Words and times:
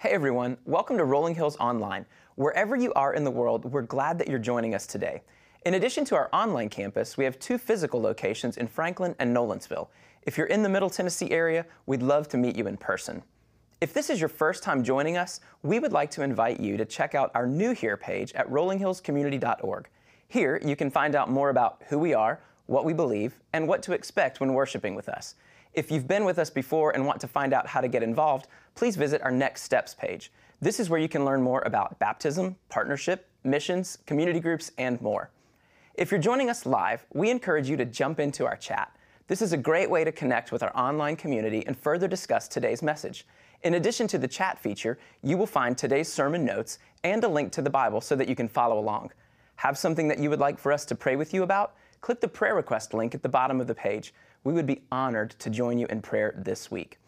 Hey 0.00 0.10
everyone, 0.10 0.58
welcome 0.64 0.96
to 0.96 1.04
Rolling 1.04 1.34
Hills 1.34 1.56
Online. 1.56 2.06
Wherever 2.36 2.76
you 2.76 2.92
are 2.92 3.14
in 3.14 3.24
the 3.24 3.32
world, 3.32 3.64
we're 3.64 3.82
glad 3.82 4.16
that 4.18 4.28
you're 4.28 4.38
joining 4.38 4.72
us 4.72 4.86
today. 4.86 5.22
In 5.66 5.74
addition 5.74 6.04
to 6.04 6.14
our 6.14 6.30
online 6.32 6.68
campus, 6.68 7.16
we 7.16 7.24
have 7.24 7.36
two 7.40 7.58
physical 7.58 8.00
locations 8.00 8.58
in 8.58 8.68
Franklin 8.68 9.16
and 9.18 9.36
Nolensville. 9.36 9.88
If 10.22 10.38
you're 10.38 10.46
in 10.46 10.62
the 10.62 10.68
Middle 10.68 10.88
Tennessee 10.88 11.32
area, 11.32 11.66
we'd 11.86 12.00
love 12.00 12.28
to 12.28 12.36
meet 12.36 12.54
you 12.54 12.68
in 12.68 12.76
person. 12.76 13.24
If 13.80 13.92
this 13.92 14.08
is 14.08 14.20
your 14.20 14.28
first 14.28 14.62
time 14.62 14.84
joining 14.84 15.16
us, 15.16 15.40
we 15.64 15.80
would 15.80 15.90
like 15.90 16.12
to 16.12 16.22
invite 16.22 16.60
you 16.60 16.76
to 16.76 16.84
check 16.84 17.16
out 17.16 17.32
our 17.34 17.48
new 17.48 17.72
Here 17.74 17.96
page 17.96 18.32
at 18.34 18.48
rollinghillscommunity.org. 18.48 19.88
Here, 20.28 20.60
you 20.64 20.76
can 20.76 20.92
find 20.92 21.16
out 21.16 21.28
more 21.28 21.50
about 21.50 21.82
who 21.88 21.98
we 21.98 22.14
are, 22.14 22.38
what 22.66 22.84
we 22.84 22.92
believe, 22.92 23.40
and 23.52 23.66
what 23.66 23.82
to 23.82 23.94
expect 23.94 24.38
when 24.38 24.54
worshiping 24.54 24.94
with 24.94 25.08
us. 25.08 25.34
If 25.74 25.90
you've 25.90 26.08
been 26.08 26.24
with 26.24 26.38
us 26.38 26.50
before 26.50 26.92
and 26.92 27.06
want 27.06 27.20
to 27.20 27.28
find 27.28 27.52
out 27.52 27.66
how 27.66 27.80
to 27.80 27.88
get 27.88 28.02
involved, 28.02 28.48
please 28.74 28.96
visit 28.96 29.22
our 29.22 29.30
Next 29.30 29.62
Steps 29.62 29.94
page. 29.94 30.32
This 30.60 30.80
is 30.80 30.90
where 30.90 31.00
you 31.00 31.08
can 31.08 31.24
learn 31.24 31.42
more 31.42 31.62
about 31.66 31.98
baptism, 31.98 32.56
partnership, 32.68 33.28
missions, 33.44 33.98
community 34.06 34.40
groups, 34.40 34.72
and 34.78 35.00
more. 35.00 35.30
If 35.94 36.10
you're 36.10 36.20
joining 36.20 36.50
us 36.50 36.66
live, 36.66 37.04
we 37.12 37.30
encourage 37.30 37.68
you 37.68 37.76
to 37.76 37.84
jump 37.84 38.18
into 38.18 38.46
our 38.46 38.56
chat. 38.56 38.94
This 39.28 39.42
is 39.42 39.52
a 39.52 39.58
great 39.58 39.90
way 39.90 40.04
to 40.04 40.12
connect 40.12 40.52
with 40.52 40.62
our 40.62 40.74
online 40.76 41.16
community 41.16 41.64
and 41.66 41.78
further 41.78 42.08
discuss 42.08 42.48
today's 42.48 42.82
message. 42.82 43.26
In 43.62 43.74
addition 43.74 44.06
to 44.08 44.18
the 44.18 44.28
chat 44.28 44.58
feature, 44.58 44.98
you 45.22 45.36
will 45.36 45.46
find 45.46 45.76
today's 45.76 46.10
sermon 46.10 46.44
notes 46.44 46.78
and 47.04 47.22
a 47.24 47.28
link 47.28 47.52
to 47.52 47.62
the 47.62 47.70
Bible 47.70 48.00
so 48.00 48.16
that 48.16 48.28
you 48.28 48.34
can 48.34 48.48
follow 48.48 48.78
along. 48.78 49.12
Have 49.56 49.76
something 49.76 50.08
that 50.08 50.18
you 50.18 50.30
would 50.30 50.38
like 50.38 50.58
for 50.58 50.72
us 50.72 50.84
to 50.86 50.94
pray 50.94 51.16
with 51.16 51.34
you 51.34 51.42
about? 51.42 51.74
Click 52.00 52.20
the 52.20 52.28
prayer 52.28 52.54
request 52.54 52.94
link 52.94 53.14
at 53.14 53.22
the 53.22 53.28
bottom 53.28 53.60
of 53.60 53.66
the 53.66 53.74
page. 53.74 54.14
We 54.48 54.54
would 54.54 54.66
be 54.66 54.80
honored 54.90 55.32
to 55.40 55.50
join 55.50 55.78
you 55.78 55.86
in 55.88 56.00
prayer 56.00 56.32
this 56.34 56.70
week. 56.70 56.98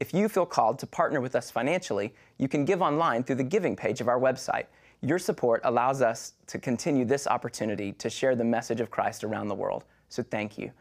If 0.00 0.12
you 0.12 0.28
feel 0.28 0.44
called 0.44 0.80
to 0.80 0.86
partner 0.88 1.20
with 1.20 1.36
us 1.36 1.48
financially, 1.48 2.12
you 2.38 2.48
can 2.48 2.64
give 2.64 2.82
online 2.82 3.22
through 3.22 3.36
the 3.36 3.44
giving 3.44 3.76
page 3.76 4.00
of 4.00 4.08
our 4.08 4.18
website. 4.18 4.64
Your 5.00 5.20
support 5.20 5.60
allows 5.62 6.02
us 6.02 6.32
to 6.48 6.58
continue 6.58 7.04
this 7.04 7.28
opportunity 7.28 7.92
to 7.92 8.10
share 8.10 8.34
the 8.34 8.42
message 8.42 8.80
of 8.80 8.90
Christ 8.90 9.22
around 9.22 9.46
the 9.46 9.54
world. 9.54 9.84
So 10.08 10.24
thank 10.24 10.58
you. 10.58 10.72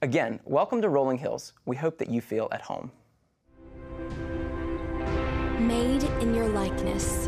Again, 0.00 0.40
welcome 0.46 0.80
to 0.80 0.88
Rolling 0.88 1.18
Hills. 1.18 1.52
We 1.66 1.76
hope 1.76 1.98
that 1.98 2.08
you 2.08 2.22
feel 2.22 2.48
at 2.52 2.62
home. 2.62 2.90
Made 5.60 6.04
in 6.22 6.32
your 6.32 6.48
likeness. 6.48 7.26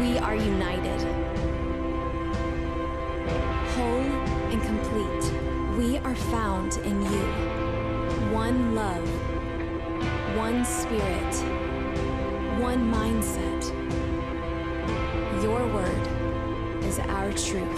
We 0.00 0.16
are 0.16 0.34
united. 0.34 1.02
Whole. 3.72 4.13
We 5.84 5.98
are 5.98 6.14
found 6.14 6.78
in 6.78 7.02
you 7.02 8.32
one 8.32 8.74
love, 8.74 9.06
one 10.34 10.64
spirit, 10.64 11.34
one 12.58 12.90
mindset. 12.90 13.70
Your 15.42 15.66
word 15.74 16.06
is 16.84 16.98
our 17.00 17.30
truth. 17.32 17.76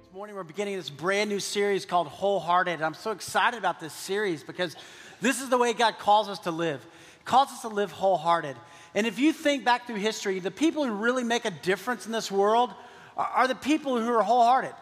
This 0.00 0.14
morning 0.14 0.34
we're 0.34 0.44
beginning 0.44 0.76
this 0.76 0.88
brand 0.88 1.28
new 1.28 1.40
series 1.40 1.84
called 1.84 2.06
Wholehearted. 2.06 2.80
I'm 2.80 2.94
so 2.94 3.10
excited 3.10 3.58
about 3.58 3.80
this 3.80 3.92
series 3.92 4.42
because 4.42 4.76
this 5.20 5.42
is 5.42 5.50
the 5.50 5.58
way 5.58 5.74
God 5.74 5.98
calls 5.98 6.30
us 6.30 6.38
to 6.40 6.50
live. 6.50 6.82
He 6.82 7.24
calls 7.26 7.50
us 7.50 7.60
to 7.60 7.68
live 7.68 7.92
wholehearted. 7.92 8.56
And 8.96 9.06
if 9.06 9.18
you 9.18 9.34
think 9.34 9.62
back 9.62 9.86
through 9.86 9.96
history, 9.96 10.40
the 10.40 10.50
people 10.50 10.82
who 10.82 10.90
really 10.90 11.22
make 11.22 11.44
a 11.44 11.50
difference 11.50 12.06
in 12.06 12.12
this 12.12 12.32
world 12.32 12.72
are 13.14 13.46
the 13.46 13.54
people 13.54 14.00
who 14.00 14.10
are 14.10 14.22
wholehearted. 14.22 14.72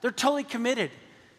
They're 0.00 0.10
totally 0.10 0.44
committed. 0.44 0.90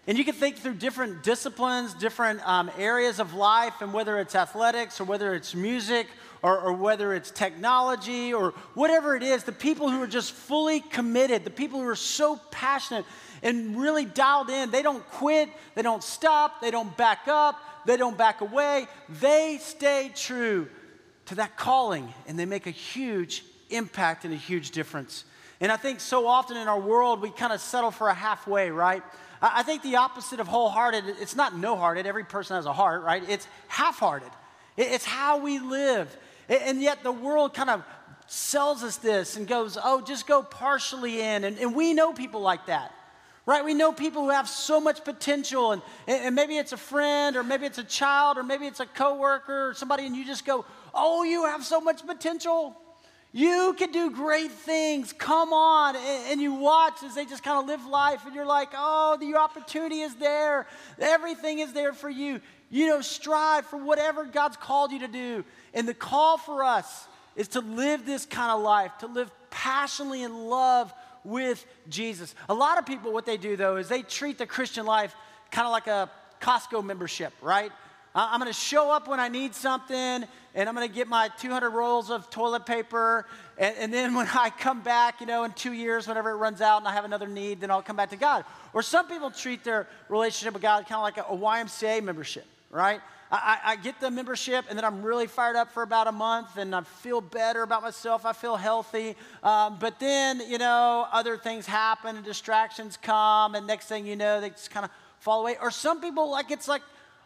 And 0.05 0.19
you 0.19 0.23
can 0.23 0.35
think 0.35 0.57
through 0.57 0.75
different 0.75 1.23
disciplines, 1.23 1.95
different 1.95 2.47
um, 2.47 2.69
areas 2.77 3.19
of 3.19 3.33
life, 3.33 3.81
and 3.81 3.91
whether 3.91 4.19
it's 4.19 4.35
athletics 4.35 5.01
or 5.01 5.05
whether 5.05 5.33
it's 5.33 5.55
music 5.55 6.07
or, 6.43 6.59
or, 6.59 6.73
whether 6.73 7.13
it's 7.13 7.31
technology 7.31 8.33
or 8.33 8.51
whatever 8.75 9.15
it 9.15 9.23
is, 9.23 9.43
the 9.43 9.51
people 9.51 9.89
who 9.89 10.01
are 10.01 10.07
just 10.07 10.31
fully 10.31 10.79
committed, 10.79 11.43
the 11.43 11.51
people 11.51 11.79
who 11.79 11.87
are 11.87 11.95
so 11.95 12.39
passionate 12.51 13.05
and 13.41 13.79
really 13.79 14.05
dialed 14.05 14.49
in, 14.49 14.69
they 14.69 14.81
don't 14.83 15.07
quit, 15.09 15.49
they 15.73 15.81
don't 15.81 16.03
stop, 16.03 16.61
they 16.61 16.71
don't 16.71 16.95
back 16.97 17.27
up, 17.27 17.59
they 17.87 17.97
don't 17.97 18.17
back 18.17 18.41
away. 18.41 18.87
They 19.09 19.57
stay 19.59 20.11
true 20.15 20.67
to 21.31 21.35
that 21.35 21.55
calling 21.55 22.13
and 22.27 22.37
they 22.37 22.45
make 22.45 22.67
a 22.67 22.71
huge 22.71 23.45
impact 23.69 24.25
and 24.25 24.33
a 24.33 24.37
huge 24.37 24.71
difference. 24.71 25.23
And 25.61 25.71
I 25.71 25.77
think 25.77 26.01
so 26.01 26.27
often 26.27 26.57
in 26.57 26.67
our 26.67 26.79
world, 26.79 27.21
we 27.21 27.29
kind 27.29 27.53
of 27.53 27.61
settle 27.61 27.89
for 27.89 28.09
a 28.09 28.13
halfway, 28.13 28.69
right? 28.69 29.01
I 29.41 29.63
think 29.63 29.81
the 29.81 29.95
opposite 29.95 30.41
of 30.41 30.49
wholehearted, 30.49 31.05
it's 31.21 31.37
not 31.37 31.55
no 31.55 31.77
hearted. 31.77 32.05
Every 32.05 32.25
person 32.25 32.57
has 32.57 32.65
a 32.65 32.73
heart, 32.73 33.03
right? 33.03 33.23
It's 33.29 33.47
half 33.69 33.97
hearted. 33.99 34.29
It's 34.75 35.05
how 35.05 35.37
we 35.37 35.59
live. 35.59 36.13
And 36.49 36.81
yet 36.81 37.01
the 37.01 37.13
world 37.13 37.53
kind 37.53 37.69
of 37.69 37.83
sells 38.27 38.83
us 38.83 38.97
this 38.97 39.37
and 39.37 39.47
goes, 39.47 39.77
oh, 39.81 40.01
just 40.01 40.27
go 40.27 40.43
partially 40.43 41.21
in. 41.21 41.45
And, 41.45 41.57
and 41.59 41.73
we 41.73 41.93
know 41.93 42.11
people 42.11 42.41
like 42.41 42.65
that, 42.65 42.93
right? 43.45 43.63
We 43.63 43.73
know 43.73 43.93
people 43.93 44.23
who 44.23 44.31
have 44.31 44.49
so 44.49 44.81
much 44.81 45.05
potential. 45.05 45.71
And, 45.71 45.81
and 46.09 46.35
maybe 46.35 46.57
it's 46.57 46.73
a 46.73 46.77
friend, 46.77 47.37
or 47.37 47.43
maybe 47.43 47.65
it's 47.65 47.77
a 47.77 47.85
child, 47.85 48.37
or 48.37 48.43
maybe 48.43 48.65
it's 48.65 48.81
a 48.81 48.85
coworker, 48.85 49.69
or 49.69 49.73
somebody, 49.75 50.05
and 50.05 50.13
you 50.13 50.25
just 50.25 50.45
go, 50.45 50.65
oh, 50.93 51.23
you 51.23 51.45
have 51.45 51.63
so 51.63 51.81
much 51.81 52.05
potential. 52.05 52.75
You 53.33 53.75
can 53.77 53.91
do 53.91 54.11
great 54.11 54.51
things. 54.51 55.13
Come 55.13 55.53
on. 55.53 55.95
And, 56.29 56.41
you 56.41 56.53
watch 56.53 57.01
as 57.03 57.15
they 57.15 57.25
just 57.25 57.43
kind 57.43 57.59
of 57.59 57.65
live 57.65 57.85
life, 57.85 58.25
and 58.25 58.35
you're 58.35 58.45
like, 58.45 58.69
oh, 58.75 59.17
the 59.19 59.35
opportunity 59.35 60.01
is 60.01 60.15
there. 60.15 60.67
Everything 60.99 61.59
is 61.59 61.71
there 61.73 61.93
for 61.93 62.09
you. 62.09 62.41
You 62.69 62.87
know, 62.87 63.01
strive 63.01 63.65
for 63.65 63.77
whatever 63.77 64.25
God's 64.25 64.57
called 64.57 64.91
you 64.91 64.99
to 64.99 65.07
do. 65.07 65.45
And 65.73 65.87
the 65.87 65.93
call 65.93 66.37
for 66.37 66.63
us 66.63 67.07
is 67.35 67.49
to 67.49 67.61
live 67.61 68.05
this 68.05 68.25
kind 68.25 68.51
of 68.51 68.61
life, 68.61 68.91
to 68.99 69.07
live 69.07 69.31
passionately 69.49 70.23
in 70.23 70.47
love 70.47 70.93
with 71.23 71.65
Jesus. 71.89 72.35
A 72.49 72.53
lot 72.53 72.77
of 72.77 72.85
people, 72.85 73.13
what 73.13 73.25
they 73.25 73.37
do 73.37 73.55
though, 73.55 73.77
is 73.77 73.87
they 73.87 74.01
treat 74.01 74.37
the 74.37 74.45
Christian 74.47 74.85
life 74.85 75.15
kind 75.51 75.65
of 75.65 75.71
like 75.71 75.87
a 75.87 76.09
Costco 76.41 76.83
membership, 76.83 77.33
right? 77.41 77.71
I'm 78.13 78.39
going 78.39 78.51
to 78.51 78.59
show 78.59 78.91
up 78.91 79.07
when 79.07 79.19
I 79.19 79.29
need 79.29 79.55
something, 79.55 80.25
and 80.53 80.67
I'm 80.67 80.75
going 80.75 80.87
to 80.87 80.93
get 80.93 81.07
my 81.07 81.29
200 81.39 81.69
rolls 81.69 82.09
of 82.09 82.29
toilet 82.29 82.65
paper. 82.65 83.25
And, 83.57 83.75
and, 83.77 83.93
then 83.93 84.13
when 84.15 84.27
I 84.27 84.49
come 84.49 84.81
back, 84.81 85.21
you 85.21 85.27
know, 85.27 85.43
in 85.43 85.51
two 85.53 85.73
years, 85.73 86.07
whenever 86.07 86.31
it 86.31 86.35
runs 86.35 86.61
out 86.61 86.79
and 86.79 86.87
I 86.87 86.93
have 86.93 87.05
another 87.05 87.27
need, 87.27 87.61
then 87.61 87.71
I'll 87.71 87.81
come 87.81 87.95
back 87.95 88.09
to 88.09 88.17
God. 88.17 88.45
Or 88.73 88.81
some 88.81 89.07
people 89.07 89.31
treat 89.31 89.63
their 89.63 89.87
relationship 90.09 90.53
with 90.53 90.61
God 90.61 90.85
kind 90.87 90.97
of 90.97 91.03
like 91.03 91.17
a, 91.17 91.41
YMCA 91.41 92.03
membership, 92.03 92.45
right? 92.69 93.01
I, 93.33 93.59
I, 93.63 93.75
get 93.77 94.01
the 94.01 94.11
membership, 94.11 94.65
and 94.67 94.77
then 94.77 94.83
I'm 94.83 95.01
really 95.01 95.25
fired 95.25 95.55
up 95.55 95.71
for 95.71 95.83
about 95.83 96.07
a 96.07 96.11
month, 96.11 96.57
and 96.57 96.75
I 96.75 96.81
feel 96.81 97.21
better 97.21 97.63
about 97.63 97.81
myself. 97.81 98.25
I 98.25 98.33
feel 98.33 98.57
healthy. 98.57 99.15
Um, 99.41 99.77
but 99.79 100.01
then, 100.01 100.41
you 100.41 100.57
know, 100.57 101.07
other 101.13 101.37
things 101.37 101.65
happen, 101.65 102.17
and 102.17 102.25
distractions 102.25 102.97
come, 103.01 103.55
and 103.55 103.65
next 103.65 103.87
thing 103.87 104.05
you 104.05 104.17
know, 104.17 104.41
they 104.41 104.49
just 104.49 104.69
kind 104.69 104.83
of 104.83 104.91
fall 105.19 105.41
away. 105.41 105.55
Or 105.61 105.71
some 105.71 106.01
people, 106.01 106.29
like, 106.29 106.51
it's 106.51 106.67
like, 106.67 106.81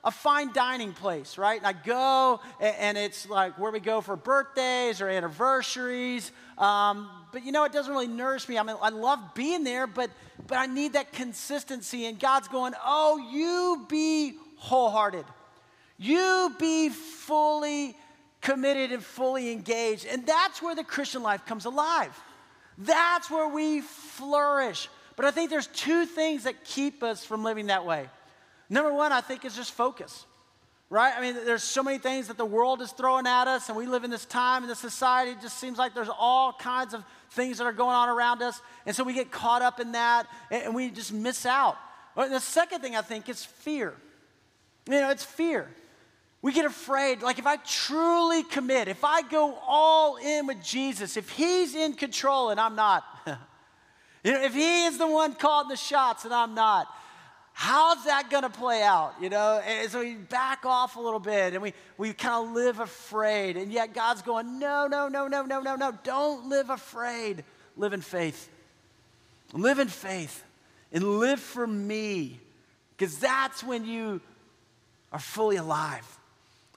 a 0.05 0.11
fine 0.11 0.53
dining 0.53 0.93
place, 0.93 1.37
right? 1.37 1.57
And 1.57 1.65
I 1.65 1.73
go, 1.73 2.39
and 2.61 2.95
it's 2.95 3.27
like 3.27 3.57
where 3.57 3.71
we 3.71 3.79
go 3.79 4.01
for 4.01 4.15
birthdays 4.15 5.01
or 5.01 5.09
anniversaries. 5.09 6.31
Um, 6.59 7.09
but 7.33 7.43
you 7.43 7.51
know, 7.51 7.63
it 7.63 7.73
doesn't 7.73 7.91
really 7.91 8.07
nourish 8.07 8.47
me. 8.47 8.59
I 8.59 8.63
mean, 8.63 8.77
I 8.81 8.89
love 8.89 9.19
being 9.33 9.63
there, 9.63 9.87
but 9.87 10.11
but 10.47 10.57
I 10.59 10.67
need 10.67 10.93
that 10.93 11.11
consistency. 11.11 12.05
And 12.05 12.19
God's 12.19 12.47
going, 12.47 12.73
oh, 12.85 13.17
you 13.31 13.85
be 13.89 14.35
wholehearted, 14.57 15.25
you 15.97 16.55
be 16.59 16.89
fully 16.89 17.97
committed 18.41 18.91
and 18.91 19.03
fully 19.03 19.51
engaged, 19.51 20.05
and 20.05 20.25
that's 20.25 20.61
where 20.61 20.75
the 20.75 20.83
Christian 20.83 21.23
life 21.23 21.45
comes 21.47 21.65
alive. 21.65 22.15
That's 22.77 23.31
where 23.31 23.47
we 23.47 23.81
flourish. 23.81 24.87
But 25.15 25.25
I 25.25 25.31
think 25.31 25.49
there's 25.49 25.67
two 25.67 26.05
things 26.05 26.43
that 26.43 26.63
keep 26.63 27.01
us 27.01 27.25
from 27.25 27.43
living 27.43 27.67
that 27.67 27.85
way. 27.85 28.07
Number 28.69 28.93
one, 28.93 29.11
I 29.11 29.21
think, 29.21 29.45
is 29.45 29.55
just 29.55 29.71
focus, 29.71 30.25
right? 30.89 31.13
I 31.15 31.21
mean, 31.21 31.35
there's 31.45 31.63
so 31.63 31.83
many 31.83 31.97
things 31.97 32.27
that 32.27 32.37
the 32.37 32.45
world 32.45 32.81
is 32.81 32.91
throwing 32.91 33.27
at 33.27 33.47
us, 33.47 33.69
and 33.69 33.77
we 33.77 33.85
live 33.85 34.03
in 34.03 34.11
this 34.11 34.25
time 34.25 34.63
and 34.63 34.69
this 34.69 34.79
society. 34.79 35.31
It 35.31 35.41
just 35.41 35.59
seems 35.59 35.77
like 35.77 35.93
there's 35.93 36.09
all 36.09 36.53
kinds 36.53 36.93
of 36.93 37.03
things 37.31 37.59
that 37.59 37.65
are 37.65 37.73
going 37.73 37.95
on 37.95 38.09
around 38.09 38.41
us. 38.41 38.59
And 38.85 38.95
so 38.95 39.03
we 39.03 39.13
get 39.13 39.31
caught 39.31 39.61
up 39.61 39.79
in 39.79 39.91
that, 39.91 40.27
and 40.49 40.73
we 40.73 40.89
just 40.89 41.13
miss 41.13 41.45
out. 41.45 41.77
The 42.15 42.39
second 42.39 42.81
thing 42.81 42.95
I 42.95 43.01
think 43.01 43.29
is 43.29 43.43
fear. 43.43 43.93
You 44.87 45.01
know, 45.01 45.09
it's 45.09 45.25
fear. 45.25 45.67
We 46.41 46.53
get 46.53 46.65
afraid. 46.65 47.23
Like, 47.23 47.39
if 47.39 47.47
I 47.47 47.57
truly 47.57 48.43
commit, 48.43 48.87
if 48.87 49.03
I 49.03 49.23
go 49.23 49.57
all 49.67 50.17
in 50.17 50.47
with 50.47 50.63
Jesus, 50.63 51.17
if 51.17 51.29
He's 51.29 51.73
in 51.73 51.93
control 51.93 52.51
and 52.51 52.59
I'm 52.59 52.75
not, 52.75 53.03
you 54.23 54.31
know, 54.31 54.43
if 54.43 54.53
He 54.53 54.85
is 54.85 54.97
the 54.97 55.07
one 55.07 55.33
calling 55.33 55.69
the 55.69 55.75
shots 55.75 56.23
and 56.23 56.33
I'm 56.33 56.53
not, 56.53 56.87
how's 57.55 58.03
that 58.03 58.29
going 58.29 58.43
to 58.43 58.49
play 58.49 58.83
out? 58.83 59.13
You 59.21 59.29
know, 59.29 59.61
and 59.65 59.89
so 59.89 60.01
we 60.01 60.15
back 60.15 60.65
off 60.65 60.97
a 60.97 60.99
little 60.99 61.21
bit 61.21 61.53
and 61.53 61.63
we, 61.63 61.73
we 61.97 62.11
kind 62.11 62.45
of 62.45 62.53
live 62.53 62.81
afraid. 62.81 63.55
And 63.55 63.71
yet 63.71 63.93
God's 63.93 64.21
going, 64.21 64.59
no, 64.59 64.87
no, 64.87 65.07
no, 65.07 65.27
no, 65.27 65.43
no, 65.43 65.61
no, 65.61 65.75
no. 65.75 65.93
Don't 66.03 66.49
live 66.49 66.69
afraid. 66.69 67.45
Live 67.77 67.93
in 67.93 68.01
faith. 68.01 68.49
Live 69.53 69.79
in 69.79 69.87
faith 69.87 70.43
and 70.91 71.19
live 71.19 71.39
for 71.39 71.65
me 71.65 72.41
because 72.97 73.17
that's 73.19 73.63
when 73.63 73.85
you 73.85 74.19
are 75.13 75.19
fully 75.19 75.55
alive. 75.55 76.05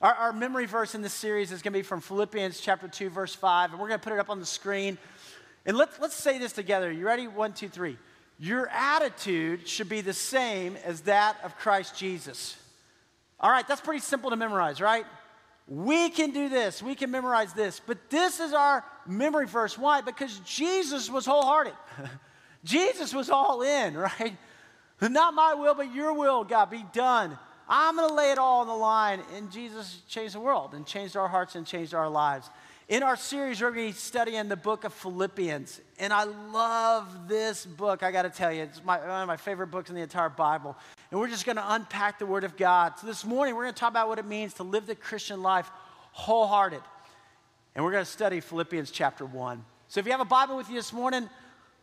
Our, 0.00 0.14
our, 0.14 0.32
memory 0.32 0.66
verse 0.66 0.94
in 0.94 1.02
this 1.02 1.12
series 1.12 1.50
is 1.50 1.60
going 1.60 1.72
to 1.72 1.78
be 1.78 1.82
from 1.82 2.00
Philippians 2.00 2.60
chapter 2.60 2.86
2, 2.86 3.10
verse 3.10 3.34
5, 3.34 3.72
and 3.72 3.80
we're 3.80 3.88
going 3.88 3.98
to 3.98 4.04
put 4.04 4.12
it 4.12 4.20
up 4.20 4.30
on 4.30 4.38
the 4.38 4.46
screen. 4.46 4.96
And 5.66 5.76
let's, 5.76 5.98
let's 5.98 6.14
say 6.14 6.38
this 6.38 6.52
together. 6.52 6.92
You 6.92 7.04
ready? 7.04 7.26
One, 7.26 7.52
two, 7.52 7.68
three. 7.68 7.98
Your 8.38 8.68
attitude 8.68 9.66
should 9.66 9.88
be 9.88 10.00
the 10.00 10.12
same 10.12 10.76
as 10.84 11.02
that 11.02 11.36
of 11.42 11.56
Christ 11.58 11.96
Jesus. 11.96 12.56
All 13.40 13.50
right, 13.50 13.66
that's 13.66 13.80
pretty 13.80 14.00
simple 14.00 14.30
to 14.30 14.36
memorize, 14.36 14.80
right? 14.80 15.04
We 15.66 16.08
can 16.08 16.30
do 16.30 16.48
this, 16.48 16.82
we 16.82 16.94
can 16.94 17.10
memorize 17.10 17.52
this, 17.52 17.80
but 17.84 18.10
this 18.10 18.40
is 18.40 18.52
our 18.52 18.84
memory 19.06 19.46
verse. 19.46 19.76
Why? 19.76 20.00
Because 20.00 20.38
Jesus 20.40 21.10
was 21.10 21.26
wholehearted. 21.26 21.74
Jesus 22.64 23.12
was 23.12 23.28
all 23.28 23.62
in, 23.62 23.96
right? 23.96 24.36
Not 25.00 25.34
my 25.34 25.54
will, 25.54 25.74
but 25.74 25.94
your 25.94 26.12
will, 26.12 26.44
God, 26.44 26.70
be 26.70 26.84
done. 26.92 27.38
I'm 27.68 27.96
going 27.96 28.08
to 28.08 28.14
lay 28.14 28.32
it 28.32 28.38
all 28.38 28.62
on 28.62 28.66
the 28.66 28.74
line. 28.74 29.20
And 29.36 29.50
Jesus 29.52 30.00
changed 30.08 30.34
the 30.34 30.40
world 30.40 30.74
and 30.74 30.86
changed 30.86 31.16
our 31.16 31.28
hearts 31.28 31.54
and 31.54 31.66
changed 31.66 31.94
our 31.94 32.08
lives. 32.08 32.48
In 32.88 33.02
our 33.02 33.16
series, 33.16 33.60
we're 33.60 33.70
going 33.70 33.88
to 33.88 33.92
be 33.92 33.98
studying 33.98 34.48
the 34.48 34.56
book 34.56 34.84
of 34.84 34.94
Philippians. 34.94 35.78
And 35.98 36.10
I 36.10 36.24
love 36.24 37.28
this 37.28 37.66
book, 37.66 38.02
I 38.02 38.10
got 38.10 38.22
to 38.22 38.30
tell 38.30 38.50
you. 38.50 38.62
It's 38.62 38.82
my, 38.82 38.98
one 38.98 39.10
of 39.10 39.28
my 39.28 39.36
favorite 39.36 39.66
books 39.66 39.90
in 39.90 39.94
the 39.94 40.00
entire 40.00 40.30
Bible. 40.30 40.74
And 41.10 41.20
we're 41.20 41.28
just 41.28 41.44
going 41.44 41.56
to 41.56 41.74
unpack 41.74 42.18
the 42.18 42.24
Word 42.24 42.44
of 42.44 42.56
God. 42.56 42.94
So 42.98 43.06
this 43.06 43.26
morning, 43.26 43.54
we're 43.54 43.64
going 43.64 43.74
to 43.74 43.78
talk 43.78 43.90
about 43.90 44.08
what 44.08 44.18
it 44.18 44.24
means 44.24 44.54
to 44.54 44.62
live 44.62 44.86
the 44.86 44.94
Christian 44.94 45.42
life 45.42 45.70
wholehearted. 46.12 46.80
And 47.74 47.84
we're 47.84 47.92
going 47.92 48.06
to 48.06 48.10
study 48.10 48.40
Philippians 48.40 48.90
chapter 48.90 49.26
1. 49.26 49.62
So 49.88 50.00
if 50.00 50.06
you 50.06 50.12
have 50.12 50.22
a 50.22 50.24
Bible 50.24 50.56
with 50.56 50.70
you 50.70 50.76
this 50.76 50.92
morning, 50.92 51.28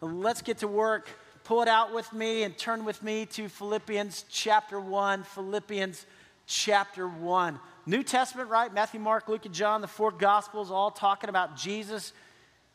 let's 0.01 0.41
get 0.41 0.57
to 0.59 0.67
work 0.67 1.07
pull 1.45 1.61
it 1.61 1.67
out 1.67 1.93
with 1.93 2.11
me 2.11 2.41
and 2.41 2.57
turn 2.57 2.83
with 2.83 3.03
me 3.03 3.23
to 3.27 3.47
Philippians 3.47 4.25
chapter 4.29 4.79
1. 4.79 5.21
Philippians 5.23 6.07
chapter 6.47 7.07
1. 7.07 7.59
New 7.85 8.01
Testament, 8.01 8.49
right? 8.49 8.73
Matthew, 8.73 8.99
Mark, 8.99 9.27
Luke, 9.27 9.45
and 9.45 9.53
John, 9.53 9.81
the 9.81 9.87
four 9.87 10.11
Gospels, 10.11 10.71
all 10.71 10.89
talking 10.89 11.29
about 11.29 11.55
Jesus. 11.55 12.13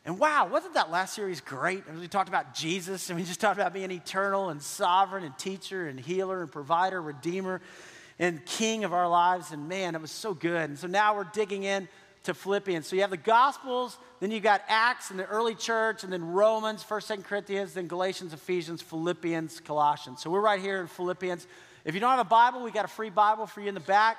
And 0.04 0.18
wow, 0.18 0.46
wasn't 0.46 0.74
that 0.74 0.90
last 0.90 1.14
series 1.14 1.40
great? 1.40 1.84
And 1.86 1.98
we 1.98 2.08
talked 2.08 2.28
about 2.28 2.54
Jesus 2.54 3.10
and 3.10 3.18
we 3.18 3.24
just 3.24 3.40
talked 3.40 3.58
about 3.58 3.74
being 3.74 3.90
eternal 3.90 4.48
and 4.48 4.62
sovereign 4.62 5.24
and 5.24 5.36
teacher 5.36 5.88
and 5.88 5.98
healer 5.98 6.42
and 6.42 6.50
provider, 6.50 7.02
redeemer 7.02 7.60
and 8.18 8.44
king 8.46 8.84
of 8.84 8.92
our 8.92 9.08
lives. 9.08 9.50
And 9.50 9.68
man, 9.68 9.94
it 9.94 10.00
was 10.00 10.10
so 10.10 10.32
good. 10.32 10.70
And 10.70 10.78
so 10.78 10.86
now 10.86 11.16
we're 11.16 11.24
digging 11.24 11.64
in 11.64 11.88
to 12.24 12.34
Philippians. 12.34 12.86
So 12.86 12.96
you 12.96 13.02
have 13.02 13.10
the 13.10 13.16
Gospels, 13.16 13.98
then 14.20 14.30
you 14.30 14.40
got 14.40 14.62
Acts 14.68 15.10
and 15.10 15.18
the 15.18 15.26
early 15.26 15.54
church, 15.54 16.04
and 16.04 16.12
then 16.12 16.22
Romans, 16.22 16.84
1st, 16.84 17.16
2nd 17.16 17.24
Corinthians, 17.24 17.74
then 17.74 17.86
Galatians, 17.86 18.34
Ephesians, 18.34 18.82
Philippians, 18.82 19.60
Colossians. 19.60 20.20
So 20.22 20.30
we're 20.30 20.42
right 20.42 20.60
here 20.60 20.80
in 20.80 20.86
Philippians. 20.86 21.46
If 21.84 21.94
you 21.94 22.00
don't 22.00 22.10
have 22.10 22.20
a 22.20 22.28
Bible, 22.28 22.62
we 22.62 22.70
got 22.70 22.84
a 22.84 22.88
free 22.88 23.08
Bible 23.10 23.46
for 23.46 23.62
you 23.62 23.68
in 23.68 23.74
the 23.74 23.80
back. 23.80 24.18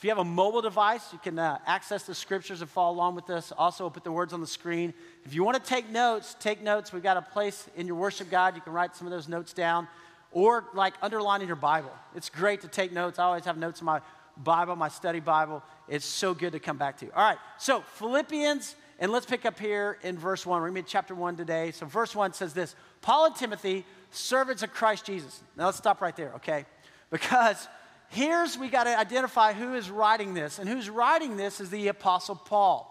If 0.00 0.04
you 0.04 0.10
have 0.12 0.16
a 0.18 0.24
mobile 0.24 0.62
device, 0.62 1.12
you 1.12 1.18
can 1.18 1.38
uh, 1.38 1.58
access 1.66 2.04
the 2.04 2.14
scriptures 2.14 2.62
and 2.62 2.70
follow 2.70 2.94
along 2.94 3.16
with 3.16 3.28
us. 3.28 3.52
Also, 3.52 3.84
we'll 3.84 3.90
put 3.90 4.02
the 4.02 4.10
words 4.10 4.32
on 4.32 4.40
the 4.40 4.46
screen. 4.46 4.94
If 5.26 5.34
you 5.34 5.44
want 5.44 5.62
to 5.62 5.62
take 5.62 5.90
notes, 5.90 6.34
take 6.40 6.62
notes. 6.62 6.90
We've 6.90 7.02
got 7.02 7.18
a 7.18 7.20
place 7.20 7.68
in 7.76 7.86
your 7.86 7.96
worship 7.96 8.30
guide. 8.30 8.54
You 8.54 8.62
can 8.62 8.72
write 8.72 8.96
some 8.96 9.06
of 9.06 9.10
those 9.10 9.28
notes 9.28 9.52
down 9.52 9.88
or 10.32 10.64
like 10.72 10.94
underline 11.02 11.42
in 11.42 11.46
your 11.48 11.56
Bible. 11.56 11.92
It's 12.16 12.30
great 12.30 12.62
to 12.62 12.68
take 12.68 12.92
notes. 12.92 13.18
I 13.18 13.24
always 13.24 13.44
have 13.44 13.58
notes 13.58 13.80
in 13.80 13.84
my 13.84 14.00
Bible, 14.38 14.74
my 14.74 14.88
study 14.88 15.20
Bible. 15.20 15.62
It's 15.86 16.06
so 16.06 16.32
good 16.32 16.52
to 16.52 16.60
come 16.60 16.78
back 16.78 16.96
to. 17.00 17.14
All 17.14 17.22
right, 17.22 17.38
so 17.58 17.82
Philippians, 17.82 18.76
and 19.00 19.12
let's 19.12 19.26
pick 19.26 19.44
up 19.44 19.58
here 19.58 19.98
in 20.02 20.16
verse 20.16 20.46
1. 20.46 20.62
We're 20.62 20.68
going 20.70 20.76
to 20.76 20.82
be 20.82 20.90
chapter 20.90 21.14
1 21.14 21.36
today. 21.36 21.72
So, 21.72 21.84
verse 21.84 22.16
1 22.16 22.32
says 22.32 22.54
this 22.54 22.74
Paul 23.02 23.26
and 23.26 23.36
Timothy, 23.36 23.84
servants 24.12 24.62
of 24.62 24.72
Christ 24.72 25.04
Jesus. 25.04 25.42
Now, 25.58 25.66
let's 25.66 25.76
stop 25.76 26.00
right 26.00 26.16
there, 26.16 26.32
okay? 26.36 26.64
Because 27.10 27.68
here's 28.10 28.58
we 28.58 28.68
got 28.68 28.84
to 28.84 28.98
identify 28.98 29.52
who 29.52 29.74
is 29.74 29.90
writing 29.90 30.34
this. 30.34 30.58
And 30.58 30.68
who's 30.68 30.90
writing 30.90 31.36
this 31.36 31.60
is 31.60 31.70
the 31.70 31.88
Apostle 31.88 32.36
Paul. 32.36 32.86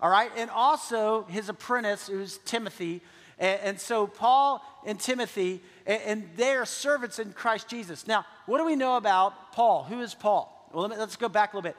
All 0.00 0.10
right, 0.10 0.32
and 0.36 0.50
also 0.50 1.24
his 1.28 1.48
apprentice, 1.48 2.08
who's 2.08 2.38
Timothy. 2.38 3.02
And, 3.38 3.60
and 3.62 3.80
so, 3.80 4.08
Paul 4.08 4.60
and 4.84 4.98
Timothy, 4.98 5.62
and, 5.86 6.02
and 6.02 6.28
they 6.36 6.54
are 6.54 6.66
servants 6.66 7.20
in 7.20 7.32
Christ 7.32 7.68
Jesus. 7.68 8.06
Now, 8.08 8.26
what 8.46 8.58
do 8.58 8.64
we 8.64 8.74
know 8.74 8.96
about 8.96 9.52
Paul? 9.52 9.84
Who 9.84 10.00
is 10.00 10.14
Paul? 10.14 10.68
Well, 10.72 10.88
let 10.88 10.98
us 10.98 11.16
go 11.16 11.28
back 11.28 11.52
a 11.52 11.56
little 11.56 11.68
bit. 11.68 11.76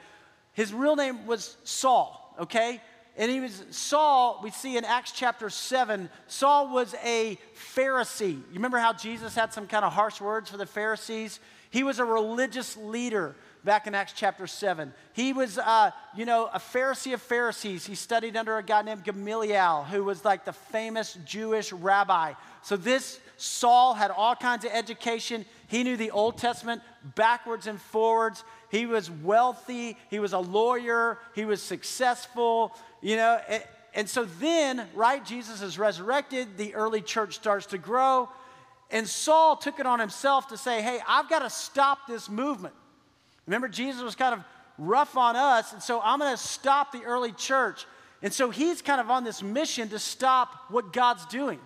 His 0.54 0.72
real 0.72 0.96
name 0.96 1.26
was 1.26 1.56
Saul, 1.64 2.34
okay? 2.40 2.80
And 3.16 3.30
he 3.30 3.40
was 3.40 3.62
Saul, 3.70 4.40
we 4.42 4.50
see 4.50 4.76
in 4.76 4.84
Acts 4.84 5.12
chapter 5.12 5.50
7, 5.50 6.08
Saul 6.26 6.72
was 6.72 6.94
a 7.04 7.38
Pharisee. 7.74 8.32
You 8.32 8.54
remember 8.54 8.78
how 8.78 8.92
Jesus 8.92 9.34
had 9.34 9.52
some 9.52 9.66
kind 9.66 9.84
of 9.84 9.92
harsh 9.92 10.20
words 10.20 10.50
for 10.50 10.56
the 10.56 10.66
Pharisees? 10.66 11.38
He 11.74 11.82
was 11.82 11.98
a 11.98 12.04
religious 12.04 12.76
leader 12.76 13.34
back 13.64 13.88
in 13.88 13.96
Acts 13.96 14.12
chapter 14.14 14.46
7. 14.46 14.94
He 15.12 15.32
was, 15.32 15.58
uh, 15.58 15.90
you 16.14 16.24
know, 16.24 16.48
a 16.54 16.60
Pharisee 16.60 17.14
of 17.14 17.20
Pharisees. 17.20 17.84
He 17.84 17.96
studied 17.96 18.36
under 18.36 18.56
a 18.56 18.62
guy 18.62 18.82
named 18.82 19.02
Gamaliel, 19.02 19.82
who 19.90 20.04
was 20.04 20.24
like 20.24 20.44
the 20.44 20.52
famous 20.52 21.18
Jewish 21.24 21.72
rabbi. 21.72 22.34
So 22.62 22.76
this 22.76 23.18
Saul 23.38 23.94
had 23.94 24.12
all 24.12 24.36
kinds 24.36 24.64
of 24.64 24.70
education. 24.70 25.44
He 25.66 25.82
knew 25.82 25.96
the 25.96 26.12
Old 26.12 26.38
Testament 26.38 26.80
backwards 27.16 27.66
and 27.66 27.80
forwards. 27.80 28.44
He 28.70 28.86
was 28.86 29.10
wealthy. 29.10 29.98
He 30.10 30.20
was 30.20 30.32
a 30.32 30.38
lawyer. 30.38 31.18
He 31.34 31.44
was 31.44 31.60
successful, 31.60 32.72
you 33.00 33.16
know. 33.16 33.40
And, 33.48 33.64
and 33.94 34.08
so 34.08 34.26
then, 34.26 34.86
right, 34.94 35.24
Jesus 35.24 35.60
is 35.60 35.76
resurrected. 35.76 36.56
The 36.56 36.76
early 36.76 37.02
church 37.02 37.34
starts 37.34 37.66
to 37.66 37.78
grow. 37.78 38.28
And 38.90 39.08
Saul 39.08 39.56
took 39.56 39.80
it 39.80 39.86
on 39.86 39.98
himself 39.98 40.48
to 40.48 40.56
say, 40.56 40.82
hey, 40.82 41.00
I've 41.08 41.28
got 41.28 41.40
to 41.40 41.50
stop 41.50 42.06
this 42.06 42.28
movement. 42.28 42.74
Remember, 43.46 43.68
Jesus 43.68 44.02
was 44.02 44.14
kind 44.14 44.34
of 44.34 44.44
rough 44.78 45.16
on 45.16 45.36
us. 45.36 45.72
And 45.72 45.82
so 45.82 46.00
I'm 46.02 46.18
going 46.18 46.34
to 46.34 46.42
stop 46.42 46.92
the 46.92 47.02
early 47.02 47.32
church. 47.32 47.86
And 48.22 48.32
so 48.32 48.50
he's 48.50 48.82
kind 48.82 49.00
of 49.00 49.10
on 49.10 49.24
this 49.24 49.42
mission 49.42 49.88
to 49.90 49.98
stop 49.98 50.70
what 50.70 50.92
God's 50.92 51.26
doing. 51.26 51.58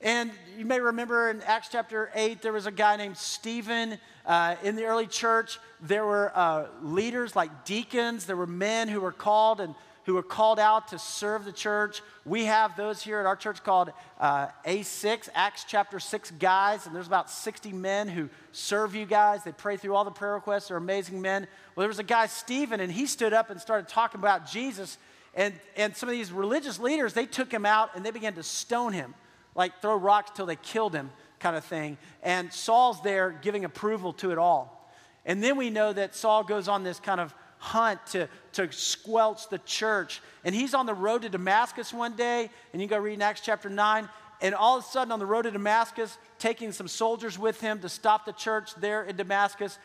And 0.00 0.30
you 0.58 0.66
may 0.66 0.80
remember 0.80 1.30
in 1.30 1.40
Acts 1.42 1.68
chapter 1.72 2.10
8, 2.14 2.42
there 2.42 2.52
was 2.52 2.66
a 2.66 2.70
guy 2.70 2.96
named 2.96 3.16
Stephen. 3.16 3.98
Uh, 4.26 4.56
in 4.62 4.76
the 4.76 4.84
early 4.84 5.06
church, 5.06 5.58
there 5.80 6.04
were 6.04 6.30
uh, 6.34 6.66
leaders 6.82 7.34
like 7.34 7.64
deacons. 7.64 8.26
There 8.26 8.36
were 8.36 8.46
men 8.46 8.88
who 8.88 9.00
were 9.00 9.12
called 9.12 9.60
and 9.60 9.74
who 10.04 10.16
are 10.16 10.22
called 10.22 10.58
out 10.58 10.88
to 10.88 10.98
serve 10.98 11.44
the 11.44 11.52
church. 11.52 12.02
We 12.24 12.44
have 12.44 12.76
those 12.76 13.02
here 13.02 13.20
at 13.20 13.26
our 13.26 13.36
church 13.36 13.62
called 13.64 13.90
uh, 14.20 14.48
A6, 14.66 15.28
Acts 15.34 15.64
chapter 15.66 15.98
6 15.98 16.32
guys, 16.32 16.86
and 16.86 16.94
there's 16.94 17.06
about 17.06 17.30
60 17.30 17.72
men 17.72 18.08
who 18.08 18.28
serve 18.52 18.94
you 18.94 19.06
guys. 19.06 19.44
They 19.44 19.52
pray 19.52 19.76
through 19.76 19.94
all 19.94 20.04
the 20.04 20.10
prayer 20.10 20.34
requests. 20.34 20.68
They're 20.68 20.76
amazing 20.76 21.20
men. 21.20 21.46
Well, 21.74 21.82
there 21.82 21.88
was 21.88 21.98
a 21.98 22.04
guy, 22.04 22.26
Stephen, 22.26 22.80
and 22.80 22.92
he 22.92 23.06
stood 23.06 23.32
up 23.32 23.50
and 23.50 23.60
started 23.60 23.88
talking 23.88 24.20
about 24.20 24.46
Jesus. 24.46 24.98
And, 25.34 25.54
and 25.76 25.96
some 25.96 26.08
of 26.08 26.12
these 26.12 26.30
religious 26.30 26.78
leaders, 26.78 27.14
they 27.14 27.26
took 27.26 27.50
him 27.50 27.66
out 27.66 27.90
and 27.96 28.04
they 28.04 28.10
began 28.10 28.34
to 28.34 28.42
stone 28.42 28.92
him 28.92 29.14
like 29.54 29.80
throw 29.80 29.96
rocks 29.96 30.32
till 30.34 30.46
they 30.46 30.56
killed 30.56 30.94
him 30.94 31.10
kind 31.40 31.56
of 31.56 31.64
thing. 31.64 31.98
And 32.22 32.52
Saul's 32.52 33.02
there 33.02 33.30
giving 33.30 33.64
approval 33.64 34.12
to 34.14 34.30
it 34.32 34.38
all. 34.38 34.90
And 35.26 35.42
then 35.42 35.56
we 35.56 35.70
know 35.70 35.92
that 35.92 36.14
Saul 36.14 36.44
goes 36.44 36.68
on 36.68 36.82
this 36.82 37.00
kind 37.00 37.20
of 37.20 37.34
hunt 37.64 38.06
to, 38.08 38.28
to 38.52 38.70
squelch 38.70 39.48
the 39.48 39.58
church. 39.60 40.20
And 40.44 40.54
he's 40.54 40.74
on 40.74 40.84
the 40.84 40.92
road 40.92 41.22
to 41.22 41.30
Damascus 41.30 41.94
one 41.94 42.14
day, 42.14 42.50
and 42.72 42.82
you 42.82 42.86
go 42.86 42.98
read 42.98 43.14
in 43.14 43.22
Acts 43.22 43.40
chapter 43.40 43.70
9. 43.70 44.08
And 44.42 44.54
all 44.54 44.76
of 44.76 44.84
a 44.84 44.86
sudden, 44.86 45.10
on 45.10 45.18
the 45.18 45.26
road 45.26 45.42
to 45.42 45.50
Damascus, 45.50 46.18
taking 46.38 46.72
some 46.72 46.88
soldiers 46.88 47.38
with 47.38 47.60
him 47.62 47.78
to 47.80 47.88
stop 47.88 48.26
the 48.26 48.32
church 48.32 48.74
there 48.74 49.02
in 49.04 49.16
Damascus, 49.16 49.78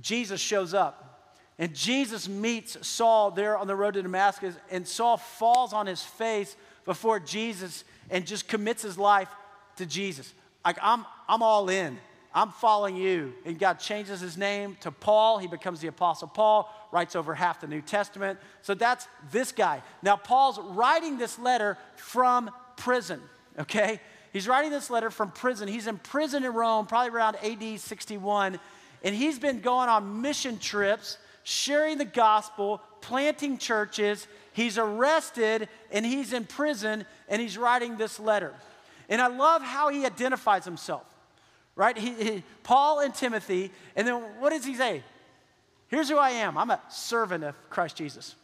Jesus 0.00 0.40
shows 0.40 0.74
up. 0.74 1.30
And 1.56 1.72
Jesus 1.72 2.28
meets 2.28 2.84
Saul 2.84 3.30
there 3.30 3.56
on 3.56 3.68
the 3.68 3.76
road 3.76 3.94
to 3.94 4.02
Damascus, 4.02 4.56
and 4.72 4.86
Saul 4.86 5.16
falls 5.16 5.72
on 5.72 5.86
his 5.86 6.02
face 6.02 6.56
before 6.84 7.20
Jesus 7.20 7.84
and 8.10 8.26
just 8.26 8.48
commits 8.48 8.82
his 8.82 8.98
life 8.98 9.28
to 9.76 9.86
Jesus. 9.86 10.34
Like, 10.64 10.78
I'm, 10.82 11.06
I'm 11.28 11.42
all 11.44 11.68
in. 11.68 11.96
I'm 12.34 12.50
following 12.50 12.96
you. 12.96 13.32
And 13.44 13.58
God 13.58 13.78
changes 13.78 14.20
his 14.20 14.36
name 14.36 14.76
to 14.80 14.90
Paul. 14.90 15.38
He 15.38 15.46
becomes 15.46 15.80
the 15.80 15.86
Apostle 15.86 16.28
Paul, 16.28 16.68
writes 16.90 17.14
over 17.14 17.34
half 17.34 17.60
the 17.60 17.68
New 17.68 17.80
Testament. 17.80 18.40
So 18.62 18.74
that's 18.74 19.06
this 19.30 19.52
guy. 19.52 19.82
Now, 20.02 20.16
Paul's 20.16 20.58
writing 20.58 21.16
this 21.16 21.38
letter 21.38 21.78
from 21.96 22.50
prison, 22.76 23.20
okay? 23.58 24.00
He's 24.32 24.48
writing 24.48 24.72
this 24.72 24.90
letter 24.90 25.10
from 25.10 25.30
prison. 25.30 25.68
He's 25.68 25.86
in 25.86 25.98
prison 25.98 26.44
in 26.44 26.52
Rome, 26.52 26.86
probably 26.86 27.10
around 27.10 27.36
AD 27.36 27.78
61. 27.78 28.58
And 29.04 29.14
he's 29.14 29.38
been 29.38 29.60
going 29.60 29.88
on 29.88 30.22
mission 30.22 30.58
trips, 30.58 31.18
sharing 31.44 31.98
the 31.98 32.04
gospel, 32.04 32.80
planting 33.00 33.58
churches. 33.58 34.26
He's 34.52 34.76
arrested 34.76 35.68
and 35.92 36.04
he's 36.04 36.32
in 36.32 36.46
prison 36.46 37.04
and 37.28 37.40
he's 37.40 37.56
writing 37.56 37.96
this 37.96 38.18
letter. 38.18 38.52
And 39.08 39.20
I 39.20 39.28
love 39.28 39.62
how 39.62 39.90
he 39.90 40.04
identifies 40.04 40.64
himself, 40.64 41.04
right? 41.76 41.96
He, 41.96 42.10
he, 42.12 42.42
Paul 42.62 43.00
and 43.00 43.14
Timothy, 43.14 43.70
and 43.96 44.06
then 44.06 44.14
what 44.38 44.50
does 44.50 44.64
he 44.64 44.74
say? 44.74 45.02
Here's 45.88 46.08
who 46.08 46.18
I 46.18 46.30
am 46.30 46.56
I'm 46.56 46.70
a 46.70 46.80
servant 46.88 47.44
of 47.44 47.54
Christ 47.70 47.96
Jesus. 47.96 48.34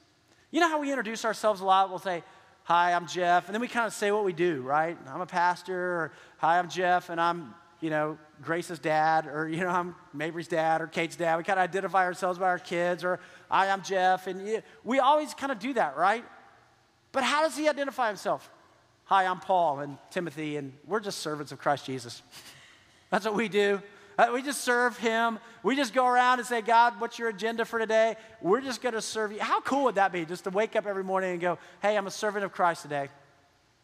You 0.50 0.60
know 0.60 0.68
how 0.68 0.80
we 0.80 0.90
introduce 0.90 1.24
ourselves 1.24 1.60
a 1.60 1.64
lot? 1.64 1.90
We'll 1.90 1.98
say, 1.98 2.22
Hi, 2.64 2.92
I'm 2.92 3.06
Jeff. 3.06 3.46
And 3.46 3.54
then 3.54 3.60
we 3.60 3.68
kind 3.68 3.86
of 3.86 3.92
say 3.92 4.12
what 4.12 4.24
we 4.24 4.32
do, 4.32 4.62
right? 4.62 4.96
I'm 5.08 5.20
a 5.20 5.26
pastor, 5.26 5.76
or 5.76 6.12
Hi, 6.38 6.58
I'm 6.58 6.68
Jeff, 6.68 7.08
and 7.08 7.20
I'm 7.20 7.54
you 7.80 7.88
know, 7.88 8.18
Grace's 8.42 8.78
dad, 8.78 9.26
or, 9.26 9.48
you 9.48 9.60
know, 9.60 9.68
I'm 9.68 9.94
Mabry's 10.12 10.48
dad, 10.48 10.82
or 10.82 10.86
Kate's 10.86 11.16
dad. 11.16 11.38
We 11.38 11.44
kind 11.44 11.58
of 11.58 11.64
identify 11.64 12.04
ourselves 12.04 12.38
by 12.38 12.46
our 12.46 12.58
kids, 12.58 13.04
or 13.04 13.20
I, 13.50 13.66
am 13.66 13.82
Jeff. 13.82 14.26
And 14.26 14.62
we 14.84 14.98
always 14.98 15.32
kind 15.34 15.50
of 15.50 15.58
do 15.58 15.72
that, 15.74 15.96
right? 15.96 16.24
But 17.12 17.24
how 17.24 17.42
does 17.42 17.56
he 17.56 17.68
identify 17.68 18.08
himself? 18.08 18.50
Hi, 19.04 19.24
I'm 19.24 19.40
Paul 19.40 19.80
and 19.80 19.98
Timothy, 20.10 20.56
and 20.56 20.72
we're 20.86 21.00
just 21.00 21.18
servants 21.18 21.52
of 21.52 21.58
Christ 21.58 21.86
Jesus. 21.86 22.22
That's 23.10 23.24
what 23.24 23.34
we 23.34 23.48
do. 23.48 23.82
Uh, 24.18 24.28
we 24.32 24.42
just 24.42 24.62
serve 24.62 24.98
him. 24.98 25.38
We 25.62 25.76
just 25.76 25.94
go 25.94 26.06
around 26.06 26.40
and 26.40 26.46
say, 26.46 26.60
God, 26.60 27.00
what's 27.00 27.18
your 27.18 27.28
agenda 27.28 27.64
for 27.64 27.78
today? 27.78 28.16
We're 28.40 28.60
just 28.60 28.82
going 28.82 28.94
to 28.94 29.00
serve 29.00 29.32
you. 29.32 29.40
How 29.40 29.60
cool 29.60 29.84
would 29.84 29.94
that 29.94 30.12
be 30.12 30.24
just 30.24 30.44
to 30.44 30.50
wake 30.50 30.76
up 30.76 30.86
every 30.86 31.04
morning 31.04 31.32
and 31.32 31.40
go, 31.40 31.58
hey, 31.80 31.96
I'm 31.96 32.06
a 32.06 32.10
servant 32.10 32.44
of 32.44 32.52
Christ 32.52 32.82
today? 32.82 33.08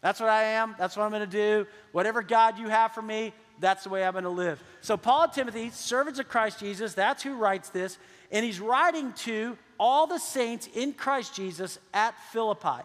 That's 0.02 0.20
what 0.20 0.28
I 0.28 0.42
am. 0.42 0.74
That's 0.78 0.96
what 0.96 1.04
I'm 1.04 1.10
going 1.10 1.22
to 1.22 1.26
do. 1.26 1.66
Whatever 1.92 2.22
God 2.22 2.58
you 2.58 2.68
have 2.68 2.92
for 2.92 3.02
me, 3.02 3.32
that's 3.60 3.84
the 3.84 3.88
way 3.88 4.04
I'm 4.04 4.12
going 4.12 4.24
to 4.24 4.30
live. 4.30 4.62
So, 4.82 4.96
Paul 4.96 5.24
and 5.24 5.32
Timothy, 5.32 5.70
servants 5.70 6.20
of 6.20 6.28
Christ 6.28 6.60
Jesus, 6.60 6.94
that's 6.94 7.22
who 7.22 7.34
writes 7.34 7.70
this. 7.70 7.98
And 8.30 8.44
he's 8.44 8.60
writing 8.60 9.12
to 9.14 9.56
all 9.80 10.06
the 10.06 10.18
saints 10.18 10.68
in 10.74 10.92
Christ 10.92 11.34
Jesus 11.34 11.78
at 11.94 12.14
Philippi, 12.30 12.82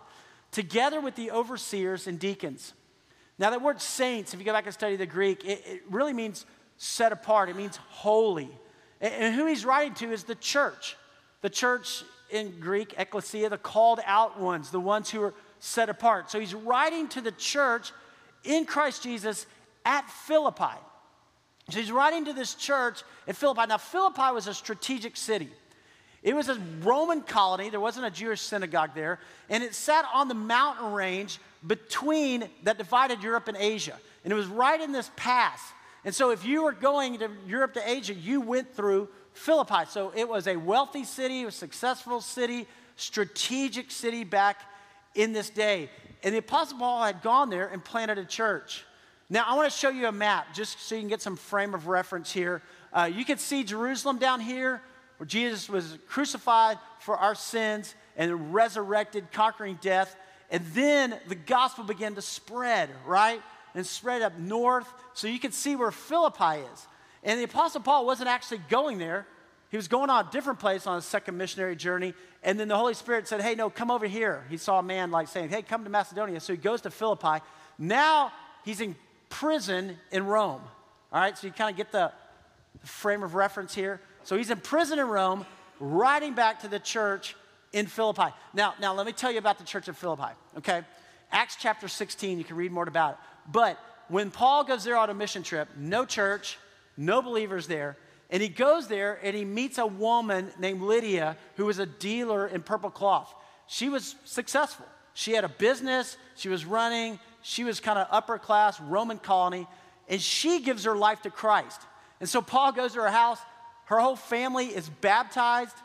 together 0.51 1.01
with 1.01 1.15
the 1.15 1.31
overseers 1.31 2.07
and 2.07 2.17
deacons. 2.17 2.73
Now, 3.41 3.49
that 3.49 3.63
word 3.63 3.81
saints, 3.81 4.35
if 4.35 4.39
you 4.39 4.45
go 4.45 4.53
back 4.53 4.65
and 4.65 4.73
study 4.73 4.97
the 4.97 5.07
Greek, 5.07 5.43
it, 5.43 5.63
it 5.65 5.81
really 5.89 6.13
means 6.13 6.45
set 6.77 7.11
apart, 7.11 7.49
it 7.49 7.55
means 7.55 7.75
holy. 7.89 8.51
And, 9.01 9.13
and 9.15 9.35
who 9.35 9.47
he's 9.47 9.65
writing 9.65 9.95
to 9.95 10.11
is 10.11 10.25
the 10.25 10.35
church. 10.35 10.95
The 11.41 11.49
church 11.49 12.03
in 12.29 12.59
Greek, 12.59 12.93
ecclesia, 12.99 13.49
the 13.49 13.57
called 13.57 13.99
out 14.05 14.39
ones, 14.39 14.69
the 14.69 14.79
ones 14.79 15.09
who 15.09 15.23
are 15.23 15.33
set 15.59 15.89
apart. 15.89 16.29
So 16.29 16.39
he's 16.39 16.53
writing 16.53 17.07
to 17.09 17.21
the 17.21 17.31
church 17.31 17.91
in 18.43 18.63
Christ 18.65 19.01
Jesus 19.01 19.47
at 19.85 20.07
Philippi. 20.07 20.77
So 21.71 21.79
he's 21.79 21.91
writing 21.91 22.25
to 22.25 22.33
this 22.33 22.53
church 22.53 23.01
at 23.27 23.35
Philippi. 23.35 23.65
Now, 23.67 23.79
Philippi 23.79 24.33
was 24.33 24.45
a 24.45 24.53
strategic 24.53 25.17
city. 25.17 25.49
It 26.21 26.35
was 26.35 26.47
a 26.47 26.59
Roman 26.83 27.21
colony. 27.21 27.71
There 27.71 27.79
wasn't 27.79 28.05
a 28.05 28.11
Jewish 28.11 28.41
synagogue 28.41 28.91
there. 28.93 29.17
And 29.49 29.63
it 29.63 29.73
sat 29.73 30.05
on 30.13 30.27
the 30.27 30.35
mountain 30.35 30.91
range 30.91 31.39
between 31.65 32.49
that 32.63 32.77
divided 32.77 33.21
Europe 33.21 33.47
and 33.47 33.57
Asia. 33.57 33.97
And 34.23 34.33
it 34.33 34.35
was 34.35 34.47
right 34.47 34.79
in 34.79 34.91
this 34.91 35.11
pass. 35.15 35.59
And 36.03 36.13
so 36.13 36.31
if 36.31 36.45
you 36.45 36.63
were 36.63 36.71
going 36.71 37.19
to 37.19 37.29
Europe 37.47 37.73
to 37.75 37.89
Asia, 37.89 38.13
you 38.13 38.41
went 38.41 38.75
through 38.75 39.07
Philippi. 39.33 39.85
So 39.89 40.11
it 40.15 40.27
was 40.27 40.47
a 40.47 40.55
wealthy 40.55 41.03
city, 41.03 41.43
a 41.43 41.51
successful 41.51 42.21
city, 42.21 42.67
strategic 42.95 43.91
city 43.91 44.23
back 44.23 44.61
in 45.15 45.33
this 45.33 45.49
day. 45.49 45.89
And 46.23 46.33
the 46.33 46.39
Apostle 46.39 46.77
Paul 46.77 47.03
had 47.03 47.21
gone 47.21 47.49
there 47.49 47.67
and 47.67 47.83
planted 47.83 48.17
a 48.17 48.25
church. 48.25 48.85
Now, 49.29 49.45
I 49.47 49.55
want 49.55 49.71
to 49.71 49.77
show 49.77 49.89
you 49.89 50.07
a 50.07 50.11
map 50.11 50.53
just 50.53 50.79
so 50.81 50.95
you 50.95 51.01
can 51.01 51.09
get 51.09 51.21
some 51.21 51.37
frame 51.37 51.73
of 51.73 51.87
reference 51.87 52.31
here. 52.31 52.61
Uh, 52.91 53.09
you 53.13 53.23
can 53.23 53.37
see 53.37 53.63
Jerusalem 53.63 54.17
down 54.17 54.41
here, 54.41 54.81
where 55.17 55.27
Jesus 55.27 55.69
was 55.69 55.97
crucified 56.07 56.77
for 56.99 57.15
our 57.15 57.33
sins 57.33 57.95
and 58.17 58.53
resurrected, 58.53 59.31
conquering 59.31 59.79
death. 59.81 60.15
And 60.51 60.65
then 60.73 61.17
the 61.27 61.35
gospel 61.35 61.85
began 61.85 62.13
to 62.15 62.21
spread, 62.21 62.89
right? 63.05 63.41
And 63.73 63.85
spread 63.85 64.21
up 64.21 64.37
north. 64.37 64.87
So 65.13 65.27
you 65.27 65.39
can 65.39 65.53
see 65.53 65.75
where 65.75 65.91
Philippi 65.91 66.59
is. 66.73 66.87
And 67.23 67.39
the 67.39 67.45
Apostle 67.45 67.81
Paul 67.81 68.05
wasn't 68.05 68.29
actually 68.29 68.59
going 68.69 68.97
there, 68.97 69.25
he 69.69 69.77
was 69.77 69.87
going 69.87 70.09
on 70.09 70.27
a 70.27 70.31
different 70.31 70.59
place 70.59 70.85
on 70.85 70.97
a 70.97 71.01
second 71.01 71.37
missionary 71.37 71.77
journey. 71.77 72.13
And 72.43 72.59
then 72.59 72.67
the 72.67 72.75
Holy 72.75 72.93
Spirit 72.93 73.29
said, 73.29 73.41
Hey, 73.41 73.55
no, 73.55 73.69
come 73.69 73.89
over 73.89 74.05
here. 74.05 74.43
He 74.49 74.57
saw 74.57 74.79
a 74.79 74.83
man 74.83 75.11
like 75.11 75.29
saying, 75.29 75.47
Hey, 75.47 75.61
come 75.61 75.85
to 75.85 75.89
Macedonia. 75.89 76.41
So 76.41 76.51
he 76.51 76.57
goes 76.57 76.81
to 76.81 76.91
Philippi. 76.91 77.41
Now 77.79 78.33
he's 78.65 78.81
in 78.81 78.97
prison 79.29 79.97
in 80.11 80.25
Rome. 80.25 80.61
All 81.13 81.21
right, 81.21 81.37
so 81.37 81.47
you 81.47 81.53
kind 81.53 81.71
of 81.71 81.77
get 81.77 81.93
the 81.93 82.11
frame 82.83 83.23
of 83.23 83.33
reference 83.33 83.73
here. 83.73 84.01
So 84.23 84.35
he's 84.35 84.49
in 84.49 84.59
prison 84.59 84.99
in 84.99 85.07
Rome, 85.07 85.45
writing 85.79 86.33
back 86.33 86.61
to 86.61 86.67
the 86.67 86.79
church 86.79 87.35
in 87.73 87.87
Philippi. 87.87 88.33
Now, 88.53 88.73
now 88.79 88.93
let 88.93 89.05
me 89.05 89.11
tell 89.11 89.31
you 89.31 89.37
about 89.37 89.57
the 89.57 89.63
church 89.63 89.87
of 89.87 89.97
Philippi, 89.97 90.33
okay? 90.57 90.83
Acts 91.31 91.55
chapter 91.59 91.87
16, 91.87 92.37
you 92.37 92.43
can 92.43 92.55
read 92.55 92.71
more 92.71 92.87
about 92.87 93.11
it. 93.11 93.17
But 93.51 93.79
when 94.09 94.31
Paul 94.31 94.63
goes 94.63 94.83
there 94.83 94.97
on 94.97 95.09
a 95.09 95.13
mission 95.13 95.43
trip, 95.43 95.69
no 95.77 96.05
church, 96.05 96.57
no 96.97 97.21
believers 97.21 97.67
there. 97.67 97.97
And 98.29 98.41
he 98.41 98.49
goes 98.49 98.87
there 98.87 99.19
and 99.23 99.35
he 99.35 99.45
meets 99.45 99.77
a 99.77 99.85
woman 99.85 100.51
named 100.59 100.81
Lydia 100.81 101.37
who 101.55 101.65
was 101.65 101.79
a 101.79 101.85
dealer 101.85 102.47
in 102.47 102.61
purple 102.61 102.89
cloth. 102.89 103.33
She 103.67 103.89
was 103.89 104.15
successful. 104.25 104.85
She 105.13 105.33
had 105.33 105.43
a 105.43 105.49
business, 105.49 106.17
she 106.35 106.49
was 106.49 106.65
running, 106.65 107.19
she 107.41 107.63
was 107.63 107.79
kind 107.79 107.99
of 107.99 108.07
upper 108.11 108.37
class 108.37 108.79
Roman 108.79 109.17
colony, 109.17 109.67
and 110.07 110.21
she 110.21 110.61
gives 110.61 110.85
her 110.85 110.95
life 110.95 111.21
to 111.23 111.29
Christ. 111.29 111.81
And 112.19 112.29
so 112.29 112.41
Paul 112.41 112.71
goes 112.71 112.93
to 112.93 113.01
her 113.01 113.09
house, 113.09 113.39
her 113.85 113.99
whole 113.99 114.15
family 114.15 114.67
is 114.67 114.87
baptized, 114.87 115.75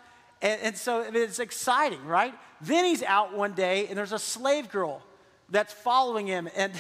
and, 0.43 0.61
and 0.63 0.77
so 0.77 1.01
it's 1.01 1.39
exciting, 1.39 2.05
right? 2.07 2.35
Then 2.61 2.85
he's 2.85 3.03
out 3.03 3.37
one 3.37 3.53
day, 3.53 3.87
and 3.89 3.97
there's 3.97 4.13
a 4.13 4.19
slave 4.19 4.71
girl 4.71 5.03
that's 5.49 5.73
following 5.73 6.27
him, 6.27 6.49
and, 6.57 6.73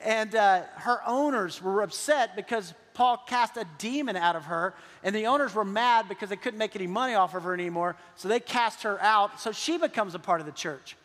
and 0.00 0.34
uh, 0.34 0.62
her 0.76 1.00
owners 1.06 1.62
were 1.62 1.82
upset 1.82 2.36
because 2.36 2.74
Paul 2.94 3.22
cast 3.26 3.56
a 3.56 3.66
demon 3.78 4.16
out 4.16 4.36
of 4.36 4.46
her, 4.46 4.74
and 5.02 5.14
the 5.14 5.26
owners 5.26 5.54
were 5.54 5.64
mad 5.64 6.08
because 6.08 6.30
they 6.30 6.36
couldn't 6.36 6.58
make 6.58 6.74
any 6.76 6.86
money 6.86 7.14
off 7.14 7.34
of 7.34 7.42
her 7.42 7.52
anymore, 7.52 7.96
so 8.14 8.28
they 8.28 8.40
cast 8.40 8.82
her 8.84 9.00
out. 9.02 9.40
So 9.40 9.52
she 9.52 9.76
becomes 9.76 10.14
a 10.14 10.18
part 10.18 10.40
of 10.40 10.46
the 10.46 10.52
church. 10.52 10.96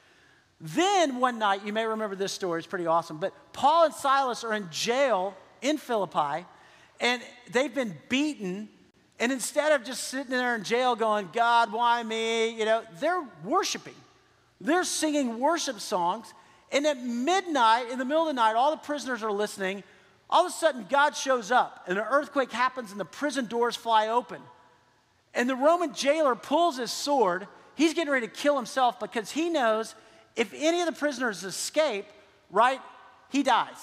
Then 0.61 1.19
one 1.19 1.39
night, 1.39 1.65
you 1.65 1.73
may 1.73 1.85
remember 1.85 2.15
this 2.15 2.31
story, 2.31 2.59
it's 2.59 2.67
pretty 2.67 2.85
awesome, 2.85 3.17
but 3.17 3.33
Paul 3.51 3.85
and 3.85 3.93
Silas 3.93 4.43
are 4.43 4.53
in 4.53 4.69
jail 4.69 5.35
in 5.61 5.77
Philippi, 5.77 6.45
and 6.99 7.21
they've 7.51 7.73
been 7.73 7.97
beaten. 8.09 8.69
And 9.21 9.31
instead 9.31 9.71
of 9.71 9.85
just 9.85 10.05
sitting 10.05 10.31
there 10.31 10.55
in 10.55 10.63
jail 10.63 10.95
going, 10.95 11.29
God, 11.31 11.71
why 11.71 12.01
me? 12.01 12.49
You 12.57 12.65
know, 12.65 12.81
they're 12.99 13.23
worshiping. 13.43 13.93
They're 14.59 14.83
singing 14.83 15.39
worship 15.39 15.79
songs. 15.79 16.33
And 16.71 16.87
at 16.87 17.03
midnight, 17.03 17.91
in 17.91 17.99
the 17.99 18.05
middle 18.05 18.23
of 18.23 18.27
the 18.29 18.33
night, 18.33 18.55
all 18.55 18.71
the 18.71 18.77
prisoners 18.77 19.21
are 19.21 19.31
listening. 19.31 19.83
All 20.27 20.47
of 20.47 20.51
a 20.51 20.55
sudden, 20.55 20.87
God 20.89 21.15
shows 21.15 21.51
up, 21.51 21.83
and 21.87 21.99
an 21.99 22.05
earthquake 22.09 22.51
happens, 22.51 22.89
and 22.89 22.99
the 22.99 23.05
prison 23.05 23.45
doors 23.45 23.75
fly 23.75 24.07
open. 24.07 24.41
And 25.35 25.47
the 25.47 25.55
Roman 25.55 25.93
jailer 25.93 26.35
pulls 26.35 26.77
his 26.77 26.91
sword. 26.91 27.47
He's 27.75 27.93
getting 27.93 28.11
ready 28.11 28.25
to 28.25 28.33
kill 28.33 28.55
himself 28.55 28.99
because 28.99 29.29
he 29.29 29.49
knows 29.49 29.93
if 30.35 30.51
any 30.55 30.79
of 30.79 30.87
the 30.87 30.93
prisoners 30.93 31.43
escape, 31.43 32.05
right, 32.49 32.81
he 33.29 33.43
dies. 33.43 33.77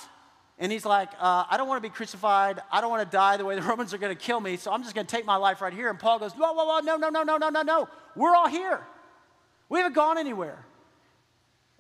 And 0.60 0.72
he's 0.72 0.84
like, 0.84 1.10
uh, 1.20 1.44
I 1.48 1.56
don't 1.56 1.68
want 1.68 1.82
to 1.82 1.88
be 1.88 1.94
crucified. 1.94 2.60
I 2.70 2.80
don't 2.80 2.90
want 2.90 3.08
to 3.08 3.16
die 3.16 3.36
the 3.36 3.44
way 3.44 3.54
the 3.54 3.62
Romans 3.70 3.94
are 3.94 3.98
going 3.98 4.14
to 4.14 4.20
kill 4.20 4.40
me, 4.40 4.56
so 4.56 4.72
I'm 4.72 4.82
just 4.82 4.94
going 4.94 5.06
to 5.06 5.16
take 5.16 5.24
my 5.24 5.36
life 5.36 5.60
right 5.60 5.72
here. 5.72 5.88
And 5.88 5.98
Paul 5.98 6.18
goes, 6.18 6.32
Whoa, 6.32 6.52
whoa, 6.52 6.64
whoa, 6.64 6.80
no, 6.80 6.96
no, 6.96 7.08
no, 7.08 7.22
no, 7.22 7.36
no, 7.36 7.48
no, 7.48 7.62
no. 7.62 7.88
We're 8.16 8.34
all 8.34 8.48
here. 8.48 8.80
We 9.68 9.78
haven't 9.78 9.94
gone 9.94 10.18
anywhere. 10.18 10.64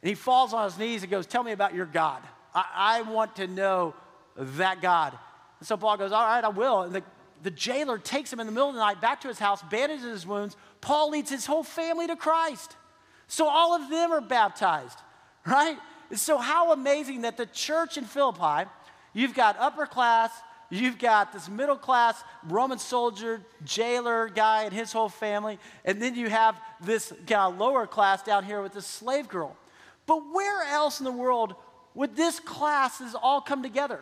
And 0.02 0.08
he 0.08 0.14
falls 0.14 0.52
on 0.52 0.64
his 0.64 0.78
knees 0.78 1.02
and 1.02 1.10
goes, 1.10 1.26
Tell 1.26 1.42
me 1.42 1.52
about 1.52 1.74
your 1.74 1.86
God. 1.86 2.22
I, 2.54 2.64
I 2.76 3.02
want 3.02 3.36
to 3.36 3.48
know 3.48 3.94
that 4.36 4.80
God. 4.80 5.18
And 5.58 5.66
so 5.66 5.76
Paul 5.76 5.96
goes, 5.96 6.12
All 6.12 6.24
right, 6.24 6.44
I 6.44 6.48
will. 6.48 6.82
And 6.82 6.94
the, 6.94 7.02
the 7.42 7.50
jailer 7.50 7.98
takes 7.98 8.32
him 8.32 8.38
in 8.38 8.46
the 8.46 8.52
middle 8.52 8.68
of 8.68 8.74
the 8.74 8.80
night 8.80 9.00
back 9.00 9.22
to 9.22 9.28
his 9.28 9.40
house, 9.40 9.60
bandages 9.62 10.04
his 10.04 10.26
wounds. 10.26 10.56
Paul 10.80 11.10
leads 11.10 11.30
his 11.30 11.46
whole 11.46 11.64
family 11.64 12.06
to 12.06 12.14
Christ. 12.14 12.76
So 13.26 13.48
all 13.48 13.74
of 13.74 13.90
them 13.90 14.12
are 14.12 14.20
baptized, 14.20 14.98
right? 15.46 15.78
So, 16.14 16.38
how 16.38 16.72
amazing 16.72 17.22
that 17.22 17.36
the 17.36 17.46
church 17.46 17.98
in 17.98 18.04
Philippi, 18.04 18.68
you've 19.12 19.34
got 19.34 19.56
upper 19.58 19.86
class, 19.86 20.30
you've 20.70 20.98
got 20.98 21.32
this 21.32 21.48
middle 21.48 21.76
class 21.76 22.22
Roman 22.46 22.78
soldier, 22.78 23.42
jailer 23.64 24.28
guy, 24.28 24.64
and 24.64 24.72
his 24.72 24.92
whole 24.92 25.08
family, 25.08 25.58
and 25.84 26.00
then 26.00 26.14
you 26.14 26.28
have 26.30 26.58
this 26.80 27.12
kind 27.26 27.52
of 27.52 27.58
lower 27.58 27.86
class 27.86 28.22
down 28.22 28.44
here 28.44 28.62
with 28.62 28.72
this 28.72 28.86
slave 28.86 29.28
girl. 29.28 29.56
But 30.06 30.22
where 30.32 30.62
else 30.62 31.00
in 31.00 31.04
the 31.04 31.12
world 31.12 31.54
would 31.94 32.16
this 32.16 32.40
classes 32.40 33.14
all 33.14 33.40
come 33.42 33.62
together? 33.62 34.00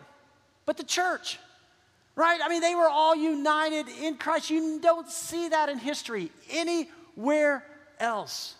But 0.65 0.77
the 0.77 0.83
church, 0.83 1.39
right? 2.15 2.39
I 2.41 2.47
mean, 2.47 2.61
they 2.61 2.75
were 2.75 2.87
all 2.87 3.15
united 3.15 3.87
in 3.89 4.15
Christ. 4.15 4.49
You 4.49 4.79
don't 4.79 5.09
see 5.09 5.49
that 5.49 5.67
in 5.67 5.77
history 5.77 6.31
anywhere 6.49 7.65
else. 7.99 8.55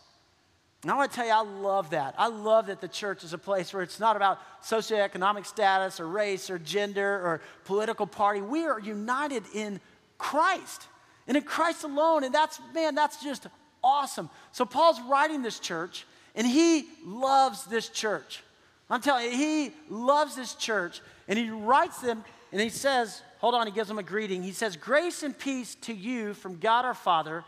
And 0.88 0.94
I 0.94 0.96
want 0.96 1.12
to 1.12 1.16
tell 1.18 1.26
you, 1.26 1.34
I 1.34 1.42
love 1.42 1.90
that. 1.90 2.16
I 2.18 2.30
love 2.30 2.68
that 2.68 2.80
the 2.80 2.88
church 2.88 3.26
is 3.26 3.34
a 3.34 3.38
place 3.38 3.74
where 3.74 3.84
it's 3.84 4.00
not 4.00 4.16
about 4.16 4.40
socioeconomic 4.64 5.46
status 5.46 6.00
or 6.00 6.08
race 6.08 6.50
or 6.50 6.58
gender 6.58 7.06
or 7.06 7.42
political 7.66 8.08
party. 8.08 8.40
We 8.40 8.64
are 8.68 8.80
united 8.80 9.44
in 9.54 9.82
Christ 10.18 10.88
and 11.28 11.36
in 11.36 11.44
Christ 11.44 11.84
alone. 11.84 12.24
And 12.24 12.34
that's, 12.34 12.62
man, 12.74 12.96
that's 12.96 13.22
just 13.22 13.48
awesome. 13.84 14.30
So 14.54 14.64
Paul's 14.64 15.02
writing 15.02 15.42
this 15.42 15.60
church 15.60 16.06
and 16.36 16.48
he 16.48 16.86
loves 17.04 17.66
this 17.66 17.90
church. 17.90 18.42
I'm 18.90 19.02
telling 19.02 19.26
you, 19.26 19.32
he 19.32 19.74
loves 19.90 20.38
this 20.38 20.54
church 20.54 21.02
and 21.28 21.38
he 21.38 21.50
writes 21.50 22.00
them 22.00 22.24
and 22.54 22.62
he 22.62 22.70
says, 22.70 23.22
hold 23.40 23.56
on, 23.56 23.68
he 23.68 23.74
gives 23.74 23.90
them 23.90 24.00
a 24.00 24.04
greeting. 24.04 24.42
He 24.42 24.54
says, 24.54 24.78
Grace 24.78 25.22
and 25.22 25.38
peace 25.38 25.76
to 25.82 25.94
you 25.94 26.34
from 26.34 26.60
God 26.60 26.86
our 26.86 26.94
Father 26.94 27.44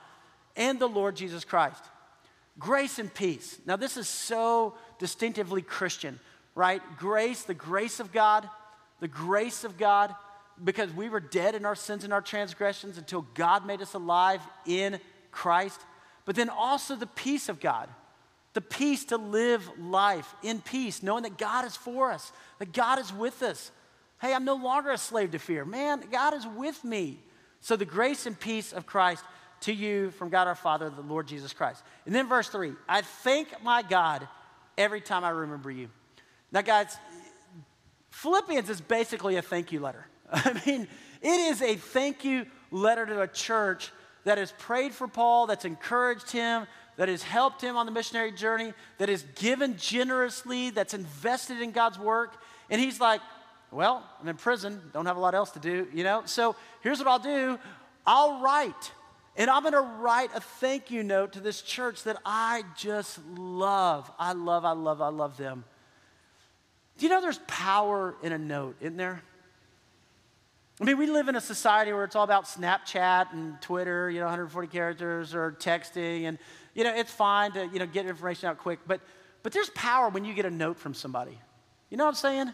and 0.57 0.77
the 0.77 0.89
Lord 0.89 1.15
Jesus 1.15 1.45
Christ. 1.45 1.85
Grace 2.59 2.99
and 2.99 3.11
peace. 3.13 3.57
Now, 3.65 3.77
this 3.77 3.97
is 3.97 4.07
so 4.07 4.75
distinctively 4.99 5.61
Christian, 5.61 6.19
right? 6.55 6.81
Grace, 6.97 7.43
the 7.43 7.53
grace 7.53 7.99
of 7.99 8.11
God, 8.11 8.47
the 8.99 9.07
grace 9.07 9.63
of 9.63 9.77
God, 9.77 10.13
because 10.61 10.93
we 10.93 11.07
were 11.07 11.21
dead 11.21 11.55
in 11.55 11.65
our 11.65 11.75
sins 11.75 12.03
and 12.03 12.11
our 12.11 12.21
transgressions 12.21 12.97
until 12.97 13.21
God 13.33 13.65
made 13.65 13.81
us 13.81 13.93
alive 13.93 14.41
in 14.65 14.99
Christ, 15.31 15.79
but 16.25 16.35
then 16.35 16.49
also 16.49 16.95
the 16.95 17.07
peace 17.07 17.47
of 17.47 17.61
God. 17.61 17.87
The 18.53 18.61
peace 18.61 19.05
to 19.05 19.17
live 19.17 19.69
life 19.79 20.35
in 20.43 20.59
peace, 20.59 21.01
knowing 21.01 21.23
that 21.23 21.37
God 21.37 21.65
is 21.65 21.77
for 21.77 22.11
us, 22.11 22.31
that 22.57 22.73
God 22.73 22.99
is 22.99 23.13
with 23.13 23.41
us. 23.41 23.71
Hey, 24.19 24.33
I'm 24.33 24.43
no 24.43 24.55
longer 24.55 24.91
a 24.91 24.97
slave 24.97 25.31
to 25.31 25.39
fear. 25.39 25.63
Man, 25.63 26.03
God 26.11 26.33
is 26.33 26.45
with 26.45 26.83
me. 26.83 27.19
So 27.61 27.75
the 27.75 27.85
grace 27.85 28.25
and 28.25 28.37
peace 28.37 28.73
of 28.73 28.85
Christ 28.85 29.23
to 29.61 29.73
you 29.73 30.11
from 30.11 30.29
God 30.29 30.47
our 30.47 30.55
Father, 30.55 30.89
the 30.89 31.01
Lord 31.01 31.27
Jesus 31.27 31.53
Christ. 31.53 31.83
And 32.05 32.15
then 32.15 32.27
verse 32.27 32.49
three, 32.49 32.73
I 32.87 33.01
thank 33.01 33.63
my 33.63 33.81
God 33.81 34.27
every 34.77 35.01
time 35.01 35.23
I 35.23 35.29
remember 35.29 35.69
you. 35.69 35.89
Now, 36.51 36.61
guys, 36.61 36.97
Philippians 38.11 38.69
is 38.69 38.81
basically 38.81 39.35
a 39.35 39.41
thank 39.41 39.71
you 39.71 39.79
letter. 39.79 40.05
I 40.31 40.61
mean, 40.65 40.87
it 41.21 41.27
is 41.27 41.61
a 41.61 41.75
thank 41.75 42.23
you 42.23 42.45
letter 42.71 43.05
to 43.05 43.21
a 43.21 43.27
church 43.27 43.91
that 44.23 44.37
has 44.37 44.51
prayed 44.57 44.93
for 44.93 45.07
Paul, 45.07 45.47
that's 45.47 45.65
encouraged 45.65 46.31
him, 46.31 46.67
that 46.97 47.07
has 47.07 47.23
helped 47.23 47.61
him 47.61 47.77
on 47.77 47.85
the 47.85 47.91
missionary 47.91 48.31
journey, 48.31 48.73
that 48.97 49.09
has 49.09 49.23
given 49.35 49.77
generously, 49.77 50.69
that's 50.69 50.93
invested 50.93 51.61
in 51.61 51.71
God's 51.71 51.97
work. 51.97 52.35
And 52.69 52.81
he's 52.81 52.99
like, 52.99 53.21
Well, 53.71 54.03
I'm 54.21 54.27
in 54.27 54.35
prison, 54.35 54.81
don't 54.93 55.05
have 55.05 55.17
a 55.17 55.19
lot 55.19 55.33
else 55.33 55.51
to 55.51 55.59
do, 55.59 55.87
you 55.93 56.03
know? 56.03 56.23
So 56.25 56.55
here's 56.81 56.99
what 56.99 57.07
I'll 57.07 57.19
do 57.19 57.57
I'll 58.05 58.41
write. 58.41 58.91
And 59.35 59.49
I'm 59.49 59.61
going 59.61 59.73
to 59.73 59.81
write 59.81 60.31
a 60.35 60.41
thank 60.41 60.91
you 60.91 61.03
note 61.03 61.33
to 61.33 61.39
this 61.39 61.61
church 61.61 62.03
that 62.03 62.17
I 62.25 62.63
just 62.75 63.19
love. 63.37 64.11
I 64.19 64.33
love, 64.33 64.65
I 64.65 64.71
love, 64.71 65.01
I 65.01 65.09
love 65.09 65.37
them. 65.37 65.63
Do 66.97 67.05
you 67.05 67.11
know 67.11 67.21
there's 67.21 67.39
power 67.47 68.15
in 68.21 68.33
a 68.33 68.37
note, 68.37 68.75
isn't 68.81 68.97
there? 68.97 69.21
I 70.81 70.85
mean, 70.85 70.97
we 70.97 71.07
live 71.07 71.27
in 71.27 71.35
a 71.35 71.41
society 71.41 71.91
where 71.91 72.05
it's 72.05 72.15
all 72.15 72.23
about 72.23 72.45
Snapchat 72.45 73.33
and 73.33 73.61
Twitter, 73.61 74.09
you 74.09 74.19
know, 74.19 74.25
140 74.25 74.67
characters 74.67 75.35
or 75.35 75.51
texting, 75.51 76.23
and, 76.23 76.37
you 76.73 76.85
know, 76.85 76.93
it's 76.93 77.11
fine 77.11 77.51
to, 77.53 77.65
you 77.67 77.79
know, 77.79 77.85
get 77.85 78.05
information 78.05 78.47
out 78.49 78.57
quick, 78.57 78.79
but, 78.87 79.01
but 79.43 79.51
there's 79.51 79.69
power 79.71 80.09
when 80.09 80.23
you 80.23 80.33
get 80.33 80.45
a 80.45 80.51
note 80.51 80.77
from 80.77 80.93
somebody. 80.93 81.37
You 81.89 81.97
know 81.97 82.05
what 82.05 82.11
I'm 82.23 82.53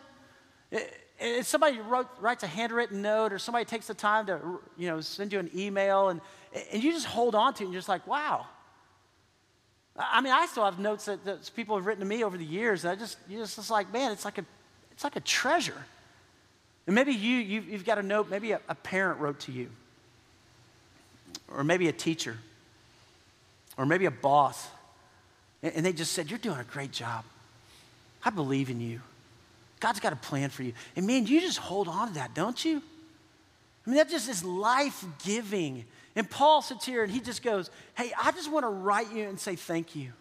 saying? 0.72 0.90
If 1.20 1.48
somebody 1.48 1.80
wrote, 1.80 2.08
writes 2.20 2.44
a 2.44 2.48
handwritten 2.48 3.02
note 3.02 3.32
or 3.32 3.40
somebody 3.40 3.66
takes 3.66 3.88
the 3.88 3.94
time 3.94 4.26
to, 4.26 4.60
you 4.78 4.90
know, 4.90 5.00
send 5.02 5.32
you 5.32 5.40
an 5.40 5.50
email 5.56 6.10
and, 6.10 6.20
and 6.72 6.84
you 6.84 6.92
just 6.92 7.06
hold 7.06 7.36
on 7.36 7.54
to 7.54 7.64
it 7.64 7.66
and 7.68 7.74
you're 7.74 7.80
just 7.80 7.90
like, 7.90 8.06
wow. 8.06 8.46
I 9.98 10.20
mean, 10.22 10.34
I 10.34 10.46
still 10.46 10.66
have 10.66 10.78
notes 10.78 11.06
that, 11.06 11.24
that 11.24 11.50
people 11.56 11.78
have 11.78 11.86
written 11.86 12.02
to 12.02 12.06
me 12.06 12.24
over 12.24 12.38
the 12.38 12.46
years, 12.46 12.84
and 12.84 12.92
I 12.92 12.96
just, 12.96 13.18
you're 13.30 13.42
just, 13.42 13.56
just 13.56 13.72
like, 13.72 13.92
man, 13.94 14.12
it's 14.12 14.26
like 14.26 14.38
a, 14.38 14.46
it's 14.92 15.06
like 15.06 15.16
a 15.16 15.22
treasure. 15.22 15.86
And 16.86 16.94
maybe 16.94 17.14
you, 17.14 17.38
you've, 17.38 17.70
you've 17.70 17.86
got 17.86 17.98
a 17.98 18.04
note, 18.04 18.30
maybe 18.30 18.52
a, 18.52 18.60
a 18.68 18.76
parent 18.76 19.22
wrote 19.22 19.40
to 19.42 19.54
you, 19.54 19.70
or 21.48 21.64
maybe 21.64 21.88
a 21.88 21.94
teacher, 21.94 22.38
or 23.78 23.86
maybe 23.86 24.06
a 24.06 24.12
boss, 24.12 24.68
and, 25.64 25.74
and 25.76 25.86
they 25.86 25.94
just 25.94 26.12
said, 26.12 26.30
You're 26.30 26.40
doing 26.40 26.60
a 26.60 26.66
great 26.66 26.92
job. 26.92 27.24
I 28.24 28.32
believe 28.32 28.70
in 28.70 28.82
you. 28.82 29.02
God's 29.80 30.00
got 30.00 30.14
a 30.14 30.18
plan 30.18 30.50
for 30.50 30.64
you. 30.64 30.74
And 30.96 31.06
man, 31.06 31.26
you 31.28 31.42
just 31.42 31.58
hold 31.58 31.88
on 31.88 32.10
to 32.10 32.14
that, 32.16 32.34
don't 32.34 32.64
you? 32.64 32.82
I 33.86 33.90
mean, 33.90 33.98
that 33.98 34.10
just 34.10 34.30
is 34.30 34.44
life 34.44 35.06
giving. 35.24 35.86
And 36.16 36.30
Paul 36.30 36.62
sits 36.62 36.86
here 36.86 37.04
and 37.04 37.12
he 37.12 37.20
just 37.20 37.44
goes, 37.44 37.70
Hey, 37.96 38.12
I 38.22 38.32
just 38.32 38.52
want 38.52 38.64
to 38.64 38.70
write 38.70 39.12
you 39.14 39.28
and 39.28 39.40
say 39.40 39.56
thank 39.56 39.96
you. 39.96 40.14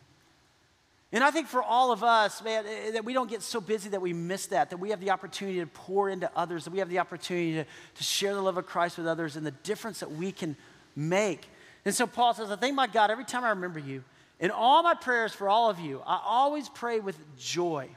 And 1.12 1.22
I 1.22 1.30
think 1.30 1.46
for 1.46 1.62
all 1.62 1.92
of 1.92 2.02
us, 2.02 2.42
man, 2.42 2.64
eh, 2.66 2.90
that 2.90 3.04
we 3.04 3.12
don't 3.12 3.30
get 3.30 3.40
so 3.40 3.60
busy 3.60 3.88
that 3.90 4.02
we 4.02 4.12
miss 4.12 4.46
that, 4.46 4.70
that 4.70 4.78
we 4.78 4.90
have 4.90 4.98
the 4.98 5.12
opportunity 5.12 5.60
to 5.60 5.66
pour 5.66 6.08
into 6.08 6.28
others, 6.34 6.64
that 6.64 6.72
we 6.72 6.80
have 6.80 6.88
the 6.88 6.98
opportunity 6.98 7.52
to, 7.52 7.64
to 7.64 8.02
share 8.02 8.34
the 8.34 8.42
love 8.42 8.56
of 8.56 8.66
Christ 8.66 8.98
with 8.98 9.06
others 9.06 9.36
and 9.36 9.46
the 9.46 9.52
difference 9.52 10.00
that 10.00 10.10
we 10.10 10.32
can 10.32 10.56
make. 10.96 11.46
And 11.84 11.94
so 11.94 12.08
Paul 12.08 12.34
says, 12.34 12.50
I 12.50 12.56
thank 12.56 12.74
my 12.74 12.88
God 12.88 13.12
every 13.12 13.24
time 13.24 13.44
I 13.44 13.50
remember 13.50 13.78
you. 13.78 14.02
In 14.40 14.50
all 14.50 14.82
my 14.82 14.94
prayers 14.94 15.32
for 15.32 15.48
all 15.48 15.70
of 15.70 15.78
you, 15.78 16.02
I 16.04 16.20
always 16.24 16.68
pray 16.68 16.98
with 16.98 17.16
joy. 17.38 17.88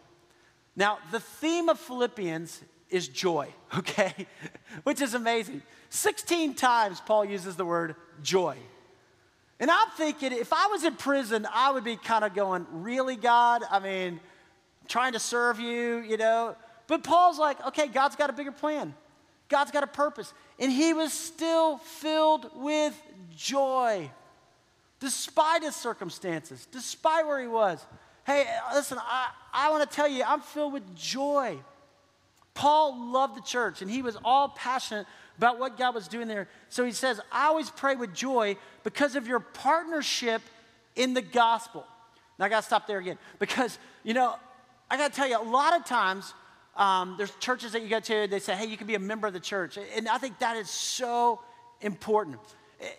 Now, 0.77 0.99
the 1.11 1.19
theme 1.19 1.69
of 1.69 1.79
Philippians 1.79 2.61
is 2.89 3.09
joy, 3.09 3.49
okay? 3.77 4.13
Which 4.83 5.01
is 5.01 5.15
amazing. 5.15 5.63
16 5.89 6.53
times 6.53 7.01
Paul 7.01 7.25
uses 7.25 7.57
the 7.57 7.65
word 7.65 7.95
joy. 8.21 8.55
And 9.59 9.71
I'm 9.71 9.89
thinking, 9.97 10.31
if 10.33 10.53
I 10.53 10.67
was 10.67 10.83
in 10.83 10.93
prison, 10.95 11.47
I 11.51 11.71
would 11.71 11.83
be 11.83 11.97
kind 11.97 12.23
of 12.23 12.35
going, 12.35 12.67
Really, 12.71 13.15
God? 13.15 13.63
I 13.69 13.79
mean, 13.79 14.19
trying 14.87 15.13
to 15.13 15.19
serve 15.19 15.59
you, 15.59 15.97
you 15.97 16.15
know? 16.15 16.55
But 16.85 17.03
Paul's 17.03 17.39
like, 17.39 17.65
Okay, 17.65 17.87
God's 17.87 18.15
got 18.15 18.29
a 18.29 18.33
bigger 18.33 18.51
plan, 18.51 18.93
God's 19.49 19.71
got 19.71 19.83
a 19.83 19.87
purpose. 19.87 20.31
And 20.59 20.71
he 20.71 20.93
was 20.93 21.11
still 21.11 21.77
filled 21.77 22.51
with 22.55 22.93
joy, 23.35 24.11
despite 24.99 25.63
his 25.63 25.75
circumstances, 25.75 26.67
despite 26.71 27.25
where 27.25 27.41
he 27.41 27.47
was. 27.47 27.83
Hey, 28.27 28.45
listen, 28.73 28.97
I, 29.01 29.29
I 29.53 29.71
want 29.71 29.89
to 29.89 29.95
tell 29.95 30.07
you, 30.07 30.21
I'm 30.27 30.41
filled 30.41 30.73
with 30.73 30.95
joy. 30.97 31.57
Paul 32.53 33.13
loved 33.13 33.37
the 33.37 33.41
church 33.41 33.81
and 33.81 33.89
he 33.89 34.01
was 34.01 34.17
all 34.21 34.49
passionate 34.49 35.07
about 35.37 35.59
what 35.59 35.77
God 35.77 35.95
was 35.95 36.09
doing 36.09 36.27
there. 36.27 36.49
So 36.67 36.83
he 36.83 36.91
says, 36.91 37.21
I 37.31 37.45
always 37.45 37.69
pray 37.69 37.95
with 37.95 38.13
joy 38.13 38.57
because 38.83 39.15
of 39.15 39.27
your 39.27 39.39
partnership 39.39 40.41
in 40.97 41.13
the 41.13 41.21
gospel. 41.21 41.85
Now 42.37 42.47
I 42.47 42.49
got 42.49 42.59
to 42.59 42.65
stop 42.65 42.85
there 42.85 42.97
again 42.97 43.17
because, 43.39 43.79
you 44.03 44.13
know, 44.13 44.35
I 44.91 44.97
got 44.97 45.13
to 45.13 45.15
tell 45.15 45.29
you, 45.29 45.39
a 45.39 45.49
lot 45.49 45.79
of 45.79 45.85
times 45.85 46.33
um, 46.75 47.15
there's 47.17 47.31
churches 47.39 47.71
that 47.71 47.81
you 47.81 47.87
go 47.87 48.01
to, 48.01 48.27
they 48.27 48.39
say, 48.39 48.55
hey, 48.55 48.65
you 48.65 48.75
can 48.75 48.87
be 48.87 48.95
a 48.95 48.99
member 48.99 49.27
of 49.27 49.33
the 49.33 49.39
church. 49.39 49.77
And 49.95 50.09
I 50.09 50.17
think 50.17 50.39
that 50.39 50.57
is 50.57 50.69
so 50.69 51.39
important. 51.79 52.41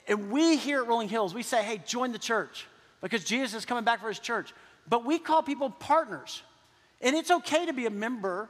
And 0.07 0.31
we 0.31 0.57
here 0.57 0.81
at 0.81 0.88
Rolling 0.88 1.11
Hills, 1.11 1.35
we 1.35 1.43
say, 1.43 1.62
hey, 1.62 1.83
join 1.85 2.12
the 2.12 2.19
church 2.19 2.67
because 3.03 3.25
Jesus 3.25 3.55
is 3.55 3.67
coming 3.67 3.85
back 3.85 4.01
for 4.01 4.09
his 4.09 4.21
church. 4.21 4.55
But 4.88 5.05
we 5.05 5.18
call 5.18 5.42
people 5.42 5.70
partners. 5.70 6.42
And 7.01 7.14
it's 7.14 7.31
okay 7.31 7.66
to 7.66 7.72
be 7.72 7.87
a 7.87 7.90
member 7.90 8.48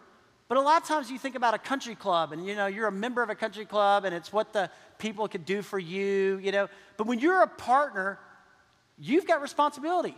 but 0.49 0.57
a 0.57 0.63
lot 0.63 0.81
of 0.81 0.89
times 0.89 1.11
you 1.11 1.19
think 1.19 1.35
about 1.35 1.53
a 1.53 1.59
country 1.59 1.95
club 1.95 2.33
and 2.33 2.47
you 2.47 2.57
know 2.57 2.67
you're 2.67 2.87
a 2.87 2.93
member 2.93 3.23
of 3.23 3.29
a 3.29 3.35
country 3.35 3.67
club 3.67 4.07
and 4.07 4.15
it's 4.15 4.33
what 4.33 4.55
the 4.55 4.71
people 4.99 5.29
could 5.29 5.45
do 5.45 5.61
for 5.63 5.79
you, 5.79 6.39
you 6.43 6.51
know. 6.51 6.69
But 6.97 7.07
when 7.07 7.19
you're 7.19 7.43
a 7.43 7.47
partner, 7.47 8.19
you've 8.99 9.27
got 9.27 9.43
responsibility. 9.43 10.17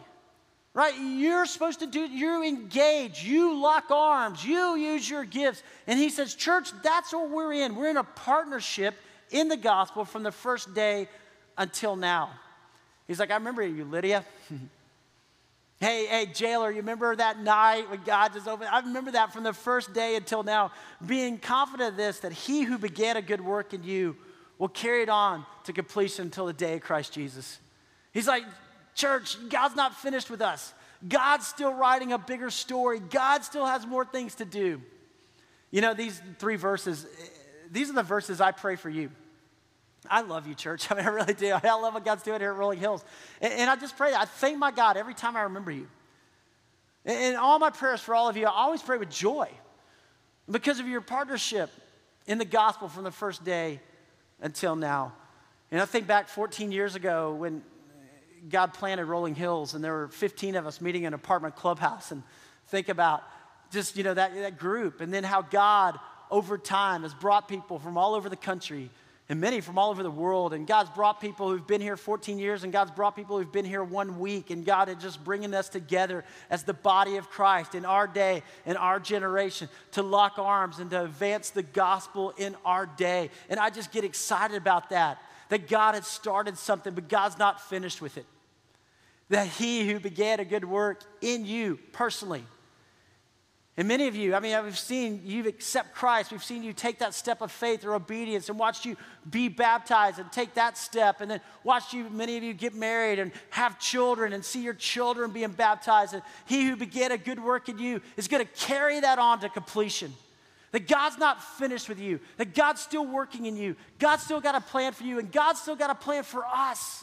Right? 0.72 0.94
You're 0.96 1.46
supposed 1.46 1.80
to 1.80 1.86
do 1.88 1.98
you 1.98 2.44
engage, 2.44 3.24
you 3.24 3.60
lock 3.60 3.90
arms, 3.90 4.44
you 4.44 4.76
use 4.76 5.10
your 5.10 5.24
gifts. 5.24 5.64
And 5.88 5.98
he 5.98 6.10
says, 6.10 6.36
"Church, 6.36 6.70
that's 6.84 7.12
what 7.12 7.28
we're 7.28 7.52
in. 7.52 7.74
We're 7.74 7.90
in 7.90 7.96
a 7.96 8.04
partnership 8.04 8.94
in 9.32 9.48
the 9.48 9.56
gospel 9.56 10.04
from 10.04 10.22
the 10.22 10.30
first 10.30 10.72
day 10.72 11.08
until 11.58 11.96
now." 11.96 12.30
He's 13.08 13.18
like, 13.18 13.32
"I 13.32 13.34
remember 13.34 13.66
you, 13.66 13.84
Lydia." 13.84 14.24
Hey, 15.80 16.04
hey, 16.04 16.26
jailer, 16.26 16.70
you 16.70 16.76
remember 16.76 17.16
that 17.16 17.40
night 17.40 17.90
when 17.90 18.02
God 18.04 18.34
just 18.34 18.46
opened? 18.46 18.68
I 18.70 18.80
remember 18.80 19.12
that 19.12 19.32
from 19.32 19.44
the 19.44 19.54
first 19.54 19.94
day 19.94 20.14
until 20.14 20.42
now, 20.42 20.72
being 21.04 21.38
confident 21.38 21.92
of 21.92 21.96
this, 21.96 22.20
that 22.20 22.32
he 22.32 22.62
who 22.64 22.76
began 22.76 23.16
a 23.16 23.22
good 23.22 23.40
work 23.40 23.72
in 23.72 23.82
you 23.82 24.14
will 24.58 24.68
carry 24.68 25.02
it 25.02 25.08
on 25.08 25.46
to 25.64 25.72
completion 25.72 26.26
until 26.26 26.44
the 26.44 26.52
day 26.52 26.74
of 26.74 26.82
Christ 26.82 27.14
Jesus. 27.14 27.58
He's 28.12 28.28
like, 28.28 28.44
church, 28.94 29.38
God's 29.48 29.74
not 29.74 29.94
finished 29.94 30.28
with 30.28 30.42
us. 30.42 30.74
God's 31.08 31.46
still 31.46 31.72
writing 31.72 32.12
a 32.12 32.18
bigger 32.18 32.50
story. 32.50 33.00
God 33.00 33.42
still 33.42 33.64
has 33.64 33.86
more 33.86 34.04
things 34.04 34.34
to 34.34 34.44
do. 34.44 34.82
You 35.70 35.80
know, 35.80 35.94
these 35.94 36.20
three 36.38 36.56
verses, 36.56 37.06
eh, 37.06 37.24
these 37.70 37.88
are 37.88 37.94
the 37.94 38.02
verses 38.02 38.38
I 38.38 38.52
pray 38.52 38.76
for 38.76 38.90
you. 38.90 39.10
I 40.08 40.22
love 40.22 40.46
you, 40.46 40.54
church. 40.54 40.86
I 40.90 40.94
mean, 40.94 41.04
I 41.04 41.08
really 41.08 41.34
do. 41.34 41.52
I 41.62 41.74
love 41.74 41.94
what 41.94 42.04
God's 42.04 42.22
doing 42.22 42.40
here 42.40 42.50
at 42.50 42.56
Rolling 42.56 42.78
Hills. 42.78 43.04
And, 43.40 43.52
and 43.52 43.70
I 43.70 43.76
just 43.76 43.96
pray, 43.96 44.14
I 44.14 44.24
thank 44.24 44.58
my 44.58 44.70
God 44.70 44.96
every 44.96 45.14
time 45.14 45.36
I 45.36 45.42
remember 45.42 45.70
you. 45.70 45.88
And, 47.04 47.18
and 47.18 47.36
all 47.36 47.58
my 47.58 47.70
prayers 47.70 48.00
for 48.00 48.14
all 48.14 48.28
of 48.28 48.36
you, 48.36 48.46
I 48.46 48.52
always 48.52 48.82
pray 48.82 48.98
with 48.98 49.10
joy 49.10 49.48
because 50.50 50.80
of 50.80 50.88
your 50.88 51.00
partnership 51.00 51.70
in 52.26 52.38
the 52.38 52.44
gospel 52.44 52.88
from 52.88 53.04
the 53.04 53.10
first 53.10 53.44
day 53.44 53.80
until 54.40 54.76
now. 54.76 55.12
And 55.70 55.80
I 55.80 55.84
think 55.84 56.06
back 56.06 56.28
14 56.28 56.72
years 56.72 56.94
ago 56.94 57.34
when 57.34 57.62
God 58.48 58.74
planted 58.74 59.04
Rolling 59.04 59.34
Hills 59.34 59.74
and 59.74 59.84
there 59.84 59.92
were 59.92 60.08
15 60.08 60.56
of 60.56 60.66
us 60.66 60.80
meeting 60.80 61.02
in 61.02 61.08
an 61.08 61.14
apartment 61.14 61.56
clubhouse 61.56 62.10
and 62.10 62.22
think 62.68 62.88
about 62.88 63.22
just, 63.70 63.96
you 63.96 64.02
know, 64.02 64.14
that, 64.14 64.34
that 64.34 64.58
group 64.58 65.00
and 65.00 65.12
then 65.12 65.22
how 65.22 65.42
God 65.42 65.98
over 66.30 66.58
time 66.58 67.02
has 67.02 67.14
brought 67.14 67.48
people 67.48 67.78
from 67.78 67.96
all 67.98 68.14
over 68.14 68.28
the 68.28 68.36
country 68.36 68.90
and 69.30 69.40
many 69.40 69.60
from 69.60 69.78
all 69.78 69.90
over 69.90 70.02
the 70.02 70.10
world. 70.10 70.52
And 70.52 70.66
God's 70.66 70.90
brought 70.90 71.20
people 71.20 71.48
who've 71.48 71.66
been 71.66 71.80
here 71.80 71.96
14 71.96 72.36
years, 72.36 72.64
and 72.64 72.72
God's 72.72 72.90
brought 72.90 73.14
people 73.14 73.38
who've 73.38 73.50
been 73.50 73.64
here 73.64 73.84
one 73.84 74.18
week. 74.18 74.50
And 74.50 74.64
God 74.66 74.88
is 74.88 74.96
just 74.96 75.22
bringing 75.22 75.54
us 75.54 75.68
together 75.68 76.24
as 76.50 76.64
the 76.64 76.74
body 76.74 77.16
of 77.16 77.30
Christ 77.30 77.76
in 77.76 77.84
our 77.84 78.08
day, 78.08 78.42
in 78.66 78.76
our 78.76 78.98
generation, 78.98 79.68
to 79.92 80.02
lock 80.02 80.40
arms 80.40 80.80
and 80.80 80.90
to 80.90 81.04
advance 81.04 81.50
the 81.50 81.62
gospel 81.62 82.34
in 82.38 82.56
our 82.64 82.86
day. 82.86 83.30
And 83.48 83.60
I 83.60 83.70
just 83.70 83.92
get 83.92 84.02
excited 84.02 84.56
about 84.56 84.90
that, 84.90 85.22
that 85.48 85.68
God 85.68 85.94
has 85.94 86.08
started 86.08 86.58
something, 86.58 86.92
but 86.92 87.08
God's 87.08 87.38
not 87.38 87.60
finished 87.60 88.02
with 88.02 88.18
it. 88.18 88.26
That 89.28 89.46
He 89.46 89.88
who 89.88 90.00
began 90.00 90.40
a 90.40 90.44
good 90.44 90.64
work 90.64 91.02
in 91.20 91.46
you 91.46 91.78
personally, 91.92 92.44
And 93.80 93.88
many 93.88 94.08
of 94.08 94.14
you, 94.14 94.34
I 94.34 94.40
mean, 94.40 94.62
we've 94.62 94.78
seen 94.78 95.22
you 95.24 95.48
accept 95.48 95.94
Christ. 95.94 96.32
We've 96.32 96.44
seen 96.44 96.62
you 96.62 96.74
take 96.74 96.98
that 96.98 97.14
step 97.14 97.40
of 97.40 97.50
faith 97.50 97.82
or 97.82 97.94
obedience 97.94 98.50
and 98.50 98.58
watched 98.58 98.84
you 98.84 98.94
be 99.30 99.48
baptized 99.48 100.18
and 100.18 100.30
take 100.30 100.52
that 100.52 100.76
step. 100.76 101.22
And 101.22 101.30
then 101.30 101.40
watched 101.64 101.94
you, 101.94 102.10
many 102.10 102.36
of 102.36 102.42
you, 102.42 102.52
get 102.52 102.74
married 102.74 103.18
and 103.18 103.32
have 103.48 103.78
children 103.78 104.34
and 104.34 104.44
see 104.44 104.62
your 104.62 104.74
children 104.74 105.30
being 105.30 105.52
baptized. 105.52 106.12
And 106.12 106.22
he 106.44 106.68
who 106.68 106.76
began 106.76 107.10
a 107.10 107.16
good 107.16 107.42
work 107.42 107.70
in 107.70 107.78
you 107.78 108.02
is 108.18 108.28
going 108.28 108.44
to 108.44 108.52
carry 108.52 109.00
that 109.00 109.18
on 109.18 109.40
to 109.40 109.48
completion. 109.48 110.12
That 110.72 110.86
God's 110.86 111.16
not 111.16 111.42
finished 111.42 111.88
with 111.88 112.00
you, 112.00 112.20
that 112.36 112.54
God's 112.54 112.82
still 112.82 113.06
working 113.06 113.46
in 113.46 113.56
you. 113.56 113.76
God's 113.98 114.24
still 114.24 114.42
got 114.42 114.54
a 114.54 114.60
plan 114.60 114.92
for 114.92 115.04
you, 115.04 115.18
and 115.18 115.32
God's 115.32 115.58
still 115.58 115.74
got 115.74 115.88
a 115.88 115.94
plan 115.94 116.22
for 116.22 116.44
us. 116.44 117.02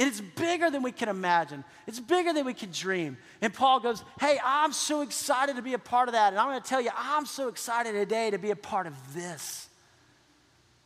And 0.00 0.08
it's 0.08 0.22
bigger 0.22 0.70
than 0.70 0.82
we 0.82 0.92
can 0.92 1.10
imagine. 1.10 1.62
It's 1.86 2.00
bigger 2.00 2.32
than 2.32 2.46
we 2.46 2.54
can 2.54 2.70
dream. 2.72 3.18
And 3.42 3.52
Paul 3.52 3.80
goes, 3.80 4.02
Hey, 4.18 4.40
I'm 4.42 4.72
so 4.72 5.02
excited 5.02 5.56
to 5.56 5.62
be 5.62 5.74
a 5.74 5.78
part 5.78 6.08
of 6.08 6.14
that. 6.14 6.32
And 6.32 6.40
I'm 6.40 6.48
going 6.48 6.60
to 6.60 6.66
tell 6.66 6.80
you, 6.80 6.88
I'm 6.96 7.26
so 7.26 7.48
excited 7.48 7.92
today 7.92 8.30
to 8.30 8.38
be 8.38 8.50
a 8.50 8.56
part 8.56 8.86
of 8.86 8.94
this. 9.12 9.68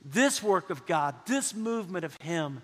This 0.04 0.42
work 0.42 0.68
of 0.68 0.84
God, 0.84 1.14
this 1.26 1.54
movement 1.54 2.04
of 2.04 2.16
Him. 2.22 2.60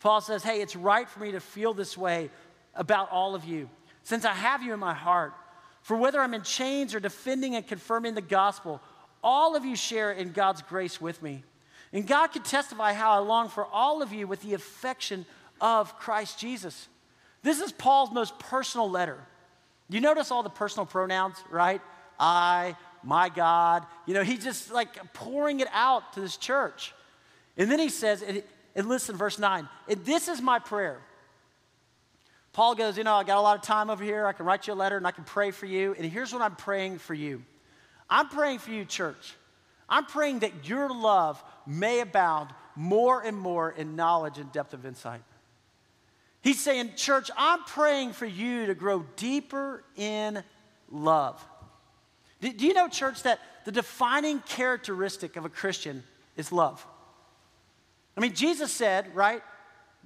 Paul 0.00 0.20
says, 0.20 0.42
Hey, 0.42 0.60
it's 0.60 0.76
right 0.76 1.08
for 1.08 1.20
me 1.20 1.32
to 1.32 1.40
feel 1.40 1.72
this 1.72 1.96
way 1.96 2.28
about 2.74 3.10
all 3.10 3.34
of 3.34 3.46
you, 3.46 3.70
since 4.02 4.26
I 4.26 4.34
have 4.34 4.62
you 4.62 4.74
in 4.74 4.80
my 4.80 4.94
heart. 4.94 5.32
For 5.80 5.96
whether 5.96 6.20
I'm 6.20 6.34
in 6.34 6.42
chains 6.42 6.94
or 6.94 7.00
defending 7.00 7.56
and 7.56 7.66
confirming 7.66 8.14
the 8.14 8.20
gospel, 8.20 8.82
all 9.24 9.56
of 9.56 9.64
you 9.64 9.76
share 9.76 10.12
in 10.12 10.32
God's 10.32 10.60
grace 10.60 11.00
with 11.00 11.22
me. 11.22 11.42
And 11.90 12.06
God 12.06 12.28
can 12.28 12.42
testify 12.42 12.92
how 12.92 13.12
I 13.12 13.18
long 13.18 13.48
for 13.48 13.64
all 13.64 14.02
of 14.02 14.12
you 14.12 14.26
with 14.26 14.42
the 14.42 14.52
affection 14.52 15.24
of 15.60 15.98
Christ 15.98 16.38
Jesus. 16.38 16.88
This 17.42 17.60
is 17.60 17.72
Paul's 17.72 18.12
most 18.12 18.38
personal 18.38 18.90
letter. 18.90 19.18
You 19.88 20.00
notice 20.00 20.30
all 20.30 20.42
the 20.42 20.50
personal 20.50 20.86
pronouns, 20.86 21.36
right? 21.50 21.80
I, 22.18 22.76
my 23.02 23.28
God. 23.28 23.86
You 24.06 24.14
know, 24.14 24.22
he's 24.22 24.44
just 24.44 24.72
like 24.72 25.12
pouring 25.14 25.60
it 25.60 25.68
out 25.72 26.12
to 26.14 26.20
this 26.20 26.36
church. 26.36 26.94
And 27.56 27.70
then 27.70 27.78
he 27.78 27.88
says, 27.88 28.22
and, 28.22 28.42
and 28.74 28.88
listen, 28.88 29.16
verse 29.16 29.38
9, 29.38 29.68
and 29.88 30.04
this 30.04 30.28
is 30.28 30.40
my 30.40 30.58
prayer. 30.58 30.98
Paul 32.52 32.74
goes, 32.74 32.98
You 32.98 33.04
know, 33.04 33.14
I 33.14 33.24
got 33.24 33.38
a 33.38 33.40
lot 33.40 33.56
of 33.56 33.62
time 33.62 33.88
over 33.88 34.02
here. 34.02 34.26
I 34.26 34.32
can 34.32 34.44
write 34.44 34.66
you 34.66 34.72
a 34.72 34.74
letter 34.74 34.96
and 34.96 35.06
I 35.06 35.10
can 35.10 35.24
pray 35.24 35.50
for 35.50 35.66
you. 35.66 35.94
And 35.96 36.04
here's 36.10 36.32
what 36.32 36.42
I'm 36.42 36.56
praying 36.56 36.98
for 36.98 37.14
you 37.14 37.42
I'm 38.10 38.28
praying 38.28 38.58
for 38.58 38.70
you, 38.70 38.84
church. 38.84 39.34
I'm 39.88 40.04
praying 40.04 40.40
that 40.40 40.68
your 40.68 40.90
love 40.90 41.42
may 41.66 42.00
abound 42.00 42.50
more 42.76 43.22
and 43.22 43.38
more 43.38 43.70
in 43.70 43.96
knowledge 43.96 44.38
and 44.38 44.52
depth 44.52 44.74
of 44.74 44.84
insight. 44.84 45.22
He's 46.40 46.60
saying, 46.60 46.92
Church, 46.96 47.30
I'm 47.36 47.64
praying 47.64 48.12
for 48.12 48.26
you 48.26 48.66
to 48.66 48.74
grow 48.74 49.04
deeper 49.16 49.84
in 49.96 50.42
love. 50.90 51.44
Do, 52.40 52.48
you 52.50 52.74
know, 52.74 52.88
church, 52.88 53.22
that 53.24 53.40
the 53.64 53.72
defining 53.72 54.40
characteristic 54.40 55.36
of 55.36 55.44
a 55.44 55.48
Christian 55.48 56.04
is 56.36 56.52
love? 56.52 56.86
I 58.16 58.20
mean, 58.20 58.34
Jesus 58.34 58.72
said, 58.72 59.14
right? 59.14 59.42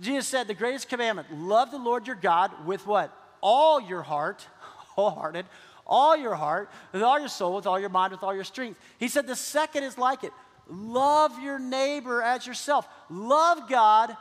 Jesus 0.00 0.26
said, 0.26 0.48
the 0.48 0.54
greatest 0.54 0.88
commandment 0.88 1.32
love 1.34 1.70
the 1.70 1.78
Lord 1.78 2.06
your 2.06 2.16
God 2.16 2.50
with 2.66 2.86
what? 2.86 3.16
All 3.40 3.80
your 3.80 4.02
heart, 4.02 4.46
wholehearted, 4.96 5.46
all 5.86 6.16
your 6.16 6.34
heart, 6.34 6.70
with 6.92 7.02
all 7.02 7.18
your 7.18 7.28
soul, 7.28 7.56
with 7.56 7.66
all 7.66 7.78
your 7.78 7.88
mind, 7.90 8.12
with 8.12 8.22
all 8.22 8.34
your 8.34 8.44
strength. 8.44 8.80
He 8.98 9.08
said, 9.08 9.26
the 9.26 9.36
second 9.36 9.84
is 9.84 9.98
like 9.98 10.24
it 10.24 10.32
love 10.68 11.38
your 11.40 11.58
neighbor 11.58 12.22
as 12.22 12.46
yourself. 12.46 12.88
Love 13.10 13.68
God, 13.68 14.16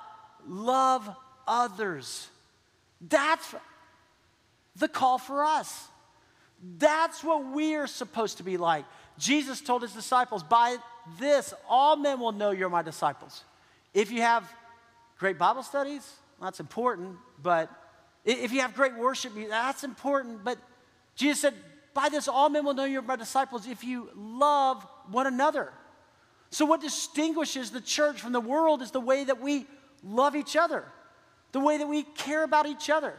love 0.45 1.09
others. 1.51 2.29
That's 3.01 3.53
the 4.77 4.87
call 4.87 5.17
for 5.17 5.43
us. 5.43 5.89
That's 6.77 7.23
what 7.23 7.53
we're 7.53 7.87
supposed 7.87 8.37
to 8.37 8.43
be 8.43 8.57
like. 8.57 8.85
Jesus 9.17 9.59
told 9.59 9.81
his 9.81 9.91
disciples, 9.91 10.43
By 10.43 10.77
this, 11.19 11.53
all 11.67 11.97
men 11.97 12.19
will 12.19 12.31
know 12.31 12.51
you're 12.51 12.69
my 12.69 12.81
disciples. 12.81 13.43
If 13.93 14.11
you 14.11 14.21
have 14.21 14.49
great 15.17 15.37
Bible 15.37 15.63
studies, 15.63 16.09
that's 16.41 16.59
important, 16.59 17.17
but 17.43 17.69
if 18.23 18.53
you 18.53 18.61
have 18.61 18.73
great 18.73 18.95
worship, 18.95 19.33
that's 19.49 19.83
important. 19.83 20.43
But 20.43 20.57
Jesus 21.15 21.41
said, 21.41 21.53
By 21.93 22.09
this, 22.09 22.27
all 22.27 22.49
men 22.49 22.63
will 22.65 22.75
know 22.75 22.85
you're 22.85 23.01
my 23.01 23.17
disciples 23.17 23.67
if 23.67 23.83
you 23.83 24.09
love 24.15 24.87
one 25.09 25.27
another. 25.27 25.73
So, 26.51 26.65
what 26.65 26.81
distinguishes 26.81 27.71
the 27.71 27.81
church 27.81 28.21
from 28.21 28.31
the 28.31 28.39
world 28.39 28.81
is 28.81 28.91
the 28.91 28.99
way 28.99 29.23
that 29.23 29.41
we 29.41 29.65
love 30.03 30.35
each 30.35 30.55
other 30.55 30.85
the 31.51 31.59
way 31.59 31.77
that 31.77 31.87
we 31.87 32.03
care 32.03 32.43
about 32.43 32.65
each 32.65 32.89
other. 32.89 33.13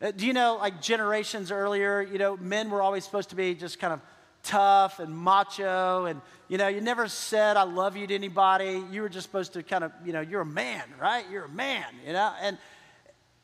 Uh, 0.00 0.12
do 0.12 0.26
you 0.26 0.32
know, 0.32 0.58
like 0.60 0.80
generations 0.80 1.50
earlier, 1.50 2.02
you 2.02 2.18
know, 2.18 2.36
men 2.36 2.70
were 2.70 2.82
always 2.82 3.04
supposed 3.04 3.30
to 3.30 3.36
be 3.36 3.54
just 3.54 3.80
kind 3.80 3.92
of 3.92 4.00
tough 4.44 5.00
and 5.00 5.16
macho, 5.16 6.06
and, 6.06 6.20
you 6.46 6.56
know, 6.56 6.68
you 6.68 6.80
never 6.80 7.08
said, 7.08 7.56
I 7.56 7.64
love 7.64 7.96
you 7.96 8.06
to 8.06 8.14
anybody. 8.14 8.82
You 8.90 9.02
were 9.02 9.08
just 9.08 9.26
supposed 9.26 9.52
to 9.54 9.62
kind 9.62 9.84
of, 9.84 9.92
you 10.04 10.12
know, 10.12 10.20
you're 10.20 10.42
a 10.42 10.46
man, 10.46 10.84
right? 11.00 11.24
You're 11.30 11.46
a 11.46 11.50
man, 11.50 11.84
you 12.06 12.12
know? 12.12 12.32
And, 12.40 12.56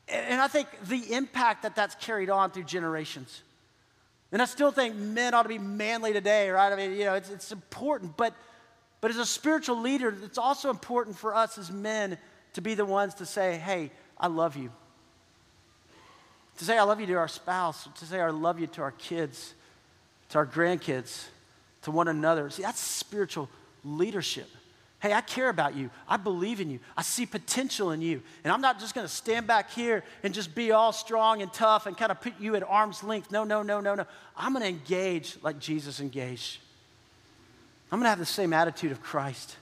and 0.08 0.40
I 0.40 0.48
think 0.48 0.68
the 0.84 1.12
impact 1.12 1.64
that 1.64 1.74
that's 1.74 1.94
carried 1.96 2.30
on 2.30 2.52
through 2.52 2.64
generations. 2.64 3.42
And 4.32 4.40
I 4.40 4.46
still 4.46 4.70
think 4.70 4.94
men 4.96 5.34
ought 5.34 5.42
to 5.42 5.48
be 5.48 5.58
manly 5.58 6.12
today, 6.12 6.50
right? 6.50 6.72
I 6.72 6.76
mean, 6.76 6.92
you 6.92 7.04
know, 7.04 7.14
it's, 7.14 7.30
it's 7.30 7.52
important, 7.52 8.16
but, 8.16 8.34
but 9.00 9.10
as 9.10 9.16
a 9.16 9.26
spiritual 9.26 9.80
leader, 9.80 10.16
it's 10.22 10.38
also 10.38 10.70
important 10.70 11.16
for 11.16 11.34
us 11.34 11.58
as 11.58 11.70
men 11.70 12.18
to 12.54 12.60
be 12.60 12.74
the 12.74 12.84
ones 12.84 13.14
to 13.14 13.26
say, 13.26 13.58
hey, 13.58 13.90
I 14.18 14.28
love 14.28 14.56
you. 14.56 14.72
To 16.58 16.64
say 16.64 16.78
I 16.78 16.84
love 16.84 17.00
you 17.00 17.06
to 17.06 17.14
our 17.14 17.28
spouse, 17.28 17.88
to 17.98 18.06
say 18.06 18.20
I 18.20 18.30
love 18.30 18.60
you 18.60 18.68
to 18.68 18.82
our 18.82 18.92
kids, 18.92 19.54
to 20.30 20.38
our 20.38 20.46
grandkids, 20.46 21.26
to 21.82 21.90
one 21.90 22.08
another. 22.08 22.48
See, 22.50 22.62
that's 22.62 22.80
spiritual 22.80 23.48
leadership. 23.84 24.48
Hey, 25.00 25.12
I 25.12 25.20
care 25.20 25.50
about 25.50 25.76
you. 25.76 25.90
I 26.08 26.16
believe 26.16 26.60
in 26.60 26.70
you. 26.70 26.78
I 26.96 27.02
see 27.02 27.26
potential 27.26 27.90
in 27.90 28.00
you. 28.00 28.22
And 28.42 28.50
I'm 28.50 28.62
not 28.62 28.80
just 28.80 28.94
going 28.94 29.06
to 29.06 29.12
stand 29.12 29.46
back 29.46 29.70
here 29.70 30.02
and 30.22 30.32
just 30.32 30.54
be 30.54 30.72
all 30.72 30.92
strong 30.92 31.42
and 31.42 31.52
tough 31.52 31.84
and 31.86 31.94
kind 31.94 32.10
of 32.10 32.22
put 32.22 32.40
you 32.40 32.56
at 32.56 32.62
arm's 32.62 33.02
length. 33.04 33.30
No, 33.30 33.44
no, 33.44 33.62
no, 33.62 33.80
no, 33.80 33.94
no. 33.94 34.06
I'm 34.34 34.54
going 34.54 34.62
to 34.62 34.68
engage 34.68 35.36
like 35.42 35.58
Jesus 35.58 36.00
engaged. 36.00 36.58
I'm 37.92 37.98
going 37.98 38.06
to 38.06 38.10
have 38.10 38.18
the 38.18 38.24
same 38.24 38.54
attitude 38.54 38.92
of 38.92 39.02
Christ. 39.02 39.56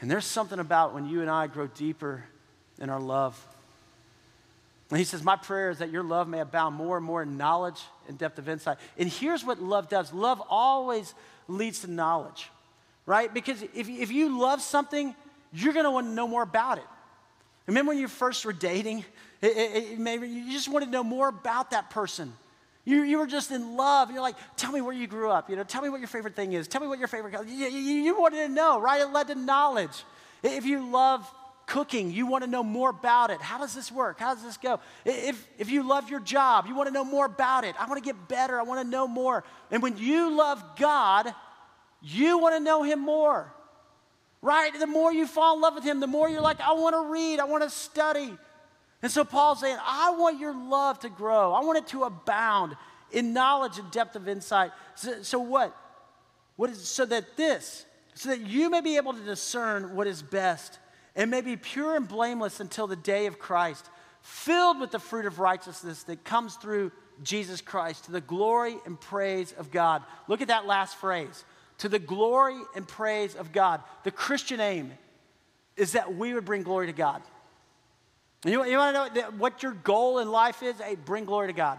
And 0.00 0.10
there's 0.10 0.24
something 0.24 0.58
about 0.58 0.94
when 0.94 1.06
you 1.06 1.20
and 1.20 1.30
I 1.30 1.46
grow 1.46 1.66
deeper 1.66 2.24
in 2.80 2.88
our 2.88 3.00
love. 3.00 3.38
And 4.90 4.98
he 4.98 5.04
says, 5.04 5.22
My 5.22 5.36
prayer 5.36 5.70
is 5.70 5.78
that 5.78 5.90
your 5.90 6.02
love 6.02 6.26
may 6.28 6.40
abound 6.40 6.74
more 6.74 6.96
and 6.96 7.06
more 7.06 7.22
in 7.22 7.36
knowledge 7.36 7.80
and 8.08 8.18
depth 8.18 8.38
of 8.38 8.48
insight. 8.48 8.78
And 8.98 9.08
here's 9.08 9.44
what 9.44 9.62
love 9.62 9.88
does 9.88 10.12
love 10.12 10.42
always 10.48 11.14
leads 11.48 11.80
to 11.80 11.90
knowledge, 11.90 12.50
right? 13.06 13.32
Because 13.32 13.62
if, 13.62 13.88
if 13.88 14.10
you 14.10 14.40
love 14.40 14.60
something, 14.60 15.14
you're 15.52 15.72
going 15.72 15.84
to 15.84 15.90
want 15.90 16.06
to 16.08 16.12
know 16.12 16.26
more 16.26 16.42
about 16.42 16.78
it. 16.78 16.84
Remember 17.66 17.90
when 17.90 17.98
you 17.98 18.08
first 18.08 18.44
were 18.44 18.52
dating? 18.52 19.04
It, 19.40 19.56
it, 19.56 19.92
it, 19.92 19.98
maybe 19.98 20.28
you 20.28 20.50
just 20.50 20.68
wanted 20.68 20.86
to 20.86 20.92
know 20.92 21.04
more 21.04 21.28
about 21.28 21.70
that 21.70 21.90
person. 21.90 22.32
You, 22.84 23.02
you 23.02 23.18
were 23.18 23.26
just 23.26 23.50
in 23.50 23.76
love. 23.76 24.10
You're 24.10 24.22
like, 24.22 24.36
tell 24.56 24.72
me 24.72 24.80
where 24.80 24.94
you 24.94 25.06
grew 25.06 25.30
up. 25.30 25.50
You 25.50 25.56
know, 25.56 25.64
tell 25.64 25.82
me 25.82 25.88
what 25.88 26.00
your 26.00 26.08
favorite 26.08 26.34
thing 26.34 26.54
is. 26.54 26.66
Tell 26.66 26.80
me 26.80 26.86
what 26.86 26.98
your 26.98 27.08
favorite 27.08 27.32
color. 27.32 27.44
You, 27.44 27.66
you, 27.66 28.02
you 28.02 28.20
wanted 28.20 28.46
to 28.46 28.48
know, 28.48 28.80
right? 28.80 29.00
It 29.00 29.12
led 29.12 29.28
to 29.28 29.34
knowledge. 29.34 30.04
If 30.42 30.64
you 30.64 30.90
love 30.90 31.30
cooking, 31.66 32.10
you 32.10 32.26
want 32.26 32.42
to 32.42 32.50
know 32.50 32.62
more 32.62 32.90
about 32.90 33.30
it. 33.30 33.40
How 33.40 33.58
does 33.58 33.74
this 33.74 33.92
work? 33.92 34.18
How 34.18 34.34
does 34.34 34.42
this 34.42 34.56
go? 34.56 34.80
If, 35.04 35.46
if 35.58 35.70
you 35.70 35.82
love 35.82 36.10
your 36.10 36.20
job, 36.20 36.66
you 36.66 36.74
want 36.74 36.88
to 36.88 36.92
know 36.92 37.04
more 37.04 37.26
about 37.26 37.64
it. 37.64 37.76
I 37.78 37.86
want 37.86 38.02
to 38.02 38.04
get 38.06 38.28
better. 38.28 38.58
I 38.58 38.62
want 38.62 38.82
to 38.82 38.90
know 38.90 39.06
more. 39.06 39.44
And 39.70 39.82
when 39.82 39.96
you 39.96 40.36
love 40.36 40.62
God, 40.76 41.32
you 42.02 42.38
want 42.38 42.56
to 42.56 42.60
know 42.60 42.82
Him 42.82 43.00
more, 43.00 43.52
right? 44.42 44.72
The 44.78 44.86
more 44.86 45.12
you 45.12 45.26
fall 45.26 45.54
in 45.56 45.60
love 45.60 45.74
with 45.74 45.84
Him, 45.84 46.00
the 46.00 46.06
more 46.06 46.28
you're 46.28 46.40
like, 46.40 46.60
I 46.60 46.72
want 46.72 46.96
to 46.96 47.12
read, 47.12 47.38
I 47.38 47.44
want 47.44 47.62
to 47.62 47.70
study. 47.70 48.36
And 49.02 49.10
so 49.10 49.24
Paul's 49.24 49.60
saying, 49.60 49.78
I 49.82 50.10
want 50.10 50.38
your 50.38 50.54
love 50.54 50.98
to 51.00 51.08
grow. 51.08 51.52
I 51.52 51.60
want 51.64 51.78
it 51.78 51.86
to 51.88 52.04
abound 52.04 52.76
in 53.10 53.32
knowledge 53.32 53.78
and 53.78 53.90
depth 53.90 54.14
of 54.14 54.28
insight. 54.28 54.72
So, 54.94 55.22
so 55.22 55.38
what? 55.40 55.74
What 56.56 56.70
is 56.70 56.86
so 56.86 57.06
that 57.06 57.36
this, 57.36 57.86
so 58.14 58.28
that 58.28 58.40
you 58.40 58.68
may 58.68 58.82
be 58.82 58.96
able 58.96 59.14
to 59.14 59.20
discern 59.20 59.94
what 59.94 60.06
is 60.06 60.22
best 60.22 60.78
and 61.16 61.30
may 61.30 61.40
be 61.40 61.56
pure 61.56 61.96
and 61.96 62.06
blameless 62.06 62.60
until 62.60 62.86
the 62.86 62.96
day 62.96 63.26
of 63.26 63.38
Christ, 63.38 63.88
filled 64.22 64.78
with 64.78 64.90
the 64.90 64.98
fruit 64.98 65.26
of 65.26 65.38
righteousness 65.38 66.02
that 66.04 66.24
comes 66.24 66.56
through 66.56 66.92
Jesus 67.22 67.60
Christ 67.60 68.04
to 68.04 68.12
the 68.12 68.20
glory 68.20 68.76
and 68.86 69.00
praise 69.00 69.52
of 69.52 69.70
God. 69.70 70.02
Look 70.28 70.40
at 70.40 70.48
that 70.48 70.66
last 70.66 70.96
phrase. 70.96 71.44
To 71.78 71.88
the 71.88 71.98
glory 71.98 72.58
and 72.76 72.86
praise 72.86 73.34
of 73.34 73.52
God. 73.52 73.82
The 74.04 74.10
Christian 74.10 74.60
aim 74.60 74.92
is 75.76 75.92
that 75.92 76.14
we 76.14 76.34
would 76.34 76.44
bring 76.44 76.62
glory 76.62 76.86
to 76.86 76.92
God. 76.92 77.22
You, 78.44 78.64
you 78.64 78.78
want 78.78 79.14
to 79.14 79.20
know 79.20 79.30
what 79.36 79.62
your 79.62 79.72
goal 79.72 80.18
in 80.18 80.30
life 80.30 80.62
is? 80.62 80.76
Hey, 80.80 80.96
bring 80.96 81.24
glory 81.24 81.48
to 81.48 81.52
God. 81.52 81.78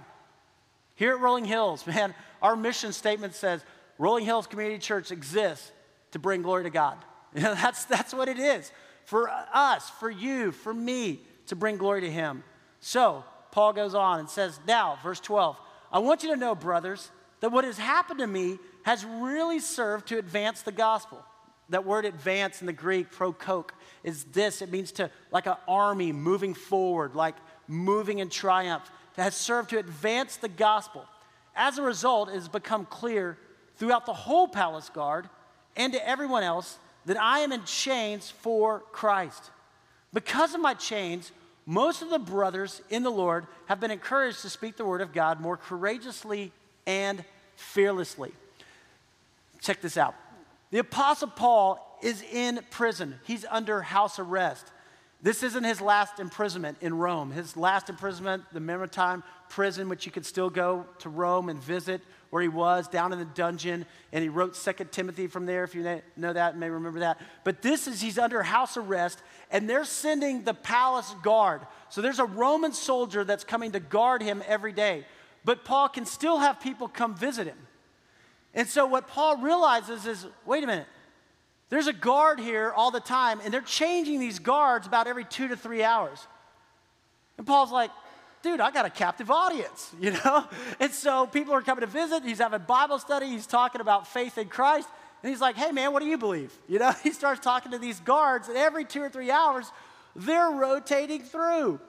Here 0.95 1.13
at 1.13 1.19
Rolling 1.19 1.45
Hills, 1.45 1.85
man, 1.87 2.13
our 2.41 2.55
mission 2.55 2.91
statement 2.93 3.33
says 3.33 3.63
Rolling 3.97 4.25
Hills 4.25 4.47
Community 4.47 4.79
Church 4.79 5.11
exists 5.11 5.71
to 6.11 6.19
bring 6.19 6.41
glory 6.41 6.63
to 6.63 6.69
God. 6.69 6.97
You 7.33 7.43
know, 7.43 7.55
that's, 7.55 7.85
that's 7.85 8.13
what 8.13 8.27
it 8.27 8.39
is 8.39 8.73
for 9.05 9.29
us, 9.53 9.89
for 9.89 10.09
you, 10.09 10.51
for 10.51 10.73
me, 10.73 11.21
to 11.47 11.55
bring 11.55 11.77
glory 11.77 12.01
to 12.01 12.11
Him. 12.11 12.43
So, 12.81 13.23
Paul 13.51 13.71
goes 13.71 13.95
on 13.95 14.19
and 14.19 14.29
says, 14.29 14.59
Now, 14.67 14.99
verse 15.01 15.21
12, 15.21 15.57
I 15.93 15.99
want 15.99 16.23
you 16.23 16.31
to 16.31 16.35
know, 16.35 16.55
brothers, 16.55 17.09
that 17.39 17.51
what 17.51 17.63
has 17.63 17.77
happened 17.77 18.19
to 18.19 18.27
me 18.27 18.59
has 18.83 19.05
really 19.05 19.59
served 19.59 20.07
to 20.09 20.17
advance 20.17 20.61
the 20.61 20.73
gospel. 20.73 21.23
That 21.71 21.85
word 21.85 22.05
advance 22.05 22.61
in 22.61 22.67
the 22.67 22.73
Greek, 22.73 23.11
prokope, 23.11 23.71
is 24.03 24.25
this. 24.25 24.61
It 24.61 24.71
means 24.71 24.91
to, 24.93 25.09
like 25.31 25.47
an 25.47 25.55
army 25.67 26.11
moving 26.11 26.53
forward, 26.53 27.15
like 27.15 27.35
moving 27.67 28.19
in 28.19 28.29
triumph, 28.29 28.89
that 29.15 29.23
has 29.23 29.35
served 29.35 29.71
to 29.71 29.79
advance 29.79 30.37
the 30.37 30.49
gospel. 30.49 31.05
As 31.55 31.77
a 31.77 31.81
result, 31.81 32.29
it 32.29 32.35
has 32.35 32.47
become 32.47 32.85
clear 32.85 33.37
throughout 33.77 34.05
the 34.05 34.13
whole 34.13 34.47
palace 34.47 34.89
guard 34.89 35.27
and 35.75 35.93
to 35.93 36.07
everyone 36.07 36.43
else 36.43 36.77
that 37.05 37.19
I 37.19 37.39
am 37.39 37.51
in 37.51 37.63
chains 37.63 38.29
for 38.29 38.83
Christ. 38.91 39.49
Because 40.13 40.53
of 40.53 40.61
my 40.61 40.73
chains, 40.73 41.31
most 41.65 42.01
of 42.01 42.09
the 42.09 42.19
brothers 42.19 42.81
in 42.89 43.03
the 43.03 43.09
Lord 43.09 43.47
have 43.67 43.79
been 43.79 43.91
encouraged 43.91 44.41
to 44.41 44.49
speak 44.49 44.75
the 44.77 44.85
word 44.85 45.01
of 45.01 45.13
God 45.13 45.39
more 45.39 45.57
courageously 45.57 46.51
and 46.85 47.23
fearlessly. 47.55 48.33
Check 49.61 49.81
this 49.81 49.97
out. 49.97 50.15
The 50.71 50.79
Apostle 50.79 51.27
Paul 51.27 51.99
is 52.01 52.23
in 52.23 52.61
prison, 52.71 53.19
he's 53.25 53.45
under 53.49 53.81
house 53.81 54.17
arrest. 54.17 54.71
This 55.23 55.43
isn't 55.43 55.63
his 55.63 55.79
last 55.81 56.19
imprisonment 56.19 56.79
in 56.81 56.97
Rome. 56.97 57.29
His 57.29 57.55
last 57.55 57.89
imprisonment, 57.89 58.43
the 58.53 58.59
Mamertine 58.59 59.21
prison, 59.49 59.87
which 59.87 60.05
you 60.07 60.11
could 60.11 60.25
still 60.25 60.49
go 60.49 60.87
to 60.99 61.09
Rome 61.09 61.49
and 61.49 61.61
visit 61.61 62.01
where 62.31 62.41
he 62.41 62.47
was, 62.47 62.87
down 62.87 63.13
in 63.13 63.19
the 63.19 63.25
dungeon. 63.25 63.85
And 64.11 64.23
he 64.23 64.29
wrote 64.29 64.55
Second 64.55 64.91
Timothy 64.91 65.27
from 65.27 65.45
there, 65.45 65.63
if 65.63 65.75
you 65.75 66.01
know 66.17 66.33
that, 66.33 66.57
may 66.57 66.69
remember 66.69 67.01
that. 67.01 67.19
But 67.43 67.61
this 67.61 67.87
is, 67.87 68.01
he's 68.01 68.17
under 68.17 68.41
house 68.41 68.77
arrest, 68.77 69.21
and 69.51 69.69
they're 69.69 69.85
sending 69.85 70.43
the 70.43 70.55
palace 70.55 71.13
guard. 71.21 71.61
So 71.89 72.01
there's 72.01 72.19
a 72.19 72.25
Roman 72.25 72.73
soldier 72.73 73.23
that's 73.23 73.43
coming 73.43 73.73
to 73.73 73.79
guard 73.79 74.23
him 74.23 74.41
every 74.47 74.71
day. 74.71 75.05
But 75.45 75.65
Paul 75.65 75.89
can 75.89 76.07
still 76.07 76.39
have 76.39 76.61
people 76.61 76.87
come 76.87 77.13
visit 77.13 77.45
him. 77.45 77.57
And 78.53 78.67
so 78.67 78.85
what 78.85 79.07
Paul 79.07 79.37
realizes 79.37 80.05
is 80.05 80.25
wait 80.45 80.63
a 80.63 80.67
minute, 80.67 80.87
there's 81.69 81.87
a 81.87 81.93
guard 81.93 82.39
here 82.39 82.73
all 82.75 82.91
the 82.91 82.99
time, 82.99 83.39
and 83.43 83.53
they're 83.53 83.61
changing 83.61 84.19
these 84.19 84.39
guards 84.39 84.87
about 84.87 85.07
every 85.07 85.23
two 85.23 85.47
to 85.47 85.55
three 85.55 85.83
hours. 85.83 86.27
And 87.37 87.47
Paul's 87.47 87.71
like, 87.71 87.91
dude, 88.43 88.59
I 88.59 88.71
got 88.71 88.85
a 88.85 88.89
captive 88.89 89.31
audience, 89.31 89.89
you 89.99 90.11
know? 90.11 90.45
And 90.79 90.91
so 90.91 91.27
people 91.27 91.53
are 91.53 91.61
coming 91.61 91.81
to 91.81 91.87
visit. 91.87 92.23
He's 92.23 92.39
having 92.39 92.61
Bible 92.67 92.99
study. 92.99 93.27
He's 93.27 93.47
talking 93.47 93.81
about 93.81 94.05
faith 94.05 94.37
in 94.37 94.49
Christ. 94.49 94.89
And 95.23 95.29
he's 95.29 95.39
like, 95.39 95.55
hey, 95.55 95.71
man, 95.71 95.93
what 95.93 96.01
do 96.01 96.07
you 96.07 96.17
believe? 96.17 96.53
You 96.67 96.79
know, 96.79 96.91
he 97.03 97.11
starts 97.11 97.41
talking 97.41 97.71
to 97.71 97.77
these 97.77 97.99
guards, 97.99 98.47
and 98.47 98.57
every 98.57 98.85
two 98.85 99.01
or 99.01 99.09
three 99.09 99.31
hours, 99.31 99.71
they're 100.15 100.51
rotating 100.51 101.21
through. 101.21 101.79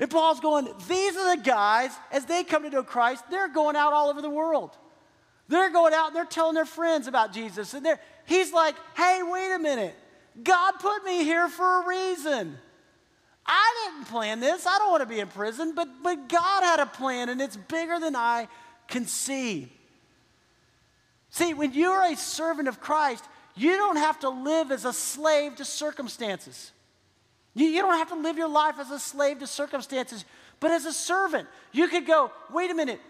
And 0.00 0.10
Paul's 0.10 0.40
going, 0.40 0.68
these 0.88 1.16
are 1.16 1.36
the 1.36 1.42
guys, 1.42 1.92
as 2.10 2.24
they 2.24 2.42
come 2.42 2.64
to 2.64 2.70
know 2.70 2.82
Christ, 2.82 3.24
they're 3.30 3.48
going 3.48 3.76
out 3.76 3.92
all 3.92 4.08
over 4.08 4.20
the 4.20 4.30
world. 4.30 4.76
They're 5.48 5.70
going 5.70 5.92
out 5.92 6.08
and 6.08 6.16
they're 6.16 6.24
telling 6.24 6.54
their 6.54 6.64
friends 6.64 7.06
about 7.06 7.32
Jesus. 7.32 7.74
And 7.74 7.86
he's 8.26 8.52
like, 8.52 8.74
hey, 8.96 9.20
wait 9.22 9.52
a 9.52 9.58
minute. 9.58 9.94
God 10.42 10.72
put 10.80 11.04
me 11.04 11.22
here 11.22 11.48
for 11.48 11.82
a 11.82 11.86
reason. 11.86 12.58
I 13.46 13.90
didn't 13.92 14.08
plan 14.08 14.40
this. 14.40 14.66
I 14.66 14.78
don't 14.78 14.90
want 14.90 15.02
to 15.02 15.08
be 15.08 15.20
in 15.20 15.28
prison, 15.28 15.74
but, 15.74 15.88
but 16.02 16.28
God 16.28 16.62
had 16.62 16.80
a 16.80 16.86
plan 16.86 17.28
and 17.28 17.40
it's 17.40 17.56
bigger 17.56 18.00
than 18.00 18.16
I 18.16 18.48
can 18.88 19.06
see. 19.06 19.70
See, 21.30 21.52
when 21.52 21.74
you're 21.74 22.02
a 22.02 22.16
servant 22.16 22.68
of 22.68 22.80
Christ, 22.80 23.24
you 23.54 23.76
don't 23.76 23.96
have 23.96 24.20
to 24.20 24.30
live 24.30 24.70
as 24.70 24.84
a 24.84 24.92
slave 24.92 25.56
to 25.56 25.64
circumstances. 25.64 26.72
You, 27.54 27.66
you 27.66 27.82
don't 27.82 27.98
have 27.98 28.08
to 28.08 28.16
live 28.16 28.36
your 28.36 28.48
life 28.48 28.76
as 28.78 28.90
a 28.90 28.98
slave 28.98 29.40
to 29.40 29.46
circumstances, 29.46 30.24
but 30.58 30.70
as 30.70 30.86
a 30.86 30.92
servant. 30.92 31.48
You 31.72 31.88
could 31.88 32.06
go, 32.06 32.32
wait 32.50 32.70
a 32.70 32.74
minute, 32.74 33.00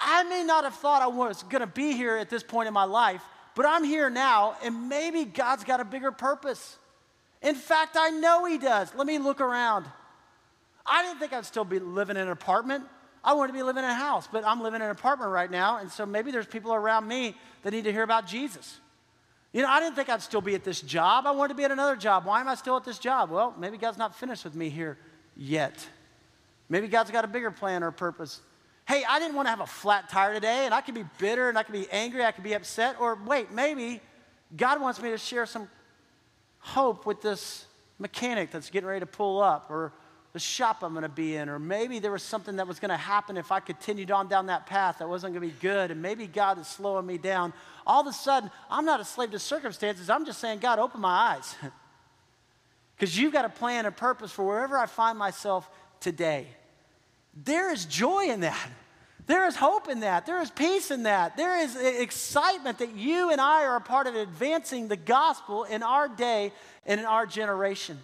I 0.00 0.22
may 0.24 0.42
not 0.42 0.64
have 0.64 0.74
thought 0.74 1.02
I 1.02 1.08
was 1.08 1.42
going 1.44 1.60
to 1.60 1.66
be 1.66 1.92
here 1.92 2.16
at 2.16 2.30
this 2.30 2.42
point 2.42 2.68
in 2.68 2.74
my 2.74 2.84
life, 2.84 3.22
but 3.54 3.66
I'm 3.66 3.84
here 3.84 4.08
now, 4.08 4.56
and 4.64 4.88
maybe 4.88 5.24
God's 5.24 5.62
got 5.64 5.80
a 5.80 5.84
bigger 5.84 6.10
purpose. 6.10 6.78
In 7.42 7.54
fact, 7.54 7.96
I 7.98 8.10
know 8.10 8.46
He 8.46 8.56
does. 8.58 8.94
Let 8.94 9.06
me 9.06 9.18
look 9.18 9.40
around. 9.40 9.84
I 10.86 11.02
didn't 11.02 11.18
think 11.18 11.32
I'd 11.32 11.44
still 11.44 11.64
be 11.64 11.78
living 11.78 12.16
in 12.16 12.22
an 12.22 12.30
apartment. 12.30 12.84
I 13.22 13.34
wanted 13.34 13.48
to 13.52 13.58
be 13.58 13.62
living 13.62 13.84
in 13.84 13.90
a 13.90 13.94
house, 13.94 14.26
but 14.30 14.46
I'm 14.46 14.62
living 14.62 14.80
in 14.80 14.86
an 14.86 14.90
apartment 14.90 15.30
right 15.30 15.50
now, 15.50 15.76
and 15.76 15.90
so 15.90 16.06
maybe 16.06 16.30
there's 16.30 16.46
people 16.46 16.72
around 16.72 17.06
me 17.06 17.36
that 17.62 17.72
need 17.72 17.84
to 17.84 17.92
hear 17.92 18.02
about 18.02 18.26
Jesus. 18.26 18.80
You 19.52 19.62
know, 19.62 19.68
I 19.68 19.80
didn't 19.80 19.96
think 19.96 20.08
I'd 20.08 20.22
still 20.22 20.40
be 20.40 20.54
at 20.54 20.64
this 20.64 20.80
job. 20.80 21.26
I 21.26 21.32
wanted 21.32 21.48
to 21.48 21.54
be 21.56 21.64
at 21.64 21.72
another 21.72 21.96
job. 21.96 22.24
Why 22.24 22.40
am 22.40 22.48
I 22.48 22.54
still 22.54 22.76
at 22.76 22.84
this 22.84 22.98
job? 22.98 23.30
Well, 23.30 23.54
maybe 23.58 23.76
God's 23.76 23.98
not 23.98 24.14
finished 24.14 24.44
with 24.44 24.54
me 24.54 24.70
here 24.70 24.96
yet. 25.36 25.86
Maybe 26.68 26.86
God's 26.88 27.10
got 27.10 27.24
a 27.24 27.28
bigger 27.28 27.50
plan 27.50 27.82
or 27.82 27.90
purpose 27.90 28.40
hey, 28.90 29.04
I 29.08 29.20
didn't 29.20 29.36
want 29.36 29.46
to 29.46 29.50
have 29.50 29.60
a 29.60 29.66
flat 29.66 30.08
tire 30.08 30.34
today, 30.34 30.64
and 30.64 30.74
I 30.74 30.80
could 30.80 30.96
be 30.96 31.04
bitter 31.18 31.48
and 31.48 31.56
I 31.56 31.62
could 31.62 31.74
be 31.74 31.88
angry, 31.92 32.24
I 32.24 32.32
could 32.32 32.42
be 32.42 32.54
upset, 32.54 32.96
or 32.98 33.16
wait, 33.24 33.52
maybe 33.52 34.00
God 34.56 34.80
wants 34.80 35.00
me 35.00 35.10
to 35.10 35.18
share 35.18 35.46
some 35.46 35.68
hope 36.58 37.06
with 37.06 37.22
this 37.22 37.66
mechanic 38.00 38.50
that's 38.50 38.68
getting 38.68 38.88
ready 38.88 38.98
to 38.98 39.06
pull 39.06 39.40
up, 39.40 39.70
or 39.70 39.92
the 40.32 40.40
shop 40.40 40.82
I'm 40.82 40.90
going 40.92 41.04
to 41.04 41.08
be 41.08 41.36
in, 41.36 41.48
or 41.48 41.60
maybe 41.60 42.00
there 42.00 42.10
was 42.10 42.24
something 42.24 42.56
that 42.56 42.66
was 42.66 42.80
going 42.80 42.88
to 42.88 42.96
happen 42.96 43.36
if 43.36 43.52
I 43.52 43.60
continued 43.60 44.10
on 44.10 44.26
down 44.26 44.46
that 44.46 44.66
path 44.66 44.98
that 44.98 45.08
wasn't 45.08 45.34
going 45.34 45.48
to 45.48 45.54
be 45.54 45.60
good, 45.60 45.92
and 45.92 46.02
maybe 46.02 46.26
God 46.26 46.58
is 46.58 46.66
slowing 46.66 47.06
me 47.06 47.16
down. 47.16 47.52
All 47.86 48.00
of 48.00 48.08
a 48.08 48.12
sudden, 48.12 48.50
I'm 48.68 48.84
not 48.84 48.98
a 48.98 49.04
slave 49.04 49.30
to 49.30 49.38
circumstances. 49.38 50.10
I'm 50.10 50.26
just 50.26 50.40
saying, 50.40 50.58
God, 50.58 50.80
open 50.80 51.00
my 51.00 51.36
eyes. 51.36 51.54
Because 52.96 53.16
you've 53.16 53.32
got 53.32 53.46
a 53.46 53.48
plan 53.48 53.86
and 53.86 53.96
purpose 53.96 54.30
for 54.30 54.44
wherever 54.46 54.76
I 54.76 54.84
find 54.84 55.18
myself 55.18 55.66
today. 56.00 56.46
There 57.32 57.72
is 57.72 57.86
joy 57.86 58.24
in 58.24 58.40
that. 58.40 58.68
There 59.30 59.46
is 59.46 59.54
hope 59.54 59.88
in 59.88 60.00
that. 60.00 60.26
There 60.26 60.42
is 60.42 60.50
peace 60.50 60.90
in 60.90 61.04
that. 61.04 61.36
There 61.36 61.56
is 61.60 61.76
excitement 61.76 62.78
that 62.78 62.96
you 62.96 63.30
and 63.30 63.40
I 63.40 63.62
are 63.62 63.76
a 63.76 63.80
part 63.80 64.08
of 64.08 64.16
advancing 64.16 64.88
the 64.88 64.96
gospel 64.96 65.62
in 65.62 65.84
our 65.84 66.08
day 66.08 66.50
and 66.84 66.98
in 66.98 67.06
our 67.06 67.26
generation. 67.26 68.00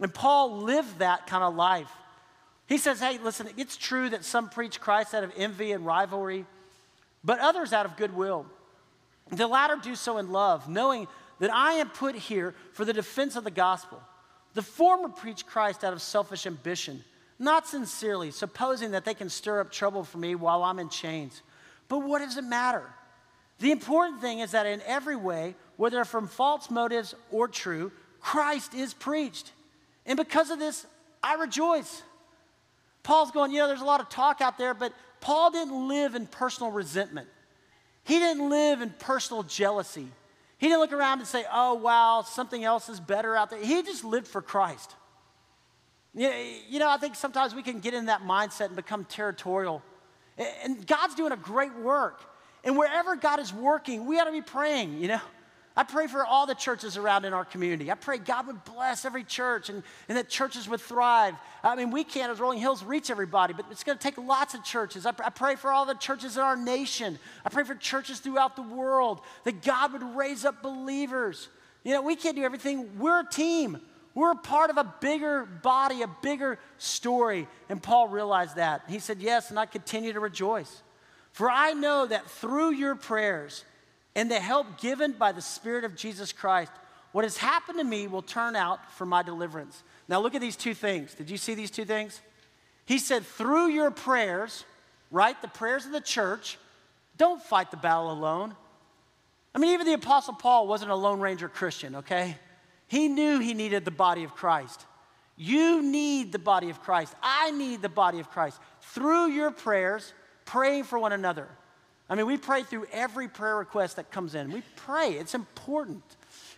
And 0.00 0.12
Paul 0.12 0.62
lived 0.62 0.98
that 0.98 1.28
kind 1.28 1.44
of 1.44 1.54
life. 1.54 1.92
He 2.66 2.76
says, 2.76 2.98
hey, 2.98 3.20
listen, 3.22 3.50
it's 3.56 3.76
true 3.76 4.10
that 4.10 4.24
some 4.24 4.48
preach 4.48 4.80
Christ 4.80 5.14
out 5.14 5.22
of 5.22 5.30
envy 5.36 5.70
and 5.70 5.86
rivalry, 5.86 6.44
but 7.22 7.38
others 7.38 7.72
out 7.72 7.86
of 7.86 7.96
goodwill. 7.96 8.44
The 9.30 9.46
latter 9.46 9.76
do 9.80 9.94
so 9.94 10.18
in 10.18 10.32
love, 10.32 10.68
knowing 10.68 11.06
that 11.38 11.54
I 11.54 11.74
am 11.74 11.88
put 11.88 12.16
here 12.16 12.56
for 12.72 12.84
the 12.84 12.92
defense 12.92 13.36
of 13.36 13.44
the 13.44 13.52
gospel. 13.52 14.02
The 14.54 14.62
former 14.62 15.08
preach 15.08 15.46
Christ 15.46 15.84
out 15.84 15.92
of 15.92 16.02
selfish 16.02 16.46
ambition 16.46 17.04
not 17.42 17.66
sincerely, 17.66 18.30
supposing 18.30 18.92
that 18.92 19.04
they 19.04 19.14
can 19.14 19.28
stir 19.28 19.60
up 19.60 19.70
trouble 19.70 20.04
for 20.04 20.18
me 20.18 20.34
while 20.34 20.62
I'm 20.62 20.78
in 20.78 20.88
chains. 20.88 21.42
But 21.88 21.98
what 21.98 22.20
does 22.20 22.36
it 22.36 22.44
matter? 22.44 22.84
The 23.58 23.72
important 23.72 24.20
thing 24.20 24.38
is 24.38 24.52
that 24.52 24.64
in 24.66 24.80
every 24.86 25.16
way, 25.16 25.54
whether 25.76 26.04
from 26.04 26.28
false 26.28 26.70
motives 26.70 27.14
or 27.30 27.48
true, 27.48 27.92
Christ 28.20 28.74
is 28.74 28.94
preached. 28.94 29.52
And 30.06 30.16
because 30.16 30.50
of 30.50 30.58
this, 30.58 30.86
I 31.22 31.34
rejoice. 31.34 32.02
Paul's 33.02 33.30
going, 33.30 33.50
you 33.50 33.58
know, 33.58 33.66
there's 33.66 33.80
a 33.80 33.84
lot 33.84 34.00
of 34.00 34.08
talk 34.08 34.40
out 34.40 34.58
there, 34.58 34.74
but 34.74 34.92
Paul 35.20 35.50
didn't 35.50 35.88
live 35.88 36.14
in 36.14 36.26
personal 36.26 36.70
resentment. 36.70 37.28
He 38.04 38.18
didn't 38.18 38.48
live 38.48 38.80
in 38.80 38.90
personal 38.98 39.42
jealousy. 39.42 40.06
He 40.58 40.68
didn't 40.68 40.80
look 40.80 40.92
around 40.92 41.18
and 41.18 41.26
say, 41.26 41.44
oh, 41.52 41.74
wow, 41.74 42.22
something 42.22 42.62
else 42.62 42.88
is 42.88 43.00
better 43.00 43.34
out 43.34 43.50
there. 43.50 43.62
He 43.62 43.82
just 43.82 44.04
lived 44.04 44.28
for 44.28 44.42
Christ. 44.42 44.94
You 46.14 46.78
know, 46.78 46.90
I 46.90 46.98
think 46.98 47.14
sometimes 47.14 47.54
we 47.54 47.62
can 47.62 47.80
get 47.80 47.94
in 47.94 48.06
that 48.06 48.22
mindset 48.22 48.66
and 48.66 48.76
become 48.76 49.04
territorial. 49.04 49.82
And 50.62 50.86
God's 50.86 51.14
doing 51.14 51.32
a 51.32 51.36
great 51.36 51.74
work. 51.76 52.22
And 52.64 52.76
wherever 52.76 53.16
God 53.16 53.40
is 53.40 53.52
working, 53.52 54.06
we 54.06 54.18
ought 54.18 54.24
to 54.24 54.32
be 54.32 54.42
praying, 54.42 55.00
you 55.00 55.08
know. 55.08 55.20
I 55.74 55.84
pray 55.84 56.06
for 56.06 56.24
all 56.26 56.44
the 56.44 56.54
churches 56.54 56.98
around 56.98 57.24
in 57.24 57.32
our 57.32 57.46
community. 57.46 57.90
I 57.90 57.94
pray 57.94 58.18
God 58.18 58.46
would 58.46 58.62
bless 58.64 59.06
every 59.06 59.24
church 59.24 59.70
and, 59.70 59.82
and 60.06 60.18
that 60.18 60.28
churches 60.28 60.68
would 60.68 60.82
thrive. 60.82 61.34
I 61.64 61.76
mean, 61.76 61.90
we 61.90 62.04
can't, 62.04 62.30
as 62.30 62.40
Rolling 62.40 62.58
Hills, 62.58 62.84
reach 62.84 63.10
everybody, 63.10 63.54
but 63.54 63.64
it's 63.70 63.82
going 63.82 63.96
to 63.96 64.02
take 64.02 64.18
lots 64.18 64.52
of 64.52 64.62
churches. 64.64 65.06
I, 65.06 65.14
I 65.24 65.30
pray 65.30 65.56
for 65.56 65.72
all 65.72 65.86
the 65.86 65.94
churches 65.94 66.36
in 66.36 66.42
our 66.42 66.56
nation. 66.56 67.18
I 67.42 67.48
pray 67.48 67.64
for 67.64 67.74
churches 67.74 68.20
throughout 68.20 68.54
the 68.54 68.62
world 68.62 69.22
that 69.44 69.62
God 69.62 69.94
would 69.94 70.02
raise 70.14 70.44
up 70.44 70.62
believers. 70.62 71.48
You 71.84 71.92
know, 71.94 72.02
we 72.02 72.16
can't 72.16 72.36
do 72.36 72.42
everything. 72.42 72.98
We're 72.98 73.20
a 73.20 73.26
team. 73.26 73.80
We're 74.14 74.34
part 74.34 74.70
of 74.70 74.76
a 74.76 74.94
bigger 75.00 75.44
body, 75.44 76.02
a 76.02 76.08
bigger 76.22 76.58
story. 76.78 77.48
And 77.68 77.82
Paul 77.82 78.08
realized 78.08 78.56
that. 78.56 78.82
He 78.88 78.98
said, 78.98 79.20
Yes, 79.20 79.50
and 79.50 79.58
I 79.58 79.66
continue 79.66 80.12
to 80.12 80.20
rejoice. 80.20 80.82
For 81.32 81.50
I 81.50 81.72
know 81.72 82.06
that 82.06 82.30
through 82.30 82.72
your 82.72 82.94
prayers 82.94 83.64
and 84.14 84.30
the 84.30 84.38
help 84.38 84.80
given 84.80 85.12
by 85.12 85.32
the 85.32 85.40
Spirit 85.40 85.84
of 85.84 85.96
Jesus 85.96 86.32
Christ, 86.32 86.72
what 87.12 87.24
has 87.24 87.38
happened 87.38 87.78
to 87.78 87.84
me 87.84 88.06
will 88.06 88.22
turn 88.22 88.54
out 88.54 88.92
for 88.92 89.06
my 89.06 89.22
deliverance. 89.22 89.82
Now, 90.08 90.20
look 90.20 90.34
at 90.34 90.40
these 90.40 90.56
two 90.56 90.74
things. 90.74 91.14
Did 91.14 91.30
you 91.30 91.38
see 91.38 91.54
these 91.54 91.70
two 91.70 91.84
things? 91.84 92.20
He 92.84 92.98
said, 92.98 93.24
Through 93.24 93.68
your 93.68 93.90
prayers, 93.90 94.64
right? 95.10 95.40
The 95.40 95.48
prayers 95.48 95.86
of 95.86 95.92
the 95.92 96.00
church, 96.00 96.58
don't 97.16 97.42
fight 97.42 97.70
the 97.70 97.76
battle 97.76 98.10
alone. 98.12 98.54
I 99.54 99.58
mean, 99.58 99.74
even 99.74 99.86
the 99.86 99.92
Apostle 99.92 100.34
Paul 100.34 100.66
wasn't 100.66 100.90
a 100.90 100.94
Lone 100.94 101.20
Ranger 101.20 101.48
Christian, 101.48 101.96
okay? 101.96 102.36
He 102.92 103.08
knew 103.08 103.38
he 103.38 103.54
needed 103.54 103.86
the 103.86 103.90
body 103.90 104.22
of 104.22 104.34
Christ. 104.34 104.84
You 105.34 105.80
need 105.80 106.30
the 106.30 106.38
body 106.38 106.68
of 106.68 106.82
Christ. 106.82 107.14
I 107.22 107.50
need 107.50 107.80
the 107.80 107.88
body 107.88 108.20
of 108.20 108.28
Christ. 108.28 108.60
Through 108.82 109.28
your 109.28 109.50
prayers, 109.50 110.12
praying 110.44 110.84
for 110.84 110.98
one 110.98 111.14
another. 111.14 111.48
I 112.10 112.16
mean, 112.16 112.26
we 112.26 112.36
pray 112.36 112.64
through 112.64 112.88
every 112.92 113.28
prayer 113.28 113.56
request 113.56 113.96
that 113.96 114.10
comes 114.10 114.34
in. 114.34 114.50
We 114.50 114.62
pray, 114.76 115.12
it's 115.12 115.34
important. 115.34 116.02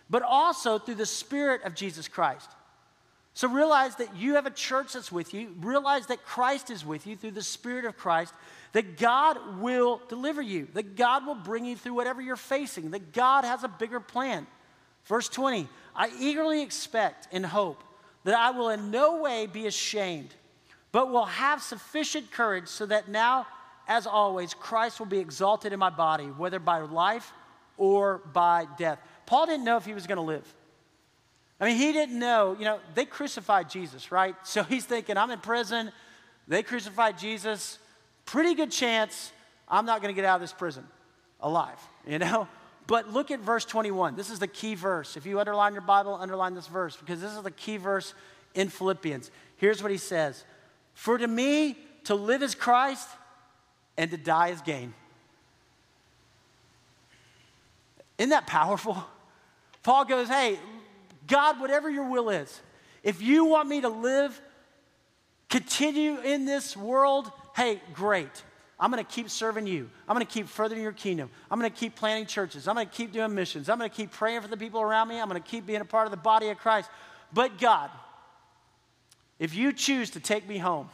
But 0.09 0.23
also 0.23 0.77
through 0.77 0.95
the 0.95 1.05
Spirit 1.05 1.63
of 1.63 1.73
Jesus 1.73 2.09
Christ. 2.09 2.51
So 3.33 3.47
realize 3.47 3.95
that 3.95 4.13
you 4.17 4.35
have 4.35 4.45
a 4.45 4.51
church 4.51 4.91
that's 4.91 5.13
with 5.13 5.33
you. 5.33 5.55
Realize 5.61 6.07
that 6.07 6.25
Christ 6.25 6.69
is 6.69 6.85
with 6.85 7.07
you 7.07 7.15
through 7.15 7.31
the 7.31 7.43
Spirit 7.43 7.85
of 7.85 7.95
Christ. 7.95 8.33
That 8.73 8.97
God 8.97 9.37
will 9.61 10.01
deliver 10.09 10.41
you. 10.41 10.67
That 10.73 10.97
God 10.97 11.25
will 11.25 11.35
bring 11.35 11.63
you 11.63 11.77
through 11.77 11.93
whatever 11.93 12.21
you're 12.21 12.35
facing. 12.35 12.91
That 12.91 13.13
God 13.13 13.45
has 13.45 13.63
a 13.63 13.69
bigger 13.69 14.01
plan. 14.01 14.47
Verse 15.05 15.29
20 15.29 15.67
I 15.95 16.11
eagerly 16.19 16.61
expect 16.61 17.27
and 17.31 17.45
hope 17.45 17.83
that 18.25 18.35
I 18.35 18.51
will 18.51 18.69
in 18.69 18.91
no 18.91 19.21
way 19.21 19.45
be 19.45 19.67
ashamed, 19.67 20.33
but 20.91 21.11
will 21.11 21.25
have 21.25 21.61
sufficient 21.61 22.31
courage 22.31 22.67
so 22.67 22.85
that 22.87 23.07
now, 23.07 23.47
as 23.87 24.07
always, 24.07 24.53
Christ 24.53 24.99
will 24.99 25.05
be 25.05 25.19
exalted 25.19 25.71
in 25.71 25.79
my 25.79 25.91
body, 25.91 26.25
whether 26.25 26.59
by 26.59 26.79
life 26.79 27.31
or 27.77 28.17
by 28.33 28.67
death. 28.77 28.99
Paul 29.25 29.45
didn't 29.45 29.63
know 29.63 29.77
if 29.77 29.85
he 29.85 29.93
was 29.93 30.07
going 30.07 30.17
to 30.17 30.23
live. 30.23 30.53
I 31.59 31.65
mean, 31.65 31.77
he 31.77 31.93
didn't 31.93 32.19
know, 32.19 32.55
you 32.57 32.65
know, 32.65 32.79
they 32.95 33.05
crucified 33.05 33.69
Jesus, 33.69 34.11
right? 34.11 34.35
So 34.43 34.63
he's 34.65 34.85
thinking, 34.85 35.17
I'm 35.17 35.31
in 35.31 35.39
prison. 35.39 35.91
They 36.47 36.63
crucified 36.63 37.17
Jesus. 37.17 37.79
Pretty 38.25 38.55
good 38.55 38.71
chance 38.71 39.31
I'm 39.67 39.85
not 39.85 40.01
going 40.01 40.13
to 40.13 40.19
get 40.19 40.27
out 40.27 40.35
of 40.35 40.41
this 40.41 40.53
prison 40.53 40.85
alive, 41.39 41.79
you 42.07 42.19
know? 42.19 42.47
But 42.87 43.11
look 43.11 43.31
at 43.31 43.39
verse 43.39 43.65
21. 43.65 44.15
This 44.15 44.29
is 44.29 44.39
the 44.39 44.47
key 44.47 44.75
verse. 44.75 45.17
If 45.17 45.25
you 45.25 45.39
underline 45.39 45.73
your 45.73 45.81
Bible, 45.81 46.15
underline 46.15 46.53
this 46.53 46.67
verse 46.67 46.95
because 46.95 47.19
this 47.19 47.31
is 47.31 47.41
the 47.41 47.51
key 47.51 47.77
verse 47.77 48.13
in 48.53 48.69
Philippians. 48.69 49.31
Here's 49.57 49.81
what 49.81 49.91
he 49.91 49.97
says 49.97 50.43
For 50.93 51.17
to 51.17 51.27
me, 51.27 51.77
to 52.05 52.15
live 52.15 52.43
is 52.43 52.53
Christ, 52.53 53.07
and 53.97 54.11
to 54.11 54.17
die 54.17 54.49
is 54.49 54.61
gain. 54.61 54.93
Isn't 58.17 58.29
that 58.29 58.47
powerful? 58.47 59.03
Paul 59.83 60.05
goes, 60.05 60.27
Hey, 60.27 60.59
God, 61.27 61.59
whatever 61.59 61.89
your 61.89 62.09
will 62.09 62.29
is, 62.29 62.61
if 63.03 63.21
you 63.21 63.45
want 63.45 63.67
me 63.67 63.81
to 63.81 63.89
live, 63.89 64.39
continue 65.49 66.19
in 66.19 66.45
this 66.45 66.77
world, 66.77 67.31
hey, 67.55 67.81
great. 67.93 68.43
I'm 68.79 68.91
going 68.91 69.03
to 69.03 69.09
keep 69.09 69.29
serving 69.29 69.67
you. 69.67 69.89
I'm 70.07 70.15
going 70.15 70.25
to 70.25 70.31
keep 70.31 70.47
furthering 70.47 70.81
your 70.81 70.91
kingdom. 70.91 71.29
I'm 71.49 71.59
going 71.59 71.71
to 71.71 71.77
keep 71.77 71.95
planting 71.95 72.25
churches. 72.25 72.67
I'm 72.67 72.75
going 72.75 72.87
to 72.87 72.93
keep 72.93 73.13
doing 73.13 73.33
missions. 73.33 73.69
I'm 73.69 73.77
going 73.77 73.89
to 73.89 73.95
keep 73.95 74.11
praying 74.11 74.41
for 74.41 74.49
the 74.49 74.57
people 74.57 74.81
around 74.81 75.07
me. 75.07 75.19
I'm 75.19 75.29
going 75.29 75.41
to 75.41 75.47
keep 75.47 75.65
being 75.65 75.81
a 75.81 75.85
part 75.85 76.07
of 76.07 76.11
the 76.11 76.17
body 76.17 76.49
of 76.49 76.57
Christ. 76.57 76.89
But 77.31 77.57
God, 77.57 77.89
if 79.39 79.55
you 79.55 79.71
choose 79.71 80.09
to 80.11 80.19
take 80.19 80.47
me 80.47 80.57
home, 80.57 80.89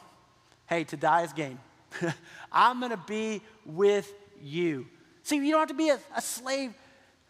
hey, 0.68 0.84
to 0.86 0.98
die 0.98 1.24
is 1.24 1.34
gain. 1.34 1.58
I'm 2.52 2.80
going 2.80 2.92
to 2.92 3.04
be 3.08 3.42
with 3.66 4.14
you. 4.42 4.88
See, 5.24 5.38
you 5.38 5.52
don't 5.52 5.62
have 5.62 5.70
to 5.70 5.74
be 5.74 5.90
a, 5.90 6.00
a 6.16 6.22
slave 6.22 6.74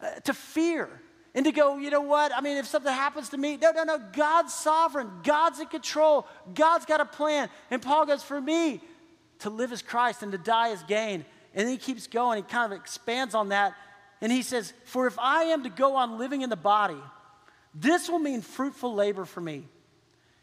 uh, 0.00 0.20
to 0.24 0.34
fear 0.34 0.88
and 1.34 1.46
to 1.46 1.52
go, 1.52 1.78
you 1.78 1.90
know 1.90 2.02
what? 2.02 2.32
I 2.34 2.42
mean, 2.42 2.58
if 2.58 2.66
something 2.66 2.92
happens 2.92 3.30
to 3.30 3.38
me, 3.38 3.56
no, 3.56 3.70
no, 3.72 3.84
no. 3.84 3.98
God's 4.12 4.52
sovereign. 4.52 5.10
God's 5.22 5.60
in 5.60 5.66
control. 5.66 6.26
God's 6.54 6.84
got 6.84 7.00
a 7.00 7.06
plan. 7.06 7.48
And 7.70 7.80
Paul 7.80 8.04
goes, 8.04 8.22
for 8.22 8.40
me, 8.40 8.82
to 9.42 9.50
live 9.50 9.72
as 9.72 9.82
Christ 9.82 10.22
and 10.22 10.32
to 10.32 10.38
die 10.38 10.70
as 10.70 10.82
gain. 10.84 11.24
And 11.54 11.66
then 11.66 11.68
he 11.68 11.76
keeps 11.76 12.06
going. 12.06 12.38
He 12.38 12.42
kind 12.42 12.72
of 12.72 12.78
expands 12.78 13.34
on 13.34 13.50
that. 13.50 13.74
And 14.20 14.32
he 14.32 14.42
says, 14.42 14.72
For 14.84 15.06
if 15.06 15.18
I 15.18 15.44
am 15.44 15.64
to 15.64 15.68
go 15.68 15.96
on 15.96 16.18
living 16.18 16.42
in 16.42 16.50
the 16.50 16.56
body, 16.56 16.98
this 17.74 18.08
will 18.08 18.18
mean 18.18 18.40
fruitful 18.40 18.94
labor 18.94 19.24
for 19.24 19.40
me. 19.40 19.64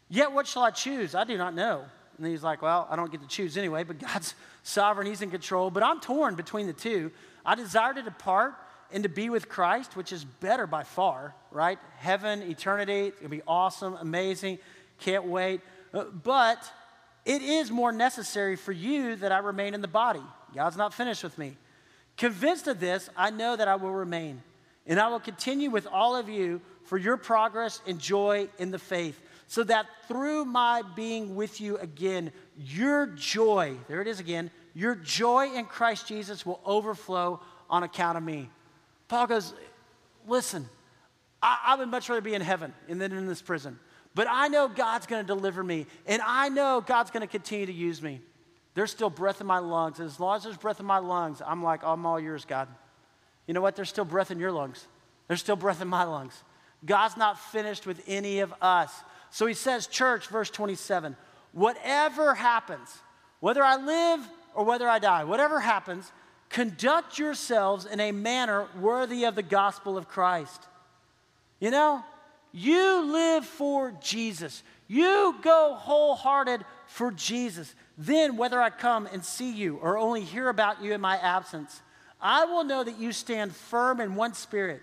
Yet 0.08 0.32
what 0.32 0.46
shall 0.46 0.62
I 0.62 0.70
choose? 0.70 1.14
I 1.14 1.24
do 1.24 1.36
not 1.36 1.54
know. 1.54 1.84
And 2.18 2.26
he's 2.26 2.42
like, 2.42 2.62
Well, 2.62 2.86
I 2.90 2.96
don't 2.96 3.10
get 3.10 3.22
to 3.22 3.28
choose 3.28 3.56
anyway, 3.56 3.84
but 3.84 3.98
God's 3.98 4.34
sovereign. 4.62 5.06
He's 5.06 5.22
in 5.22 5.30
control. 5.30 5.70
But 5.70 5.82
I'm 5.82 6.00
torn 6.00 6.34
between 6.34 6.66
the 6.66 6.72
two. 6.72 7.10
I 7.44 7.54
desire 7.54 7.94
to 7.94 8.02
depart 8.02 8.54
and 8.92 9.02
to 9.02 9.08
be 9.08 9.30
with 9.30 9.48
Christ, 9.48 9.96
which 9.96 10.12
is 10.12 10.24
better 10.24 10.66
by 10.66 10.82
far, 10.82 11.34
right? 11.50 11.78
Heaven, 11.98 12.42
eternity, 12.42 13.12
gonna 13.16 13.28
be 13.28 13.42
awesome, 13.46 13.96
amazing, 14.00 14.58
can't 14.98 15.24
wait. 15.24 15.60
Uh, 15.94 16.04
but 16.04 16.70
it 17.24 17.42
is 17.42 17.70
more 17.70 17.92
necessary 17.92 18.56
for 18.56 18.72
you 18.72 19.16
that 19.16 19.32
I 19.32 19.38
remain 19.38 19.74
in 19.74 19.80
the 19.80 19.88
body. 19.88 20.22
God's 20.54 20.76
not 20.76 20.94
finished 20.94 21.22
with 21.22 21.36
me. 21.38 21.56
Convinced 22.16 22.66
of 22.66 22.80
this, 22.80 23.08
I 23.16 23.30
know 23.30 23.56
that 23.56 23.68
I 23.68 23.76
will 23.76 23.92
remain, 23.92 24.42
and 24.86 24.98
I 24.98 25.08
will 25.08 25.20
continue 25.20 25.70
with 25.70 25.86
all 25.86 26.16
of 26.16 26.28
you 26.28 26.60
for 26.84 26.98
your 26.98 27.16
progress 27.16 27.80
and 27.86 27.98
joy 27.98 28.48
in 28.58 28.70
the 28.70 28.78
faith, 28.78 29.20
so 29.46 29.64
that 29.64 29.86
through 30.08 30.44
my 30.44 30.82
being 30.94 31.34
with 31.34 31.60
you 31.60 31.76
again, 31.78 32.32
your 32.56 33.06
joy, 33.06 33.76
there 33.88 34.00
it 34.00 34.08
is 34.08 34.20
again, 34.20 34.50
your 34.74 34.94
joy 34.94 35.52
in 35.54 35.64
Christ 35.64 36.06
Jesus 36.06 36.46
will 36.46 36.60
overflow 36.64 37.40
on 37.68 37.82
account 37.82 38.18
of 38.18 38.24
me. 38.24 38.48
Paul 39.08 39.26
goes, 39.26 39.54
Listen, 40.26 40.68
I, 41.42 41.58
I 41.68 41.74
would 41.76 41.88
much 41.88 42.08
rather 42.08 42.20
be 42.20 42.34
in 42.34 42.42
heaven 42.42 42.74
than 42.88 43.00
in 43.00 43.26
this 43.26 43.42
prison. 43.42 43.78
But 44.14 44.26
I 44.28 44.48
know 44.48 44.68
God's 44.68 45.06
going 45.06 45.22
to 45.22 45.26
deliver 45.26 45.62
me, 45.62 45.86
and 46.06 46.20
I 46.24 46.48
know 46.48 46.80
God's 46.80 47.10
going 47.10 47.22
to 47.22 47.26
continue 47.26 47.66
to 47.66 47.72
use 47.72 48.02
me. 48.02 48.20
There's 48.74 48.90
still 48.90 49.10
breath 49.10 49.40
in 49.40 49.46
my 49.46 49.58
lungs. 49.58 50.00
As 50.00 50.18
long 50.18 50.36
as 50.36 50.44
there's 50.44 50.56
breath 50.56 50.80
in 50.80 50.86
my 50.86 50.98
lungs, 50.98 51.42
I'm 51.44 51.62
like, 51.62 51.82
I'm 51.84 52.06
all 52.06 52.18
yours, 52.18 52.44
God. 52.44 52.68
You 53.46 53.54
know 53.54 53.60
what? 53.60 53.76
There's 53.76 53.88
still 53.88 54.04
breath 54.04 54.30
in 54.30 54.38
your 54.38 54.52
lungs. 54.52 54.86
There's 55.28 55.40
still 55.40 55.56
breath 55.56 55.80
in 55.80 55.88
my 55.88 56.04
lungs. 56.04 56.42
God's 56.84 57.16
not 57.16 57.38
finished 57.38 57.86
with 57.86 58.02
any 58.06 58.40
of 58.40 58.54
us. 58.60 58.92
So 59.30 59.46
he 59.46 59.54
says, 59.54 59.86
church, 59.86 60.28
verse 60.28 60.50
27, 60.50 61.16
whatever 61.52 62.34
happens, 62.34 62.96
whether 63.40 63.62
I 63.62 63.76
live 63.76 64.28
or 64.54 64.64
whether 64.64 64.88
I 64.88 64.98
die, 64.98 65.24
whatever 65.24 65.60
happens, 65.60 66.10
conduct 66.48 67.18
yourselves 67.18 67.86
in 67.86 68.00
a 68.00 68.12
manner 68.12 68.66
worthy 68.80 69.24
of 69.24 69.34
the 69.34 69.42
gospel 69.42 69.96
of 69.96 70.08
Christ. 70.08 70.66
You 71.60 71.70
know, 71.70 72.04
you 72.52 73.12
live 73.12 73.44
for 73.44 73.92
Jesus. 74.00 74.62
You 74.88 75.36
go 75.42 75.76
wholehearted 75.78 76.64
for 76.86 77.12
Jesus. 77.12 77.74
Then, 77.96 78.36
whether 78.36 78.60
I 78.60 78.70
come 78.70 79.08
and 79.12 79.24
see 79.24 79.52
you 79.52 79.76
or 79.76 79.98
only 79.98 80.22
hear 80.22 80.48
about 80.48 80.82
you 80.82 80.92
in 80.92 81.00
my 81.00 81.16
absence, 81.16 81.80
I 82.20 82.44
will 82.44 82.64
know 82.64 82.82
that 82.82 82.98
you 82.98 83.12
stand 83.12 83.54
firm 83.54 84.00
in 84.00 84.14
one 84.14 84.34
spirit, 84.34 84.82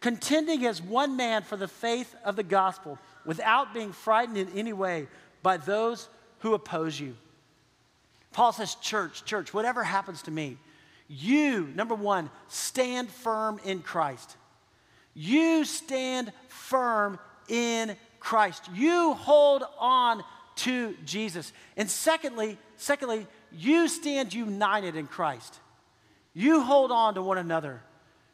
contending 0.00 0.64
as 0.64 0.80
one 0.80 1.16
man 1.16 1.42
for 1.42 1.56
the 1.56 1.68
faith 1.68 2.14
of 2.24 2.36
the 2.36 2.42
gospel, 2.42 2.98
without 3.24 3.74
being 3.74 3.92
frightened 3.92 4.38
in 4.38 4.48
any 4.56 4.72
way 4.72 5.08
by 5.42 5.56
those 5.56 6.08
who 6.38 6.54
oppose 6.54 6.98
you. 6.98 7.16
Paul 8.32 8.52
says, 8.52 8.76
Church, 8.76 9.24
church, 9.24 9.52
whatever 9.52 9.82
happens 9.82 10.22
to 10.22 10.30
me, 10.30 10.56
you, 11.08 11.68
number 11.74 11.94
one, 11.94 12.30
stand 12.48 13.08
firm 13.08 13.58
in 13.64 13.80
Christ. 13.80 14.36
You 15.20 15.64
stand 15.64 16.32
firm 16.46 17.18
in 17.48 17.96
Christ. 18.20 18.70
You 18.72 19.14
hold 19.14 19.64
on 19.80 20.22
to 20.58 20.94
Jesus. 21.04 21.52
And 21.76 21.90
secondly, 21.90 22.56
secondly, 22.76 23.26
you 23.50 23.88
stand 23.88 24.32
united 24.32 24.94
in 24.94 25.08
Christ. 25.08 25.58
You 26.34 26.62
hold 26.62 26.92
on 26.92 27.14
to 27.14 27.22
one 27.22 27.36
another. 27.36 27.82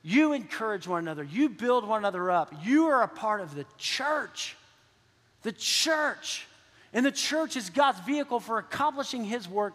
You 0.03 0.35
encourage 0.35 0.87
one 0.87 0.99
another. 0.99 1.25
You 1.25 1.49
build 1.49 1.89
one 1.89 2.01
another 2.01 2.31
up. 2.31 2.53
You 2.63 2.89
are 2.89 3.03
a 3.03 3.09
part 3.09 3.41
of 3.41 3.55
the 3.55 3.65
church. 3.79 4.55
The 5.41 5.53
church. 5.53 6.47
And 6.93 7.07
the 7.07 7.13
church 7.13 7.57
is 7.57 7.71
God's 7.71 8.01
vehicle 8.01 8.41
for 8.41 8.59
accomplishing 8.59 9.25
his 9.25 9.49
work 9.49 9.75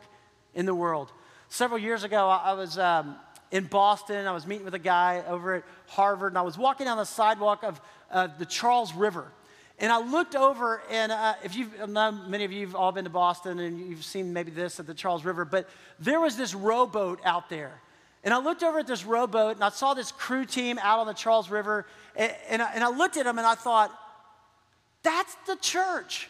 in 0.54 0.67
the 0.67 0.76
world. 0.76 1.12
Several 1.48 1.80
years 1.80 2.04
ago, 2.04 2.28
I 2.28 2.54
was 2.54 2.78
um, 2.78 3.15
in 3.51 3.65
Boston. 3.65 4.27
I 4.27 4.31
was 4.31 4.45
meeting 4.45 4.65
with 4.65 4.75
a 4.75 4.79
guy 4.79 5.23
over 5.27 5.55
at 5.55 5.63
Harvard, 5.88 6.31
and 6.31 6.38
I 6.38 6.41
was 6.41 6.57
walking 6.57 6.85
down 6.85 6.97
the 6.97 7.05
sidewalk 7.05 7.63
of 7.63 7.81
uh, 8.12 8.27
the 8.38 8.45
Charles 8.45 8.93
River. 8.93 9.31
And 9.79 9.91
I 9.91 9.99
looked 9.99 10.35
over, 10.35 10.81
and 10.91 11.12
uh, 11.12 11.35
if 11.43 11.55
you've, 11.55 11.71
many 11.88 12.43
of 12.43 12.51
you 12.51 12.65
have 12.65 12.75
all 12.75 12.91
been 12.91 13.05
to 13.05 13.09
Boston 13.09 13.59
and 13.59 13.79
you've 13.79 14.03
seen 14.03 14.33
maybe 14.33 14.51
this 14.51 14.77
at 14.79 14.88
the 14.88 14.93
Charles 14.93 15.23
River, 15.23 15.45
but 15.45 15.69
there 15.99 16.19
was 16.19 16.35
this 16.35 16.53
rowboat 16.53 17.21
out 17.23 17.49
there. 17.49 17.80
And 18.24 18.34
I 18.34 18.39
looked 18.39 18.63
over 18.63 18.80
at 18.80 18.88
this 18.88 19.05
rowboat 19.05 19.55
and 19.55 19.63
I 19.63 19.69
saw 19.69 19.93
this 19.93 20.11
crew 20.11 20.45
team 20.45 20.78
out 20.82 20.99
on 20.99 21.07
the 21.07 21.13
Charles 21.13 21.49
River. 21.49 21.86
And, 22.17 22.36
and, 22.49 22.61
I, 22.61 22.71
and 22.74 22.84
I 22.84 22.89
looked 22.89 23.15
at 23.15 23.24
them 23.24 23.38
and 23.38 23.47
I 23.47 23.55
thought, 23.55 23.91
that's 25.03 25.34
the 25.47 25.55
church. 25.55 26.30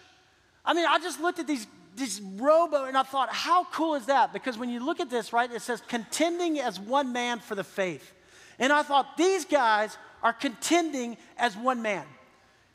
I 0.64 0.76
mean, 0.76 0.86
I 0.88 1.00
just 1.00 1.20
looked 1.20 1.40
at 1.40 1.48
these 1.48 1.66
this 2.00 2.22
rowboat, 2.38 2.88
and 2.88 2.98
I 2.98 3.04
thought, 3.04 3.30
how 3.30 3.66
cool 3.66 3.96
is 3.96 4.08
that? 4.08 4.34
Because 4.34 4.58
when 4.58 4.70
you 4.70 4.84
look 4.84 5.00
at 5.00 5.10
this, 5.10 5.32
right, 5.34 5.52
it 5.52 5.62
says 5.62 5.82
contending 5.88 6.60
as 6.60 6.80
one 6.80 7.14
man 7.14 7.40
for 7.40 7.56
the 7.56 7.64
faith. 7.64 8.14
And 8.58 8.74
I 8.74 8.84
thought, 8.84 9.18
these 9.18 9.46
guys 9.46 9.98
are 10.24 10.34
contending 10.34 11.18
as 11.38 11.56
one 11.56 11.82
man. 11.82 12.06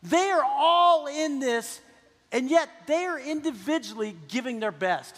They 0.02 0.30
are 0.30 0.44
all 0.44 1.06
in 1.06 1.40
this, 1.40 1.80
and 2.30 2.50
yet 2.50 2.68
they 2.86 3.04
are 3.04 3.18
individually 3.18 4.16
giving 4.28 4.60
their 4.60 4.72
best, 4.72 5.16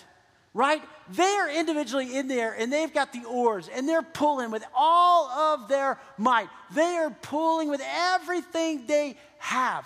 right? 0.54 0.82
They 1.10 1.22
are 1.22 1.50
individually 1.50 2.16
in 2.16 2.28
there, 2.28 2.52
and 2.52 2.72
they've 2.72 2.92
got 2.92 3.12
the 3.12 3.24
oars, 3.24 3.68
and 3.72 3.88
they're 3.88 4.02
pulling 4.02 4.50
with 4.50 4.64
all 4.74 5.28
of 5.28 5.68
their 5.68 5.98
might. 6.18 6.48
They 6.72 6.96
are 6.96 7.10
pulling 7.10 7.68
with 7.68 7.82
everything 7.84 8.86
they 8.86 9.16
have. 9.38 9.84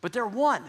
But 0.00 0.12
they're 0.12 0.26
one. 0.26 0.62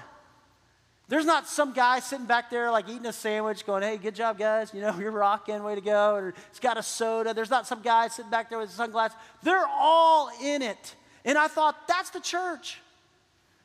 There's 1.10 1.26
not 1.26 1.47
some 1.47 1.72
guy 1.72 1.99
sitting 1.99 2.26
back 2.26 2.49
there 2.49 2.70
like 2.70 2.89
eating 2.89 3.05
a 3.05 3.14
sandwich 3.14 3.66
going, 3.66 3.82
hey, 3.82 3.97
good 3.97 4.16
job, 4.16 4.38
guys. 4.38 4.74
You 4.74 4.82
know, 4.82 4.95
you're 4.99 5.12
rocking, 5.12 5.64
way 5.64 5.76
to 5.76 5.82
go. 5.82 6.16
Or 6.16 6.34
he's 6.51 6.60
got 6.60 6.78
a 6.78 6.84
soda. 6.84 7.34
There's 7.34 7.49
not 7.49 7.66
some 7.66 7.82
guy 7.82 8.10
sitting 8.10 8.32
back 8.32 8.49
there 8.49 8.60
with 8.60 8.72
sunglasses. 8.72 9.18
They're 9.41 9.68
all 9.68 10.30
in 10.43 10.62
it. 10.62 10.95
And 11.24 11.38
I 11.38 11.47
thought, 11.47 11.88
that's 11.88 12.10
the 12.10 12.20
church. 12.20 12.80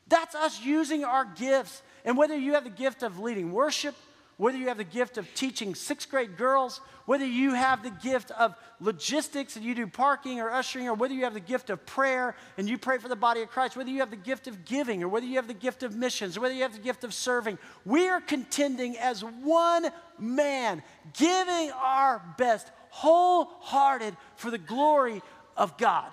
That's 0.07 0.35
us 0.35 0.63
using 0.63 1.03
our 1.03 1.25
gifts. 1.25 1.81
And 2.05 2.17
whether 2.17 2.37
you 2.37 2.53
have 2.53 2.63
the 2.63 2.69
gift 2.69 3.03
of 3.03 3.19
leading 3.19 3.51
worship, 3.51 3.95
whether 4.43 4.57
you 4.57 4.67
have 4.67 4.77
the 4.77 4.83
gift 4.83 5.17
of 5.17 5.33
teaching 5.35 5.73
sixth 5.73 6.09
grade 6.09 6.35
girls, 6.35 6.81
whether 7.05 7.25
you 7.25 7.53
have 7.53 7.81
the 7.81 7.89
gift 7.89 8.29
of 8.31 8.53
logistics 8.81 9.55
and 9.55 9.63
you 9.63 9.73
do 9.73 9.87
parking 9.87 10.41
or 10.41 10.51
ushering, 10.51 10.85
or 10.89 10.93
whether 10.93 11.13
you 11.13 11.23
have 11.23 11.33
the 11.33 11.39
gift 11.39 11.69
of 11.69 11.85
prayer 11.85 12.35
and 12.57 12.67
you 12.67 12.77
pray 12.77 12.97
for 12.97 13.07
the 13.07 13.15
body 13.15 13.41
of 13.41 13.47
Christ, 13.47 13.77
whether 13.77 13.89
you 13.89 14.01
have 14.01 14.09
the 14.09 14.17
gift 14.17 14.47
of 14.47 14.65
giving, 14.65 15.01
or 15.01 15.07
whether 15.07 15.25
you 15.25 15.37
have 15.37 15.47
the 15.47 15.53
gift 15.53 15.81
of 15.81 15.95
missions, 15.95 16.35
or 16.35 16.41
whether 16.41 16.53
you 16.53 16.63
have 16.63 16.73
the 16.73 16.79
gift 16.79 17.05
of 17.05 17.13
serving, 17.13 17.57
we 17.85 18.09
are 18.09 18.19
contending 18.19 18.97
as 18.97 19.23
one 19.23 19.87
man, 20.19 20.83
giving 21.13 21.71
our 21.81 22.21
best, 22.37 22.69
wholehearted 22.89 24.13
for 24.35 24.51
the 24.51 24.57
glory 24.57 25.21
of 25.55 25.77
God. 25.77 26.11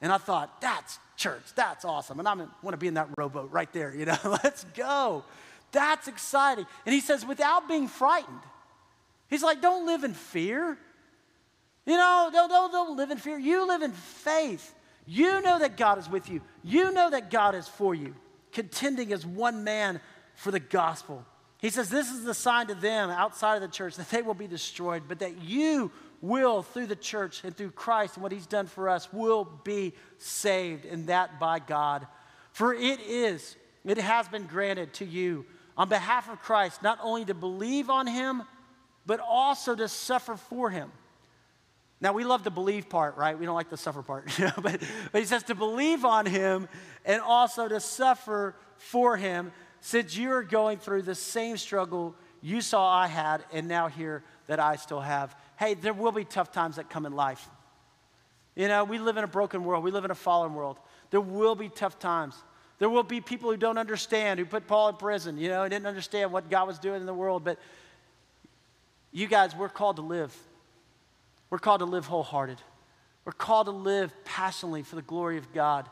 And 0.00 0.10
I 0.10 0.16
thought, 0.16 0.62
that's 0.62 0.98
church, 1.18 1.42
that's 1.54 1.84
awesome. 1.84 2.18
And 2.18 2.26
I 2.26 2.34
want 2.34 2.70
to 2.70 2.78
be 2.78 2.88
in 2.88 2.94
that 2.94 3.10
rowboat 3.18 3.52
right 3.52 3.70
there, 3.74 3.94
you 3.94 4.06
know, 4.06 4.16
let's 4.42 4.64
go. 4.74 5.24
That's 5.72 6.08
exciting. 6.08 6.66
And 6.86 6.94
he 6.94 7.00
says, 7.00 7.26
without 7.26 7.68
being 7.68 7.88
frightened. 7.88 8.40
He's 9.28 9.42
like, 9.42 9.60
don't 9.60 9.86
live 9.86 10.04
in 10.04 10.14
fear. 10.14 10.78
You 11.86 11.96
know, 11.96 12.30
don't, 12.32 12.48
don't, 12.48 12.72
don't 12.72 12.96
live 12.96 13.10
in 13.10 13.18
fear. 13.18 13.38
You 13.38 13.66
live 13.66 13.82
in 13.82 13.92
faith. 13.92 14.74
You 15.06 15.40
know 15.40 15.58
that 15.58 15.76
God 15.76 15.98
is 15.98 16.08
with 16.08 16.28
you. 16.28 16.42
You 16.62 16.92
know 16.92 17.10
that 17.10 17.30
God 17.30 17.54
is 17.54 17.66
for 17.66 17.94
you, 17.94 18.14
contending 18.52 19.12
as 19.12 19.24
one 19.24 19.64
man 19.64 20.00
for 20.34 20.50
the 20.50 20.60
gospel. 20.60 21.24
He 21.58 21.70
says, 21.70 21.88
This 21.88 22.10
is 22.10 22.24
the 22.24 22.34
sign 22.34 22.66
to 22.68 22.74
them 22.74 23.10
outside 23.10 23.56
of 23.56 23.62
the 23.62 23.68
church 23.68 23.96
that 23.96 24.10
they 24.10 24.22
will 24.22 24.34
be 24.34 24.46
destroyed, 24.46 25.04
but 25.08 25.20
that 25.20 25.42
you 25.42 25.90
will, 26.20 26.62
through 26.62 26.86
the 26.86 26.96
church 26.96 27.42
and 27.44 27.56
through 27.56 27.70
Christ 27.70 28.16
and 28.16 28.22
what 28.22 28.32
he's 28.32 28.46
done 28.46 28.66
for 28.66 28.88
us, 28.88 29.12
will 29.12 29.44
be 29.64 29.94
saved, 30.18 30.84
and 30.84 31.06
that 31.06 31.40
by 31.40 31.58
God. 31.58 32.06
For 32.52 32.74
it 32.74 33.00
is, 33.00 33.56
it 33.84 33.98
has 33.98 34.28
been 34.28 34.46
granted 34.46 34.92
to 34.94 35.04
you 35.04 35.46
on 35.78 35.88
behalf 35.88 36.28
of 36.28 36.40
Christ, 36.40 36.82
not 36.82 36.98
only 37.00 37.24
to 37.24 37.34
believe 37.34 37.88
on 37.88 38.06
him, 38.06 38.42
but 39.06 39.20
also 39.20 39.74
to 39.74 39.88
suffer 39.88 40.36
for 40.36 40.68
him. 40.68 40.90
Now, 42.00 42.12
we 42.12 42.24
love 42.24 42.44
the 42.44 42.50
believe 42.50 42.88
part, 42.88 43.16
right? 43.16 43.38
We 43.38 43.46
don't 43.46 43.54
like 43.54 43.70
the 43.70 43.76
suffer 43.76 44.02
part. 44.02 44.30
but, 44.38 44.82
but 45.12 45.20
he 45.20 45.24
says 45.24 45.44
to 45.44 45.54
believe 45.54 46.04
on 46.04 46.26
him 46.26 46.68
and 47.04 47.22
also 47.22 47.68
to 47.68 47.80
suffer 47.80 48.54
for 48.76 49.16
him, 49.16 49.52
since 49.80 50.16
you 50.16 50.32
are 50.32 50.42
going 50.42 50.78
through 50.78 51.02
the 51.02 51.14
same 51.14 51.56
struggle 51.56 52.14
you 52.40 52.60
saw 52.60 52.88
I 52.88 53.06
had 53.06 53.44
and 53.52 53.66
now 53.66 53.88
hear 53.88 54.22
that 54.46 54.60
I 54.60 54.76
still 54.76 55.00
have. 55.00 55.34
Hey, 55.56 55.74
there 55.74 55.92
will 55.92 56.12
be 56.12 56.24
tough 56.24 56.52
times 56.52 56.76
that 56.76 56.90
come 56.90 57.06
in 57.06 57.14
life. 57.14 57.48
You 58.54 58.68
know, 58.68 58.84
we 58.84 58.98
live 58.98 59.16
in 59.16 59.24
a 59.24 59.28
broken 59.28 59.64
world, 59.64 59.84
we 59.84 59.90
live 59.90 60.04
in 60.04 60.10
a 60.10 60.16
fallen 60.16 60.54
world. 60.54 60.78
There 61.10 61.20
will 61.20 61.54
be 61.54 61.68
tough 61.68 61.98
times. 61.98 62.34
There 62.78 62.88
will 62.88 63.02
be 63.02 63.20
people 63.20 63.50
who 63.50 63.56
don't 63.56 63.78
understand, 63.78 64.38
who 64.38 64.46
put 64.46 64.66
Paul 64.66 64.88
in 64.90 64.96
prison, 64.96 65.36
you 65.38 65.48
know, 65.48 65.62
and 65.62 65.70
didn't 65.70 65.86
understand 65.86 66.32
what 66.32 66.48
God 66.48 66.66
was 66.66 66.78
doing 66.78 67.00
in 67.00 67.06
the 67.06 67.14
world. 67.14 67.44
But 67.44 67.58
you 69.10 69.26
guys, 69.26 69.56
we're 69.56 69.68
called 69.68 69.96
to 69.96 70.02
live. 70.02 70.36
We're 71.50 71.58
called 71.58 71.80
to 71.80 71.86
live 71.86 72.06
wholehearted. 72.06 72.58
We're 73.24 73.32
called 73.32 73.66
to 73.66 73.72
live 73.72 74.12
passionately 74.24 74.82
for 74.82 74.96
the 74.96 75.02
glory 75.02 75.38
of 75.38 75.52
God. 75.52 75.88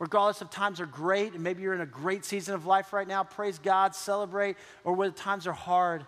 Regardless 0.00 0.42
if 0.42 0.50
times 0.50 0.80
are 0.80 0.86
great, 0.86 1.34
and 1.34 1.42
maybe 1.42 1.62
you're 1.62 1.74
in 1.74 1.80
a 1.80 1.86
great 1.86 2.24
season 2.24 2.54
of 2.54 2.66
life 2.66 2.92
right 2.92 3.06
now, 3.06 3.22
praise 3.22 3.58
God, 3.58 3.94
celebrate, 3.94 4.56
or 4.82 4.92
whether 4.94 5.14
times 5.14 5.46
are 5.46 5.52
hard, 5.52 6.04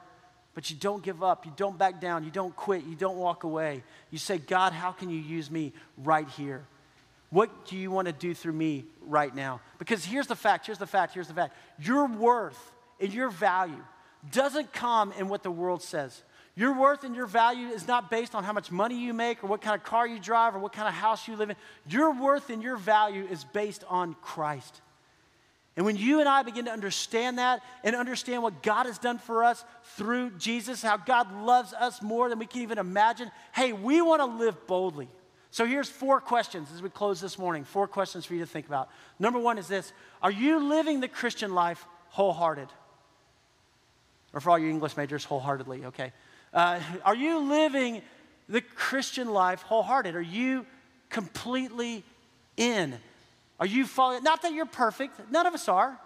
but 0.54 0.70
you 0.70 0.76
don't 0.76 1.02
give 1.02 1.22
up, 1.22 1.46
you 1.46 1.52
don't 1.56 1.78
back 1.78 2.00
down, 2.00 2.24
you 2.24 2.30
don't 2.30 2.54
quit, 2.56 2.84
you 2.84 2.96
don't 2.96 3.16
walk 3.16 3.44
away. 3.44 3.84
You 4.10 4.18
say, 4.18 4.38
God, 4.38 4.72
how 4.72 4.90
can 4.90 5.08
you 5.08 5.20
use 5.20 5.50
me 5.50 5.72
right 5.98 6.28
here? 6.30 6.64
What 7.30 7.66
do 7.66 7.76
you 7.76 7.90
want 7.90 8.06
to 8.06 8.12
do 8.12 8.34
through 8.34 8.52
me 8.52 8.84
right 9.00 9.34
now? 9.34 9.60
Because 9.78 10.04
here's 10.04 10.26
the 10.26 10.36
fact, 10.36 10.66
here's 10.66 10.78
the 10.78 10.86
fact, 10.86 11.14
here's 11.14 11.28
the 11.28 11.34
fact. 11.34 11.56
Your 11.78 12.06
worth 12.06 12.72
and 13.00 13.12
your 13.12 13.30
value 13.30 13.82
doesn't 14.32 14.72
come 14.72 15.12
in 15.18 15.28
what 15.28 15.42
the 15.42 15.50
world 15.50 15.82
says. 15.82 16.22
Your 16.54 16.78
worth 16.78 17.04
and 17.04 17.14
your 17.14 17.26
value 17.26 17.68
is 17.68 17.86
not 17.86 18.10
based 18.10 18.34
on 18.34 18.42
how 18.42 18.52
much 18.52 18.70
money 18.70 18.98
you 18.98 19.12
make 19.12 19.44
or 19.44 19.46
what 19.48 19.60
kind 19.60 19.76
of 19.76 19.84
car 19.84 20.06
you 20.06 20.18
drive 20.18 20.54
or 20.54 20.58
what 20.58 20.72
kind 20.72 20.88
of 20.88 20.94
house 20.94 21.28
you 21.28 21.36
live 21.36 21.50
in. 21.50 21.56
Your 21.88 22.14
worth 22.14 22.48
and 22.48 22.62
your 22.62 22.76
value 22.76 23.26
is 23.30 23.44
based 23.44 23.84
on 23.88 24.14
Christ. 24.22 24.80
And 25.76 25.84
when 25.84 25.96
you 25.96 26.20
and 26.20 26.28
I 26.28 26.42
begin 26.42 26.64
to 26.64 26.70
understand 26.70 27.38
that 27.38 27.62
and 27.84 27.94
understand 27.94 28.42
what 28.42 28.62
God 28.62 28.86
has 28.86 28.96
done 28.96 29.18
for 29.18 29.44
us 29.44 29.62
through 29.96 30.30
Jesus, 30.38 30.80
how 30.80 30.96
God 30.96 31.30
loves 31.42 31.74
us 31.74 32.00
more 32.00 32.30
than 32.30 32.38
we 32.38 32.46
can 32.46 32.62
even 32.62 32.78
imagine, 32.78 33.30
hey, 33.52 33.74
we 33.74 34.00
want 34.00 34.22
to 34.22 34.26
live 34.26 34.66
boldly. 34.66 35.08
So 35.56 35.64
here's 35.64 35.88
four 35.88 36.20
questions 36.20 36.68
as 36.74 36.82
we 36.82 36.90
close 36.90 37.18
this 37.18 37.38
morning. 37.38 37.64
Four 37.64 37.88
questions 37.88 38.26
for 38.26 38.34
you 38.34 38.40
to 38.40 38.46
think 38.46 38.66
about. 38.66 38.90
Number 39.18 39.38
one 39.38 39.56
is 39.56 39.66
this 39.66 39.90
Are 40.20 40.30
you 40.30 40.58
living 40.68 41.00
the 41.00 41.08
Christian 41.08 41.54
life 41.54 41.82
wholehearted? 42.10 42.68
Or 44.34 44.40
for 44.42 44.50
all 44.50 44.58
you 44.58 44.68
English 44.68 44.98
majors, 44.98 45.24
wholeheartedly, 45.24 45.86
okay. 45.86 46.12
Uh, 46.52 46.78
are 47.06 47.14
you 47.14 47.38
living 47.38 48.02
the 48.50 48.60
Christian 48.60 49.30
life 49.30 49.62
wholehearted? 49.62 50.14
Are 50.14 50.20
you 50.20 50.66
completely 51.08 52.04
in? 52.58 52.94
Are 53.58 53.64
you 53.64 53.86
following? 53.86 54.22
Not 54.22 54.42
that 54.42 54.52
you're 54.52 54.66
perfect, 54.66 55.18
none 55.30 55.46
of 55.46 55.54
us 55.54 55.68
are. 55.68 55.98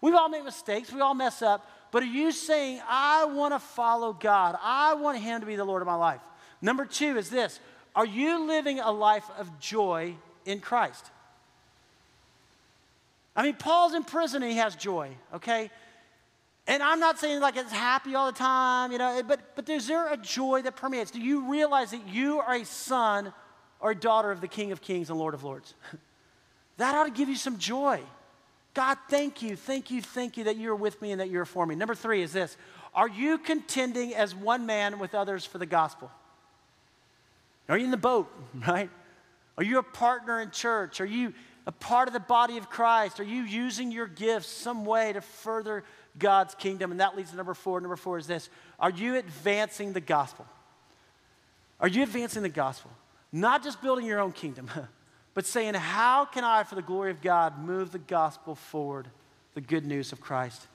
We've 0.00 0.14
all 0.14 0.30
made 0.30 0.42
mistakes, 0.42 0.90
we 0.90 1.02
all 1.02 1.12
mess 1.12 1.42
up. 1.42 1.70
But 1.92 2.02
are 2.02 2.06
you 2.06 2.32
saying, 2.32 2.80
I 2.88 3.26
want 3.26 3.52
to 3.52 3.58
follow 3.58 4.14
God? 4.14 4.56
I 4.62 4.94
want 4.94 5.18
Him 5.18 5.40
to 5.40 5.46
be 5.46 5.56
the 5.56 5.66
Lord 5.66 5.82
of 5.82 5.86
my 5.86 5.96
life? 5.96 6.22
Number 6.62 6.86
two 6.86 7.18
is 7.18 7.28
this 7.28 7.60
are 7.96 8.06
you 8.06 8.46
living 8.46 8.78
a 8.78 8.92
life 8.92 9.24
of 9.38 9.58
joy 9.58 10.14
in 10.44 10.60
Christ? 10.60 11.10
I 13.34 13.42
mean, 13.42 13.54
Paul's 13.54 13.94
in 13.94 14.04
prison 14.04 14.42
and 14.42 14.52
he 14.52 14.58
has 14.58 14.76
joy, 14.76 15.10
okay? 15.34 15.70
And 16.66 16.82
I'm 16.82 17.00
not 17.00 17.18
saying 17.18 17.40
like 17.40 17.56
it's 17.56 17.72
happy 17.72 18.14
all 18.14 18.26
the 18.30 18.38
time, 18.38 18.92
you 18.92 18.98
know, 18.98 19.22
but, 19.26 19.56
but 19.56 19.68
is 19.68 19.86
there 19.86 20.12
a 20.12 20.16
joy 20.16 20.62
that 20.62 20.76
permeates? 20.76 21.10
Do 21.10 21.20
you 21.20 21.50
realize 21.50 21.90
that 21.92 22.06
you 22.06 22.38
are 22.40 22.56
a 22.56 22.64
son 22.64 23.32
or 23.80 23.92
a 23.92 23.94
daughter 23.94 24.30
of 24.30 24.42
the 24.42 24.48
King 24.48 24.72
of 24.72 24.82
Kings 24.82 25.08
and 25.08 25.18
Lord 25.18 25.32
of 25.32 25.42
Lords? 25.42 25.74
that 26.76 26.94
ought 26.94 27.04
to 27.04 27.10
give 27.10 27.30
you 27.30 27.36
some 27.36 27.58
joy. 27.58 28.00
God, 28.74 28.98
thank 29.08 29.40
you, 29.40 29.56
thank 29.56 29.90
you, 29.90 30.02
thank 30.02 30.36
you 30.36 30.44
that 30.44 30.58
you're 30.58 30.76
with 30.76 31.00
me 31.00 31.12
and 31.12 31.20
that 31.20 31.30
you're 31.30 31.46
for 31.46 31.64
me. 31.64 31.74
Number 31.74 31.94
three 31.94 32.20
is 32.20 32.32
this 32.34 32.58
Are 32.94 33.08
you 33.08 33.38
contending 33.38 34.14
as 34.14 34.34
one 34.34 34.66
man 34.66 34.98
with 34.98 35.14
others 35.14 35.46
for 35.46 35.56
the 35.56 35.66
gospel? 35.66 36.10
Are 37.68 37.78
you 37.78 37.84
in 37.84 37.90
the 37.90 37.96
boat, 37.96 38.32
right? 38.66 38.90
Are 39.58 39.64
you 39.64 39.78
a 39.78 39.82
partner 39.82 40.40
in 40.40 40.50
church? 40.50 41.00
Are 41.00 41.06
you 41.06 41.32
a 41.66 41.72
part 41.72 42.08
of 42.08 42.14
the 42.14 42.20
body 42.20 42.58
of 42.58 42.70
Christ? 42.70 43.18
Are 43.20 43.24
you 43.24 43.42
using 43.42 43.90
your 43.90 44.06
gifts 44.06 44.48
some 44.48 44.84
way 44.84 45.12
to 45.12 45.20
further 45.20 45.84
God's 46.18 46.54
kingdom? 46.54 46.90
And 46.90 47.00
that 47.00 47.16
leads 47.16 47.30
to 47.30 47.36
number 47.36 47.54
four. 47.54 47.80
Number 47.80 47.96
four 47.96 48.18
is 48.18 48.26
this 48.26 48.48
Are 48.78 48.90
you 48.90 49.16
advancing 49.16 49.92
the 49.92 50.00
gospel? 50.00 50.46
Are 51.80 51.88
you 51.88 52.02
advancing 52.02 52.42
the 52.42 52.48
gospel? 52.48 52.90
Not 53.32 53.62
just 53.62 53.82
building 53.82 54.06
your 54.06 54.20
own 54.20 54.32
kingdom, 54.32 54.70
but 55.34 55.46
saying, 55.46 55.74
How 55.74 56.24
can 56.24 56.44
I, 56.44 56.62
for 56.62 56.74
the 56.74 56.82
glory 56.82 57.10
of 57.10 57.20
God, 57.20 57.58
move 57.58 57.90
the 57.90 57.98
gospel 57.98 58.54
forward, 58.54 59.08
the 59.54 59.60
good 59.60 59.84
news 59.84 60.12
of 60.12 60.20
Christ? 60.20 60.68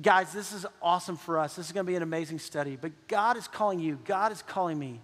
Guys, 0.00 0.32
this 0.32 0.52
is 0.52 0.66
awesome 0.82 1.16
for 1.16 1.38
us. 1.38 1.56
This 1.56 1.66
is 1.66 1.72
going 1.72 1.86
to 1.86 1.90
be 1.90 1.96
an 1.96 2.02
amazing 2.02 2.38
study. 2.38 2.76
But 2.78 3.08
God 3.08 3.38
is 3.38 3.48
calling 3.48 3.80
you, 3.80 3.98
God 4.04 4.30
is 4.30 4.42
calling 4.42 4.78
me 4.78 5.00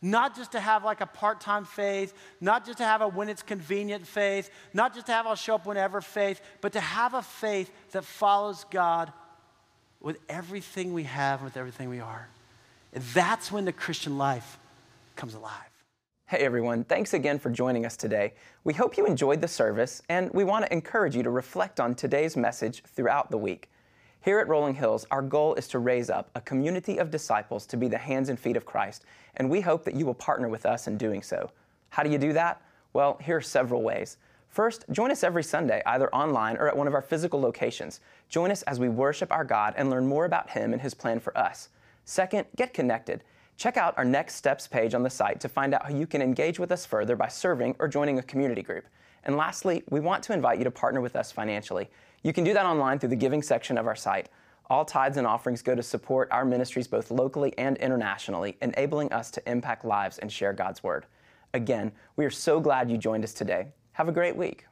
not 0.00 0.36
just 0.36 0.52
to 0.52 0.60
have 0.60 0.84
like 0.84 1.00
a 1.00 1.06
part 1.06 1.40
time 1.40 1.64
faith, 1.64 2.14
not 2.40 2.64
just 2.64 2.78
to 2.78 2.84
have 2.84 3.00
a 3.00 3.08
when 3.08 3.28
it's 3.28 3.42
convenient 3.42 4.06
faith, 4.06 4.50
not 4.72 4.94
just 4.94 5.06
to 5.06 5.12
have 5.12 5.26
I'll 5.26 5.34
show 5.34 5.56
up 5.56 5.66
whenever 5.66 6.00
faith, 6.00 6.40
but 6.60 6.72
to 6.74 6.80
have 6.80 7.14
a 7.14 7.22
faith 7.22 7.70
that 7.92 8.04
follows 8.04 8.64
God 8.70 9.12
with 10.00 10.18
everything 10.28 10.92
we 10.92 11.02
have, 11.02 11.40
and 11.40 11.46
with 11.46 11.56
everything 11.56 11.88
we 11.88 11.98
are. 11.98 12.28
And 12.92 13.02
that's 13.14 13.50
when 13.50 13.64
the 13.64 13.72
Christian 13.72 14.16
life 14.16 14.58
comes 15.16 15.34
alive. 15.34 15.52
Hey 16.26 16.38
everyone, 16.38 16.84
thanks 16.84 17.14
again 17.14 17.38
for 17.38 17.50
joining 17.50 17.84
us 17.84 17.96
today. 17.96 18.34
We 18.62 18.74
hope 18.74 18.96
you 18.96 19.06
enjoyed 19.06 19.40
the 19.40 19.48
service, 19.48 20.02
and 20.08 20.30
we 20.32 20.44
want 20.44 20.66
to 20.66 20.72
encourage 20.72 21.16
you 21.16 21.22
to 21.22 21.30
reflect 21.30 21.80
on 21.80 21.94
today's 21.94 22.36
message 22.36 22.82
throughout 22.84 23.30
the 23.30 23.38
week. 23.38 23.70
Here 24.28 24.40
at 24.40 24.48
Rolling 24.48 24.74
Hills, 24.74 25.06
our 25.10 25.22
goal 25.22 25.54
is 25.54 25.68
to 25.68 25.78
raise 25.78 26.10
up 26.10 26.30
a 26.34 26.42
community 26.42 26.98
of 26.98 27.10
disciples 27.10 27.64
to 27.64 27.78
be 27.78 27.88
the 27.88 27.96
hands 27.96 28.28
and 28.28 28.38
feet 28.38 28.58
of 28.58 28.66
Christ, 28.66 29.06
and 29.36 29.48
we 29.48 29.62
hope 29.62 29.84
that 29.86 29.94
you 29.94 30.04
will 30.04 30.12
partner 30.12 30.50
with 30.50 30.66
us 30.66 30.86
in 30.86 30.98
doing 30.98 31.22
so. 31.22 31.50
How 31.88 32.02
do 32.02 32.10
you 32.10 32.18
do 32.18 32.34
that? 32.34 32.60
Well, 32.92 33.18
here 33.22 33.38
are 33.38 33.40
several 33.40 33.80
ways. 33.80 34.18
First, 34.50 34.84
join 34.90 35.10
us 35.10 35.24
every 35.24 35.42
Sunday, 35.42 35.80
either 35.86 36.14
online 36.14 36.58
or 36.58 36.68
at 36.68 36.76
one 36.76 36.86
of 36.86 36.92
our 36.92 37.00
physical 37.00 37.40
locations. 37.40 38.00
Join 38.28 38.50
us 38.50 38.60
as 38.64 38.78
we 38.78 38.90
worship 38.90 39.32
our 39.32 39.44
God 39.44 39.72
and 39.78 39.88
learn 39.88 40.06
more 40.06 40.26
about 40.26 40.50
Him 40.50 40.74
and 40.74 40.82
His 40.82 40.92
plan 40.92 41.20
for 41.20 41.34
us. 41.34 41.70
Second, 42.04 42.44
get 42.54 42.74
connected. 42.74 43.24
Check 43.56 43.78
out 43.78 43.96
our 43.96 44.04
Next 44.04 44.34
Steps 44.34 44.66
page 44.66 44.92
on 44.92 45.02
the 45.02 45.08
site 45.08 45.40
to 45.40 45.48
find 45.48 45.72
out 45.72 45.84
how 45.84 45.96
you 45.96 46.06
can 46.06 46.20
engage 46.20 46.58
with 46.58 46.70
us 46.70 46.84
further 46.84 47.16
by 47.16 47.28
serving 47.28 47.76
or 47.78 47.88
joining 47.88 48.18
a 48.18 48.22
community 48.22 48.60
group. 48.60 48.84
And 49.24 49.38
lastly, 49.38 49.84
we 49.88 50.00
want 50.00 50.22
to 50.24 50.34
invite 50.34 50.58
you 50.58 50.64
to 50.64 50.70
partner 50.70 51.00
with 51.00 51.16
us 51.16 51.32
financially. 51.32 51.88
You 52.22 52.32
can 52.32 52.44
do 52.44 52.52
that 52.54 52.66
online 52.66 52.98
through 52.98 53.10
the 53.10 53.16
giving 53.16 53.42
section 53.42 53.78
of 53.78 53.86
our 53.86 53.96
site. 53.96 54.28
All 54.70 54.84
tithes 54.84 55.16
and 55.16 55.26
offerings 55.26 55.62
go 55.62 55.74
to 55.74 55.82
support 55.82 56.28
our 56.30 56.44
ministries 56.44 56.86
both 56.86 57.10
locally 57.10 57.54
and 57.56 57.76
internationally, 57.78 58.56
enabling 58.60 59.12
us 59.12 59.30
to 59.32 59.50
impact 59.50 59.84
lives 59.84 60.18
and 60.18 60.30
share 60.30 60.52
God's 60.52 60.82
Word. 60.82 61.06
Again, 61.54 61.92
we 62.16 62.24
are 62.26 62.30
so 62.30 62.60
glad 62.60 62.90
you 62.90 62.98
joined 62.98 63.24
us 63.24 63.32
today. 63.32 63.68
Have 63.92 64.08
a 64.08 64.12
great 64.12 64.36
week. 64.36 64.67